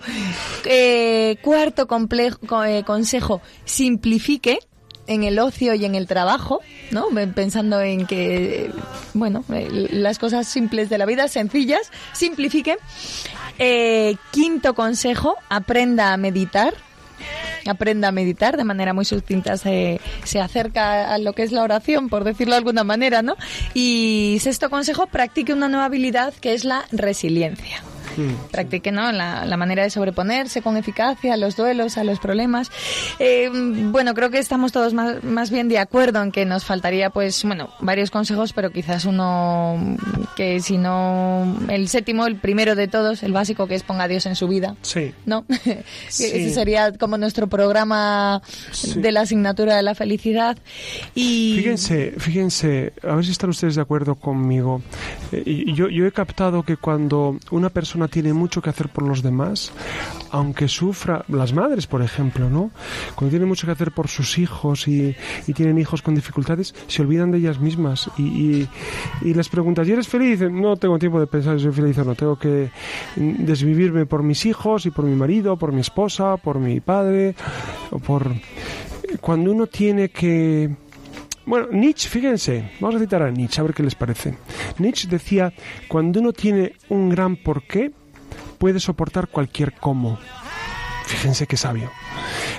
Eh, 0.66 1.38
cuarto 1.42 1.88
complejo, 1.88 2.40
co- 2.46 2.66
eh, 2.66 2.84
consejo, 2.84 3.42
simplifique 3.64 4.60
en 5.08 5.24
el 5.24 5.40
ocio 5.40 5.74
y 5.74 5.86
en 5.86 5.96
el 5.96 6.06
trabajo, 6.08 6.60
¿no? 6.92 7.08
Pensando 7.34 7.82
en 7.82 8.06
que, 8.06 8.70
bueno, 9.14 9.44
las 9.48 10.20
cosas 10.20 10.46
simples 10.48 10.90
de 10.90 10.98
la 11.00 11.06
vida, 11.08 11.28
sencillas, 11.30 11.90
simplifique. 12.14 12.78
Eh, 13.60 14.16
quinto 14.32 14.74
consejo, 14.74 15.36
aprenda 15.50 16.14
a 16.14 16.18
meditar. 16.18 16.74
Aprenda 17.68 18.08
a 18.08 18.12
meditar 18.14 18.56
de 18.56 18.64
manera 18.64 18.94
muy 18.94 19.04
sucinta, 19.04 19.58
se, 19.58 20.00
se 20.24 20.40
acerca 20.40 21.14
a 21.14 21.18
lo 21.18 21.34
que 21.34 21.44
es 21.44 21.52
la 21.52 21.62
oración, 21.62 22.08
por 22.08 22.24
decirlo 22.24 22.54
de 22.54 22.60
alguna 22.60 22.86
manera, 22.86 23.22
¿no? 23.22 23.36
Y 23.74 24.38
sexto 24.40 24.70
consejo, 24.70 25.08
practique 25.08 25.52
una 25.52 25.68
nueva 25.68 25.86
habilidad 25.86 26.34
que 26.34 26.54
es 26.54 26.64
la 26.64 26.86
resiliencia. 26.92 27.84
Mm, 28.18 28.52
practique 28.52 28.92
¿no? 28.92 29.12
la, 29.12 29.46
la 29.46 29.58
manera 29.58 29.84
de 29.84 29.90
sobreponerse 29.90 30.62
con 30.62 30.78
eficacia 30.78 31.34
a 31.34 31.38
los 31.38 31.56
duelos, 31.56 31.98
a 31.98 32.04
los 32.04 32.20
problemas. 32.20 32.72
Eh, 33.20 33.50
bueno, 33.54 34.14
creo 34.14 34.30
que 34.30 34.40
estamos 34.40 34.72
todos 34.72 34.94
más, 34.94 35.24
más 35.24 35.50
bien 35.52 35.70
de 35.70 35.78
acuerdo 35.80 36.22
en 36.22 36.32
que 36.32 36.46
nos 36.46 36.66
faltaría, 36.66 37.10
pues, 37.10 37.44
bueno, 37.44 37.70
varios 37.80 38.12
consejos, 38.12 38.54
pero 38.54 38.72
quizás 38.72 39.06
uno 39.06 39.98
que 40.36 40.60
si 40.60 40.78
no, 40.78 41.58
el 41.70 41.88
séptimo, 41.88 42.26
el 42.26 42.36
primero 42.38 42.76
de 42.76 42.88
todos, 42.88 43.24
el 43.24 43.34
básico, 43.34 43.68
que 43.68 43.76
es 43.76 43.84
ponga 43.84 44.04
a 44.06 44.08
Dios 44.08 44.26
en 44.26 44.36
su 44.36 44.48
vida. 44.48 44.76
Sí. 44.82 45.14
¿No? 45.26 45.46
Sí. 46.10 46.26
Ese 46.26 46.54
sería 46.54 46.92
como 46.94 47.18
nuestro 47.18 47.48
programa 47.48 48.42
Sí. 48.72 49.00
de 49.00 49.12
la 49.12 49.22
asignatura 49.22 49.76
de 49.76 49.84
la 49.84 49.96
felicidad. 49.96 50.58
Y 51.16 51.54
Fíjense, 51.58 52.14
fíjense, 52.18 52.94
a 53.04 53.16
ver 53.16 53.26
si 53.26 53.32
están 53.32 53.50
ustedes 53.52 53.76
de 53.76 53.82
acuerdo 53.82 54.16
conmigo. 54.16 54.82
Eh, 55.32 55.66
yo, 55.74 55.88
yo 55.90 56.06
he 56.06 56.12
captado 56.12 56.64
que 56.64 56.78
cuando 56.78 57.38
una 57.52 57.70
persona 57.70 58.08
tiene 58.10 58.34
mucho 58.34 58.62
que 58.62 58.70
hacer 58.70 58.90
por 58.90 59.08
los 59.08 59.24
demás, 59.24 59.72
aunque 60.32 60.68
sufra, 60.68 61.24
las 61.28 61.54
madres, 61.54 61.88
por 61.88 62.02
ejemplo, 62.02 62.50
¿no? 62.50 62.72
Cuando 63.16 63.32
tienen 63.32 63.48
mucho 63.48 63.66
que 63.66 63.74
hacer 63.74 63.92
por 63.92 64.08
sus 64.08 64.38
hijos 64.38 64.88
y, 64.88 65.16
tienen 65.54 65.78
hijos 65.78 66.02
con 66.02 66.16
dificultades, 66.16 66.74
se 66.88 67.02
olvidan 67.02 67.32
de 67.32 67.40
ellas 67.40 67.60
mismas 67.60 68.10
y, 68.18 68.68
y, 69.22 69.34
les 69.34 69.50
preguntas, 69.50 69.88
¿y 69.88 69.92
eres 69.92 70.08
feliz? 70.08 70.40
No 70.42 70.78
tengo 70.78 70.98
tiempo 71.00 71.20
de 71.20 71.28
pensar 71.28 71.58
si 71.58 71.64
soy 71.64 71.74
feliz 71.74 71.98
o 71.98 72.04
no. 72.04 72.16
Tengo 72.16 72.38
que 72.38 72.72
desvivirme 73.16 74.06
por 74.06 74.24
mis 74.24 74.46
hijos 74.46 74.86
y 74.86 74.92
por 74.92 75.06
mi 75.06 75.16
marido, 75.16 75.58
por 75.58 75.72
mi 75.72 75.82
esposa, 75.82 76.38
por 76.38 76.60
mi 76.60 76.80
padre, 76.80 77.36
o 77.92 78.00
por... 78.00 78.32
Cuando 79.22 79.52
uno 79.52 79.68
tiene 79.68 80.10
que 80.10 80.70
bueno, 81.50 81.68
Nietzsche, 81.72 82.08
fíjense, 82.08 82.74
vamos 82.80 82.98
a 82.98 83.00
citar 83.00 83.24
a 83.24 83.32
Nietzsche, 83.32 83.60
a 83.60 83.64
ver 83.64 83.74
qué 83.74 83.82
les 83.82 83.96
parece. 83.96 84.38
Nietzsche 84.78 85.08
decía, 85.08 85.52
cuando 85.88 86.20
uno 86.20 86.32
tiene 86.32 86.74
un 86.90 87.10
gran 87.10 87.38
porqué, 87.38 87.92
puede 88.60 88.80
soportar 88.80 89.30
cualquier 89.30 89.74
cómo. 89.74 90.20
Fíjense 91.08 91.48
qué 91.48 91.58
sabio. 91.58 91.90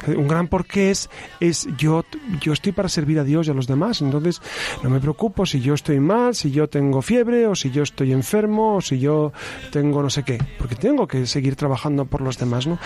Un 0.07 0.29
gran 0.29 0.49
porqué 0.49 0.91
es, 0.91 1.11
es 1.41 1.69
yo, 1.77 2.05
yo 2.41 2.53
estoy 2.53 2.73
para 2.73 2.89
servir 2.89 3.19
a 3.19 3.25
Dios 3.25 3.47
y 3.47 3.51
a 3.51 3.55
los 3.55 3.67
demás, 3.67 4.01
entonces 4.01 4.41
no 4.83 4.91
me 4.91 5.01
preocupo 5.01 5.47
si 5.47 5.61
yo 5.61 5.75
estoy 5.75 6.01
mal, 6.01 6.35
si 6.35 6.51
yo 6.51 6.69
tengo 6.69 7.03
fiebre, 7.03 7.47
o 7.47 7.55
si 7.55 7.71
yo 7.71 7.83
estoy 7.83 8.13
enfermo, 8.13 8.77
o 8.77 8.81
si 8.81 8.99
yo 8.99 9.33
tengo 9.71 10.03
no 10.03 10.11
sé 10.11 10.23
qué, 10.23 10.39
porque 10.59 10.75
tengo 10.75 11.07
que 11.07 11.27
seguir 11.27 11.57
trabajando 11.57 12.05
por 12.05 12.21
los 12.23 12.39
demás, 12.39 12.67
¿no? 12.67 12.79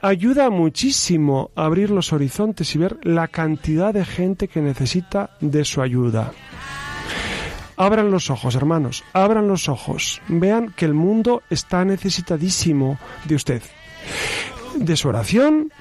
Ayuda 0.00 0.50
muchísimo 0.50 1.50
a 1.54 1.64
abrir 1.66 1.90
los 1.90 2.12
horizontes 2.12 2.74
y 2.74 2.78
ver 2.78 2.98
la 3.02 3.28
cantidad 3.28 3.92
de 3.92 4.04
gente 4.04 4.48
que 4.48 4.60
necesita 4.60 5.36
de 5.40 5.64
su 5.64 5.82
ayuda. 5.82 6.32
Abran 7.76 8.10
los 8.10 8.30
ojos, 8.30 8.54
hermanos, 8.54 9.02
abran 9.12 9.48
los 9.48 9.68
ojos. 9.68 10.20
Vean 10.28 10.72
que 10.76 10.84
el 10.84 10.94
mundo 10.94 11.42
está 11.50 11.84
necesitadísimo 11.84 12.98
de 13.24 13.34
usted. 13.34 13.62
De 14.76 14.96
su 14.96 15.08
oración, 15.08 15.72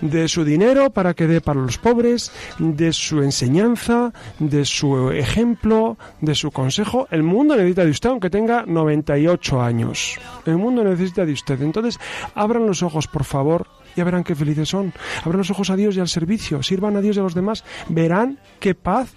de 0.00 0.28
su 0.28 0.44
dinero 0.44 0.90
para 0.90 1.14
que 1.14 1.26
dé 1.26 1.40
para 1.40 1.60
los 1.60 1.78
pobres, 1.78 2.32
de 2.58 2.92
su 2.92 3.22
enseñanza, 3.22 4.12
de 4.38 4.64
su 4.64 5.10
ejemplo, 5.10 5.96
de 6.20 6.34
su 6.34 6.50
consejo. 6.50 7.08
El 7.10 7.22
mundo 7.22 7.56
necesita 7.56 7.84
de 7.84 7.90
usted 7.90 8.10
aunque 8.10 8.30
tenga 8.30 8.64
98 8.66 9.60
años. 9.62 10.18
El 10.46 10.56
mundo 10.56 10.84
necesita 10.84 11.24
de 11.24 11.32
usted. 11.32 11.60
Entonces, 11.62 11.98
abran 12.34 12.66
los 12.66 12.82
ojos, 12.82 13.06
por 13.06 13.24
favor, 13.24 13.66
ya 13.96 14.04
verán 14.04 14.24
qué 14.24 14.34
felices 14.34 14.68
son. 14.68 14.92
Abran 15.24 15.38
los 15.38 15.50
ojos 15.50 15.70
a 15.70 15.76
Dios 15.76 15.96
y 15.96 16.00
al 16.00 16.08
servicio. 16.08 16.62
Sirvan 16.62 16.96
a 16.96 17.00
Dios 17.00 17.16
y 17.16 17.20
a 17.20 17.22
los 17.22 17.34
demás. 17.34 17.64
Verán 17.88 18.38
qué 18.60 18.74
paz 18.74 19.14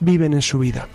viven 0.00 0.34
en 0.34 0.42
su 0.42 0.58
vida. 0.58 0.88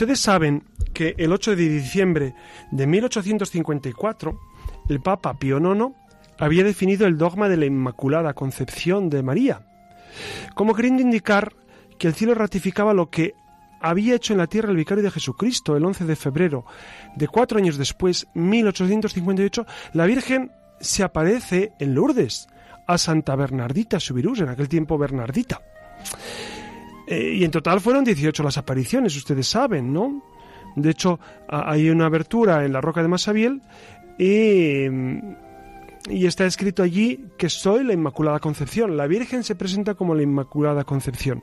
Ustedes 0.00 0.20
saben 0.20 0.64
que 0.94 1.14
el 1.18 1.30
8 1.30 1.56
de 1.56 1.68
diciembre 1.68 2.34
de 2.70 2.86
1854 2.86 4.40
el 4.88 5.00
Papa 5.00 5.38
Pío 5.38 5.58
IX 5.58 5.94
había 6.38 6.64
definido 6.64 7.06
el 7.06 7.18
dogma 7.18 7.50
de 7.50 7.58
la 7.58 7.66
Inmaculada 7.66 8.32
Concepción 8.32 9.10
de 9.10 9.22
María, 9.22 9.66
como 10.54 10.74
queriendo 10.74 11.02
indicar 11.02 11.54
que 11.98 12.08
el 12.08 12.14
cielo 12.14 12.34
ratificaba 12.34 12.94
lo 12.94 13.10
que 13.10 13.34
había 13.80 14.14
hecho 14.14 14.32
en 14.32 14.38
la 14.38 14.46
tierra 14.46 14.70
el 14.70 14.76
vicario 14.76 15.02
de 15.02 15.10
Jesucristo 15.10 15.76
el 15.76 15.84
11 15.84 16.04
de 16.04 16.16
febrero 16.16 16.64
de 17.16 17.28
cuatro 17.28 17.58
años 17.58 17.76
después, 17.76 18.26
1858, 18.34 19.66
la 19.94 20.06
Virgen 20.06 20.52
se 20.80 21.02
aparece 21.02 21.72
en 21.78 21.94
Lourdes 21.94 22.48
a 22.86 22.98
Santa 22.98 23.36
Bernardita 23.36 24.00
Subirús, 24.00 24.40
en 24.40 24.48
aquel 24.48 24.68
tiempo 24.68 24.98
Bernardita. 24.98 25.60
Eh, 27.06 27.34
y 27.36 27.44
en 27.44 27.50
total 27.50 27.80
fueron 27.80 28.04
18 28.04 28.42
las 28.42 28.58
apariciones, 28.58 29.16
ustedes 29.16 29.48
saben, 29.48 29.92
¿no? 29.92 30.22
De 30.76 30.90
hecho, 30.90 31.18
hay 31.48 31.90
una 31.90 32.06
abertura 32.06 32.64
en 32.64 32.72
la 32.72 32.80
roca 32.80 33.02
de 33.02 33.08
Masabiel 33.08 33.62
y, 34.18 34.88
mm, 34.88 35.36
y 36.08 36.26
está 36.26 36.46
escrito 36.46 36.82
allí 36.82 37.26
que 37.36 37.48
soy 37.48 37.84
la 37.84 37.92
Inmaculada 37.92 38.38
Concepción. 38.38 38.96
La 38.96 39.06
Virgen 39.06 39.44
se 39.44 39.54
presenta 39.54 39.94
como 39.94 40.14
la 40.14 40.22
Inmaculada 40.22 40.84
Concepción. 40.84 41.42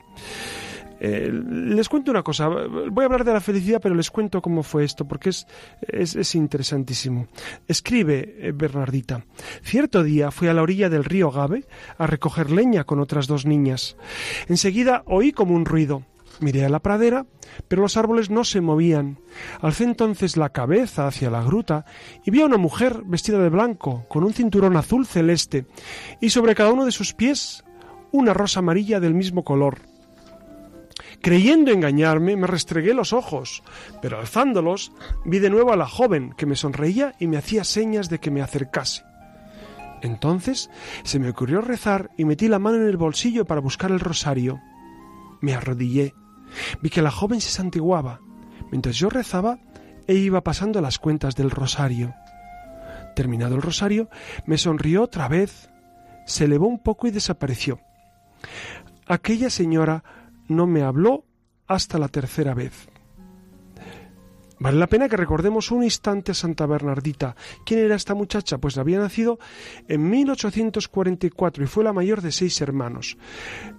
Eh, 0.99 1.31
les 1.31 1.89
cuento 1.89 2.09
una 2.09 2.23
cosa, 2.23 2.47
voy 2.47 3.03
a 3.03 3.05
hablar 3.05 3.23
de 3.23 3.33
la 3.33 3.39
felicidad, 3.39 3.79
pero 3.81 3.93
les 3.93 4.09
cuento 4.09 4.41
cómo 4.41 4.63
fue 4.63 4.83
esto, 4.83 5.07
porque 5.07 5.29
es, 5.29 5.45
es, 5.81 6.15
es 6.15 6.35
interesantísimo. 6.35 7.27
Escribe 7.67 8.35
eh, 8.39 8.51
Bernardita, 8.51 9.23
cierto 9.61 10.03
día 10.03 10.31
fui 10.31 10.47
a 10.47 10.53
la 10.53 10.63
orilla 10.63 10.89
del 10.89 11.03
río 11.03 11.29
Gabe 11.29 11.65
a 11.97 12.07
recoger 12.07 12.49
leña 12.49 12.83
con 12.83 12.99
otras 12.99 13.27
dos 13.27 13.45
niñas. 13.45 13.95
Enseguida 14.47 15.03
oí 15.05 15.31
como 15.31 15.53
un 15.53 15.65
ruido. 15.65 16.03
Miré 16.39 16.65
a 16.65 16.69
la 16.69 16.79
pradera, 16.79 17.25
pero 17.67 17.81
los 17.81 17.97
árboles 17.97 18.29
no 18.29 18.43
se 18.43 18.61
movían. 18.61 19.19
Alcé 19.61 19.85
entonces 19.85 20.37
la 20.37 20.49
cabeza 20.49 21.07
hacia 21.07 21.31
la 21.31 21.43
gruta 21.43 21.85
y 22.23 22.31
vi 22.31 22.41
a 22.41 22.45
una 22.45 22.57
mujer 22.57 23.01
vestida 23.05 23.39
de 23.39 23.49
blanco, 23.49 24.05
con 24.07 24.23
un 24.23 24.33
cinturón 24.33 24.77
azul 24.77 25.07
celeste, 25.07 25.65
y 26.21 26.29
sobre 26.29 26.55
cada 26.55 26.71
uno 26.71 26.85
de 26.85 26.91
sus 26.91 27.13
pies 27.13 27.63
una 28.11 28.33
rosa 28.33 28.59
amarilla 28.59 28.99
del 28.99 29.13
mismo 29.13 29.43
color. 29.43 29.79
Creyendo 31.21 31.71
engañarme, 31.71 32.35
me 32.35 32.47
restregué 32.47 32.93
los 32.93 33.13
ojos, 33.13 33.63
pero 34.01 34.19
alzándolos 34.19 34.91
vi 35.25 35.39
de 35.39 35.49
nuevo 35.49 35.73
a 35.73 35.75
la 35.75 35.87
joven 35.87 36.33
que 36.37 36.45
me 36.45 36.55
sonreía 36.55 37.15
y 37.19 37.27
me 37.27 37.37
hacía 37.37 37.63
señas 37.63 38.09
de 38.09 38.19
que 38.19 38.31
me 38.31 38.41
acercase. 38.41 39.03
Entonces 40.01 40.69
se 41.03 41.19
me 41.19 41.29
ocurrió 41.29 41.61
rezar 41.61 42.11
y 42.17 42.25
metí 42.25 42.47
la 42.47 42.59
mano 42.59 42.77
en 42.77 42.87
el 42.87 42.97
bolsillo 42.97 43.45
para 43.45 43.61
buscar 43.61 43.91
el 43.91 43.99
rosario. 43.99 44.61
Me 45.41 45.55
arrodillé. 45.55 46.13
Vi 46.81 46.89
que 46.89 47.01
la 47.01 47.11
joven 47.11 47.41
se 47.41 47.49
santiguaba. 47.49 48.21
Mientras 48.71 48.95
yo 48.95 49.09
rezaba, 49.09 49.59
ella 50.07 50.19
iba 50.19 50.43
pasando 50.43 50.81
las 50.81 50.99
cuentas 50.99 51.35
del 51.35 51.51
rosario. 51.51 52.13
Terminado 53.15 53.55
el 53.55 53.61
rosario, 53.61 54.09
me 54.45 54.57
sonrió 54.57 55.03
otra 55.03 55.27
vez, 55.27 55.69
se 56.25 56.45
elevó 56.45 56.67
un 56.67 56.79
poco 56.79 57.07
y 57.07 57.11
desapareció. 57.11 57.79
Aquella 59.07 59.49
señora 59.49 60.03
no 60.47 60.67
me 60.67 60.83
habló 60.83 61.25
hasta 61.67 61.97
la 61.97 62.07
tercera 62.09 62.53
vez. 62.53 62.89
Vale 64.59 64.79
la 64.79 64.87
pena 64.87 65.07
que 65.07 65.17
recordemos 65.17 65.69
un 65.71 65.83
instante 65.83 66.31
a 66.31 66.35
Santa 66.35 66.65
Bernardita. 66.65 67.35
¿Quién 67.65 67.81
era 67.81 67.95
esta 67.95 68.15
muchacha? 68.15 68.57
Pues 68.57 68.77
había 68.77 68.97
nacido 68.97 69.37
en 69.87 70.09
1844 70.09 71.63
y 71.63 71.67
fue 71.67 71.83
la 71.83 71.93
mayor 71.93 72.21
de 72.21 72.31
seis 72.31 72.59
hermanos. 72.61 73.17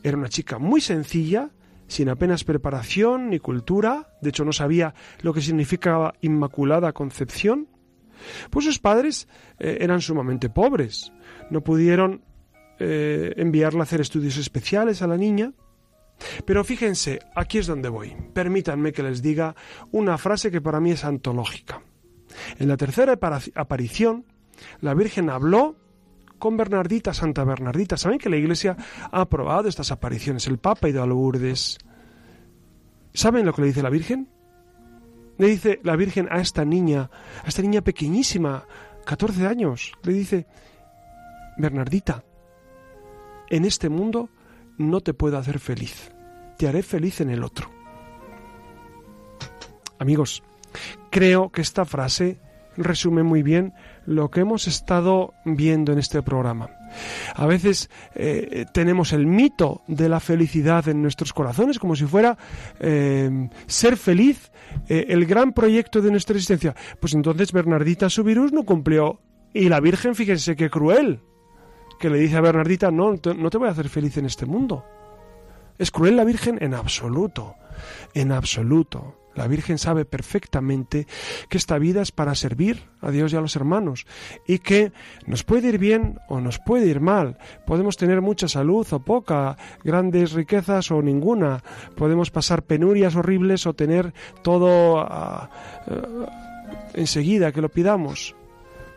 Era 0.05 0.17
una 0.17 0.29
chica 0.29 0.59
muy 0.59 0.81
sencilla, 0.81 1.51
sin 1.89 2.09
apenas 2.09 2.45
preparación 2.45 3.31
ni 3.31 3.41
cultura, 3.41 4.15
de 4.21 4.31
hecho 4.31 4.45
no 4.45 4.53
sabía 4.53 4.95
lo 5.23 5.35
que 5.35 5.41
significaba 5.43 6.15
Inmaculada 6.21 6.93
Concepción. 6.93 7.69
Pues 8.51 8.65
sus 8.65 8.79
padres 8.79 9.29
eh, 9.59 9.79
eran 9.81 10.01
sumamente 10.01 10.51
pobres, 10.51 11.13
no 11.51 11.63
pudieron 11.63 12.23
eh, 12.79 13.33
enviarla 13.37 13.81
a 13.81 13.83
hacer 13.85 14.01
estudios 14.01 14.37
especiales 14.37 15.03
a 15.03 15.07
la 15.07 15.17
niña. 15.17 15.53
Pero 16.45 16.65
fíjense, 16.65 17.21
aquí 17.35 17.59
es 17.59 17.67
donde 17.67 17.89
voy. 17.89 18.15
Permítanme 18.33 18.93
que 18.93 19.03
les 19.03 19.23
diga 19.23 19.55
una 19.93 20.19
frase 20.19 20.51
que 20.51 20.61
para 20.61 20.81
mí 20.81 20.91
es 20.91 21.05
antológica. 21.05 21.81
En 22.59 22.69
la 22.69 22.77
tercera 22.77 23.19
aparición, 23.55 24.25
la 24.81 24.95
Virgen 24.95 25.31
habló 25.31 25.77
con 26.39 26.57
Bernardita, 26.57 27.13
Santa 27.13 27.45
Bernardita. 27.45 27.97
¿Saben 27.97 28.19
que 28.19 28.29
la 28.29 28.37
Iglesia 28.37 28.77
ha 29.11 29.21
aprobado 29.21 29.69
estas 29.69 29.91
apariciones? 29.91 30.47
El 30.47 30.59
Papa 30.59 30.87
ha 30.87 30.91
ido 30.91 31.03
a 31.03 31.07
Lourdes. 31.07 31.79
¿Saben 33.13 33.47
lo 33.47 33.53
que 33.53 33.63
le 33.63 33.69
dice 33.69 33.83
la 33.83 33.91
Virgen? 33.91 34.29
Le 35.39 35.49
dice 35.49 35.81
la 35.83 35.97
Virgen 35.97 36.29
a 36.31 36.41
esta 36.41 36.65
niña, 36.65 37.11
a 37.45 37.49
esta 37.49 37.63
niña 37.63 37.81
pequeñísima, 37.81 38.65
14 39.05 39.47
años, 39.47 39.93
le 40.03 40.13
dice, 40.13 40.47
Bernardita, 41.57 42.25
en 43.49 43.65
este 43.65 43.89
mundo 43.89 44.29
no 44.77 45.01
te 45.01 45.15
puedo 45.15 45.39
hacer 45.39 45.59
feliz, 45.59 46.13
te 46.57 46.69
haré 46.69 46.83
feliz 46.83 47.21
en 47.21 47.31
el 47.31 47.45
otro. 47.45 47.71
Amigos, 49.99 50.43
creo 51.11 51.51
que 51.51 51.63
esta 51.63 51.85
frase 51.85 52.41
resume 52.79 53.23
muy 53.23 53.43
bien 53.43 53.75
lo 54.07 54.31
que 54.31 54.41
hemos 54.41 54.67
estado 54.67 55.35
viendo 55.45 55.93
en 55.93 55.99
este 55.99 56.23
programa. 56.23 56.71
A 57.35 57.47
veces 57.47 57.91
eh, 58.15 58.65
tenemos 58.73 59.13
el 59.13 59.27
mito 59.27 59.83
de 59.87 60.09
la 60.09 60.21
felicidad 60.21 60.89
en 60.89 61.03
nuestros 61.03 61.33
corazones, 61.33 61.79
como 61.79 61.97
si 61.97 62.07
fuera 62.07 62.39
eh, 62.81 63.49
ser 63.67 63.97
feliz 63.97 64.51
eh, 64.89 65.07
el 65.09 65.27
gran 65.27 65.53
proyecto 65.53 66.01
de 66.01 66.11
nuestra 66.11 66.37
existencia. 66.37 66.75
Pues 67.01 67.15
entonces 67.15 67.53
Bernardita 67.53 68.09
su 68.09 68.25
virus 68.25 68.53
no 68.53 68.65
cumplió. 68.65 69.21
Y 69.53 69.69
la 69.69 69.81
Virgen, 69.81 70.15
fíjense 70.15 70.57
qué 70.57 70.71
cruel, 70.71 71.21
que 71.99 72.11
le 72.11 72.19
dice 72.19 72.37
a 72.37 72.41
Bernardita, 72.43 72.91
no, 72.91 73.13
no 73.13 73.51
te 73.51 73.59
voy 73.59 73.69
a 73.69 73.73
hacer 73.73 73.89
feliz 73.89 74.17
en 74.19 74.27
este 74.27 74.47
mundo. 74.47 74.85
¿Es 75.79 75.91
cruel 75.91 76.17
la 76.17 76.25
Virgen? 76.25 76.59
En 76.61 76.75
absoluto, 76.75 77.55
en 78.15 78.33
absoluto. 78.33 79.28
La 79.39 79.47
Virgen 79.47 79.79
sabe 79.79 80.05
perfectamente 80.05 81.07
que 81.49 81.59
esta 81.59 81.79
vida 81.79 82.03
es 82.03 82.11
para 82.11 82.35
servir 82.35 82.89
a 83.01 83.13
Dios 83.13 83.33
y 83.33 83.37
a 83.37 83.41
los 83.41 83.55
hermanos 83.55 84.05
y 84.49 84.59
que 84.59 84.91
nos 85.27 85.45
puede 85.45 85.69
ir 85.69 85.79
bien 85.79 86.19
o 86.29 86.41
nos 86.41 86.59
puede 86.59 86.89
ir 86.89 86.99
mal. 86.99 87.39
Podemos 87.65 87.97
tener 87.97 88.21
mucha 88.21 88.49
salud 88.49 88.85
o 88.91 88.99
poca, 88.99 89.57
grandes 89.85 90.33
riquezas 90.33 90.91
o 90.91 91.01
ninguna. 91.03 91.63
Podemos 91.95 92.33
pasar 92.33 92.65
penurias 92.65 93.15
horribles 93.15 93.65
o 93.69 93.75
tener 93.75 94.13
todo 94.43 94.99
ah, 94.99 95.49
ah, 95.87 96.91
enseguida 96.95 97.53
que 97.53 97.63
lo 97.63 97.69
pidamos 97.69 98.35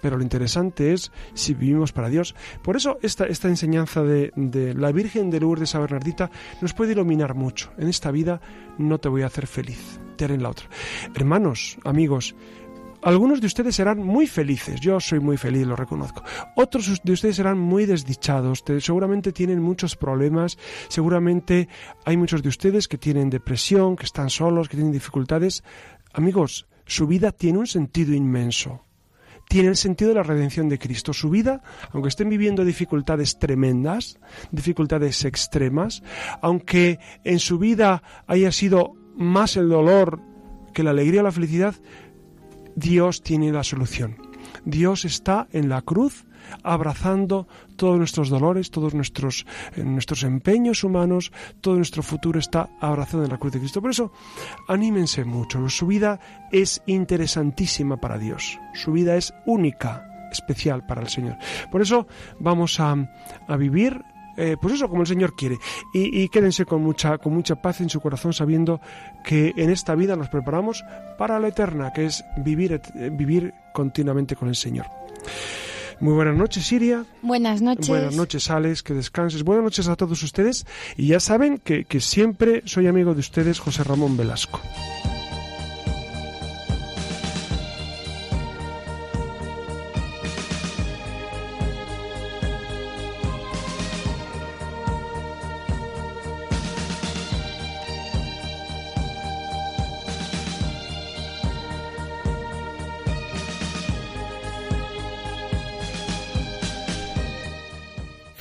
pero 0.01 0.17
lo 0.17 0.23
interesante 0.23 0.93
es 0.93 1.11
si 1.33 1.53
vivimos 1.53 1.91
para 1.91 2.09
Dios. 2.09 2.35
Por 2.63 2.75
eso 2.75 2.97
esta, 3.01 3.25
esta 3.25 3.47
enseñanza 3.47 4.03
de, 4.03 4.31
de, 4.35 4.73
la 4.73 4.91
Virgen 4.91 5.29
de 5.29 5.39
Lourdes 5.39 5.75
a 5.75 5.79
Bernardita 5.79 6.29
nos 6.61 6.73
puede 6.73 6.93
iluminar 6.93 7.35
mucho. 7.35 7.71
En 7.77 7.87
esta 7.87 8.11
vida 8.11 8.41
no 8.77 8.99
te 8.99 9.09
voy 9.09 9.21
a 9.21 9.27
hacer 9.27 9.47
feliz, 9.47 9.99
te 10.17 10.25
haré 10.25 10.35
en 10.35 10.43
la 10.43 10.49
otra. 10.49 10.67
Hermanos, 11.15 11.77
amigos, 11.83 12.35
algunos 13.03 13.41
de 13.41 13.47
ustedes 13.47 13.75
serán 13.75 13.97
muy 13.97 14.27
felices, 14.27 14.79
yo 14.79 14.99
soy 14.99 15.19
muy 15.19 15.35
feliz, 15.35 15.65
lo 15.65 15.75
reconozco. 15.75 16.23
Otros 16.55 17.01
de 17.03 17.13
ustedes 17.13 17.35
serán 17.35 17.57
muy 17.57 17.87
desdichados, 17.87 18.63
seguramente 18.79 19.31
tienen 19.31 19.59
muchos 19.59 19.95
problemas, 19.95 20.59
seguramente 20.87 21.67
hay 22.05 22.15
muchos 22.15 22.43
de 22.43 22.49
ustedes 22.49 22.87
que 22.87 22.99
tienen 22.99 23.31
depresión, 23.31 23.95
que 23.95 24.05
están 24.05 24.29
solos, 24.29 24.69
que 24.69 24.77
tienen 24.77 24.93
dificultades. 24.93 25.63
Amigos, 26.13 26.67
su 26.85 27.07
vida 27.07 27.31
tiene 27.31 27.57
un 27.57 27.67
sentido 27.67 28.13
inmenso 28.13 28.85
tiene 29.51 29.67
el 29.67 29.75
sentido 29.75 30.11
de 30.11 30.15
la 30.15 30.23
redención 30.23 30.69
de 30.69 30.79
Cristo. 30.79 31.11
Su 31.11 31.29
vida, 31.29 31.61
aunque 31.91 32.07
estén 32.07 32.29
viviendo 32.29 32.63
dificultades 32.63 33.37
tremendas, 33.37 34.17
dificultades 34.49 35.25
extremas, 35.25 36.03
aunque 36.41 36.99
en 37.25 37.37
su 37.37 37.59
vida 37.59 38.01
haya 38.27 38.53
sido 38.53 38.93
más 39.17 39.57
el 39.57 39.67
dolor 39.67 40.21
que 40.73 40.83
la 40.83 40.91
alegría 40.91 41.19
o 41.19 41.25
la 41.25 41.33
felicidad, 41.33 41.75
Dios 42.77 43.23
tiene 43.23 43.51
la 43.51 43.65
solución. 43.65 44.30
Dios 44.65 45.05
está 45.05 45.47
en 45.51 45.69
la 45.69 45.81
cruz 45.81 46.25
abrazando 46.63 47.47
todos 47.75 47.97
nuestros 47.97 48.29
dolores, 48.29 48.71
todos 48.71 48.93
nuestros, 48.93 49.45
eh, 49.75 49.83
nuestros 49.83 50.23
empeños 50.23 50.83
humanos, 50.83 51.31
todo 51.61 51.75
nuestro 51.75 52.03
futuro 52.03 52.39
está 52.39 52.69
abrazado 52.79 53.23
en 53.23 53.29
la 53.29 53.37
cruz 53.37 53.53
de 53.53 53.59
Cristo. 53.59 53.81
Por 53.81 53.91
eso, 53.91 54.11
anímense 54.67 55.23
mucho. 55.23 55.67
Su 55.69 55.87
vida 55.87 56.19
es 56.51 56.81
interesantísima 56.85 57.97
para 57.97 58.17
Dios. 58.17 58.59
Su 58.73 58.91
vida 58.91 59.15
es 59.15 59.33
única 59.45 60.07
especial 60.31 60.85
para 60.85 61.01
el 61.01 61.09
Señor. 61.09 61.37
Por 61.71 61.81
eso 61.81 62.07
vamos 62.39 62.79
a, 62.79 62.95
a 63.47 63.57
vivir 63.57 64.01
eh, 64.41 64.57
pues 64.59 64.73
eso, 64.73 64.89
como 64.89 65.01
el 65.01 65.07
Señor 65.07 65.35
quiere. 65.35 65.59
Y, 65.93 66.23
y, 66.23 66.29
quédense 66.29 66.65
con 66.65 66.81
mucha, 66.81 67.19
con 67.19 67.33
mucha 67.33 67.61
paz 67.61 67.79
en 67.81 67.89
su 67.89 68.01
corazón, 68.01 68.33
sabiendo 68.33 68.81
que 69.23 69.53
en 69.55 69.69
esta 69.69 69.93
vida 69.93 70.15
nos 70.15 70.29
preparamos 70.29 70.83
para 71.19 71.39
la 71.39 71.49
eterna, 71.49 71.93
que 71.93 72.05
es 72.05 72.25
vivir, 72.37 72.81
vivir 73.11 73.53
continuamente 73.71 74.35
con 74.35 74.47
el 74.49 74.55
Señor. 74.55 74.87
Muy 75.99 76.15
buenas 76.15 76.35
noches, 76.35 76.65
Siria. 76.65 77.05
Buenas 77.21 77.61
noches. 77.61 77.87
Buenas 77.87 78.15
noches, 78.15 78.49
Alex, 78.49 78.81
que 78.81 78.95
descanses. 78.95 79.43
Buenas 79.43 79.63
noches 79.63 79.87
a 79.87 79.95
todos 79.95 80.23
ustedes. 80.23 80.65
Y 80.97 81.07
ya 81.07 81.19
saben 81.19 81.59
que, 81.59 81.85
que 81.85 81.99
siempre 81.99 82.63
soy 82.65 82.87
amigo 82.87 83.13
de 83.13 83.19
ustedes, 83.19 83.59
José 83.59 83.83
Ramón 83.83 84.17
Velasco. 84.17 84.59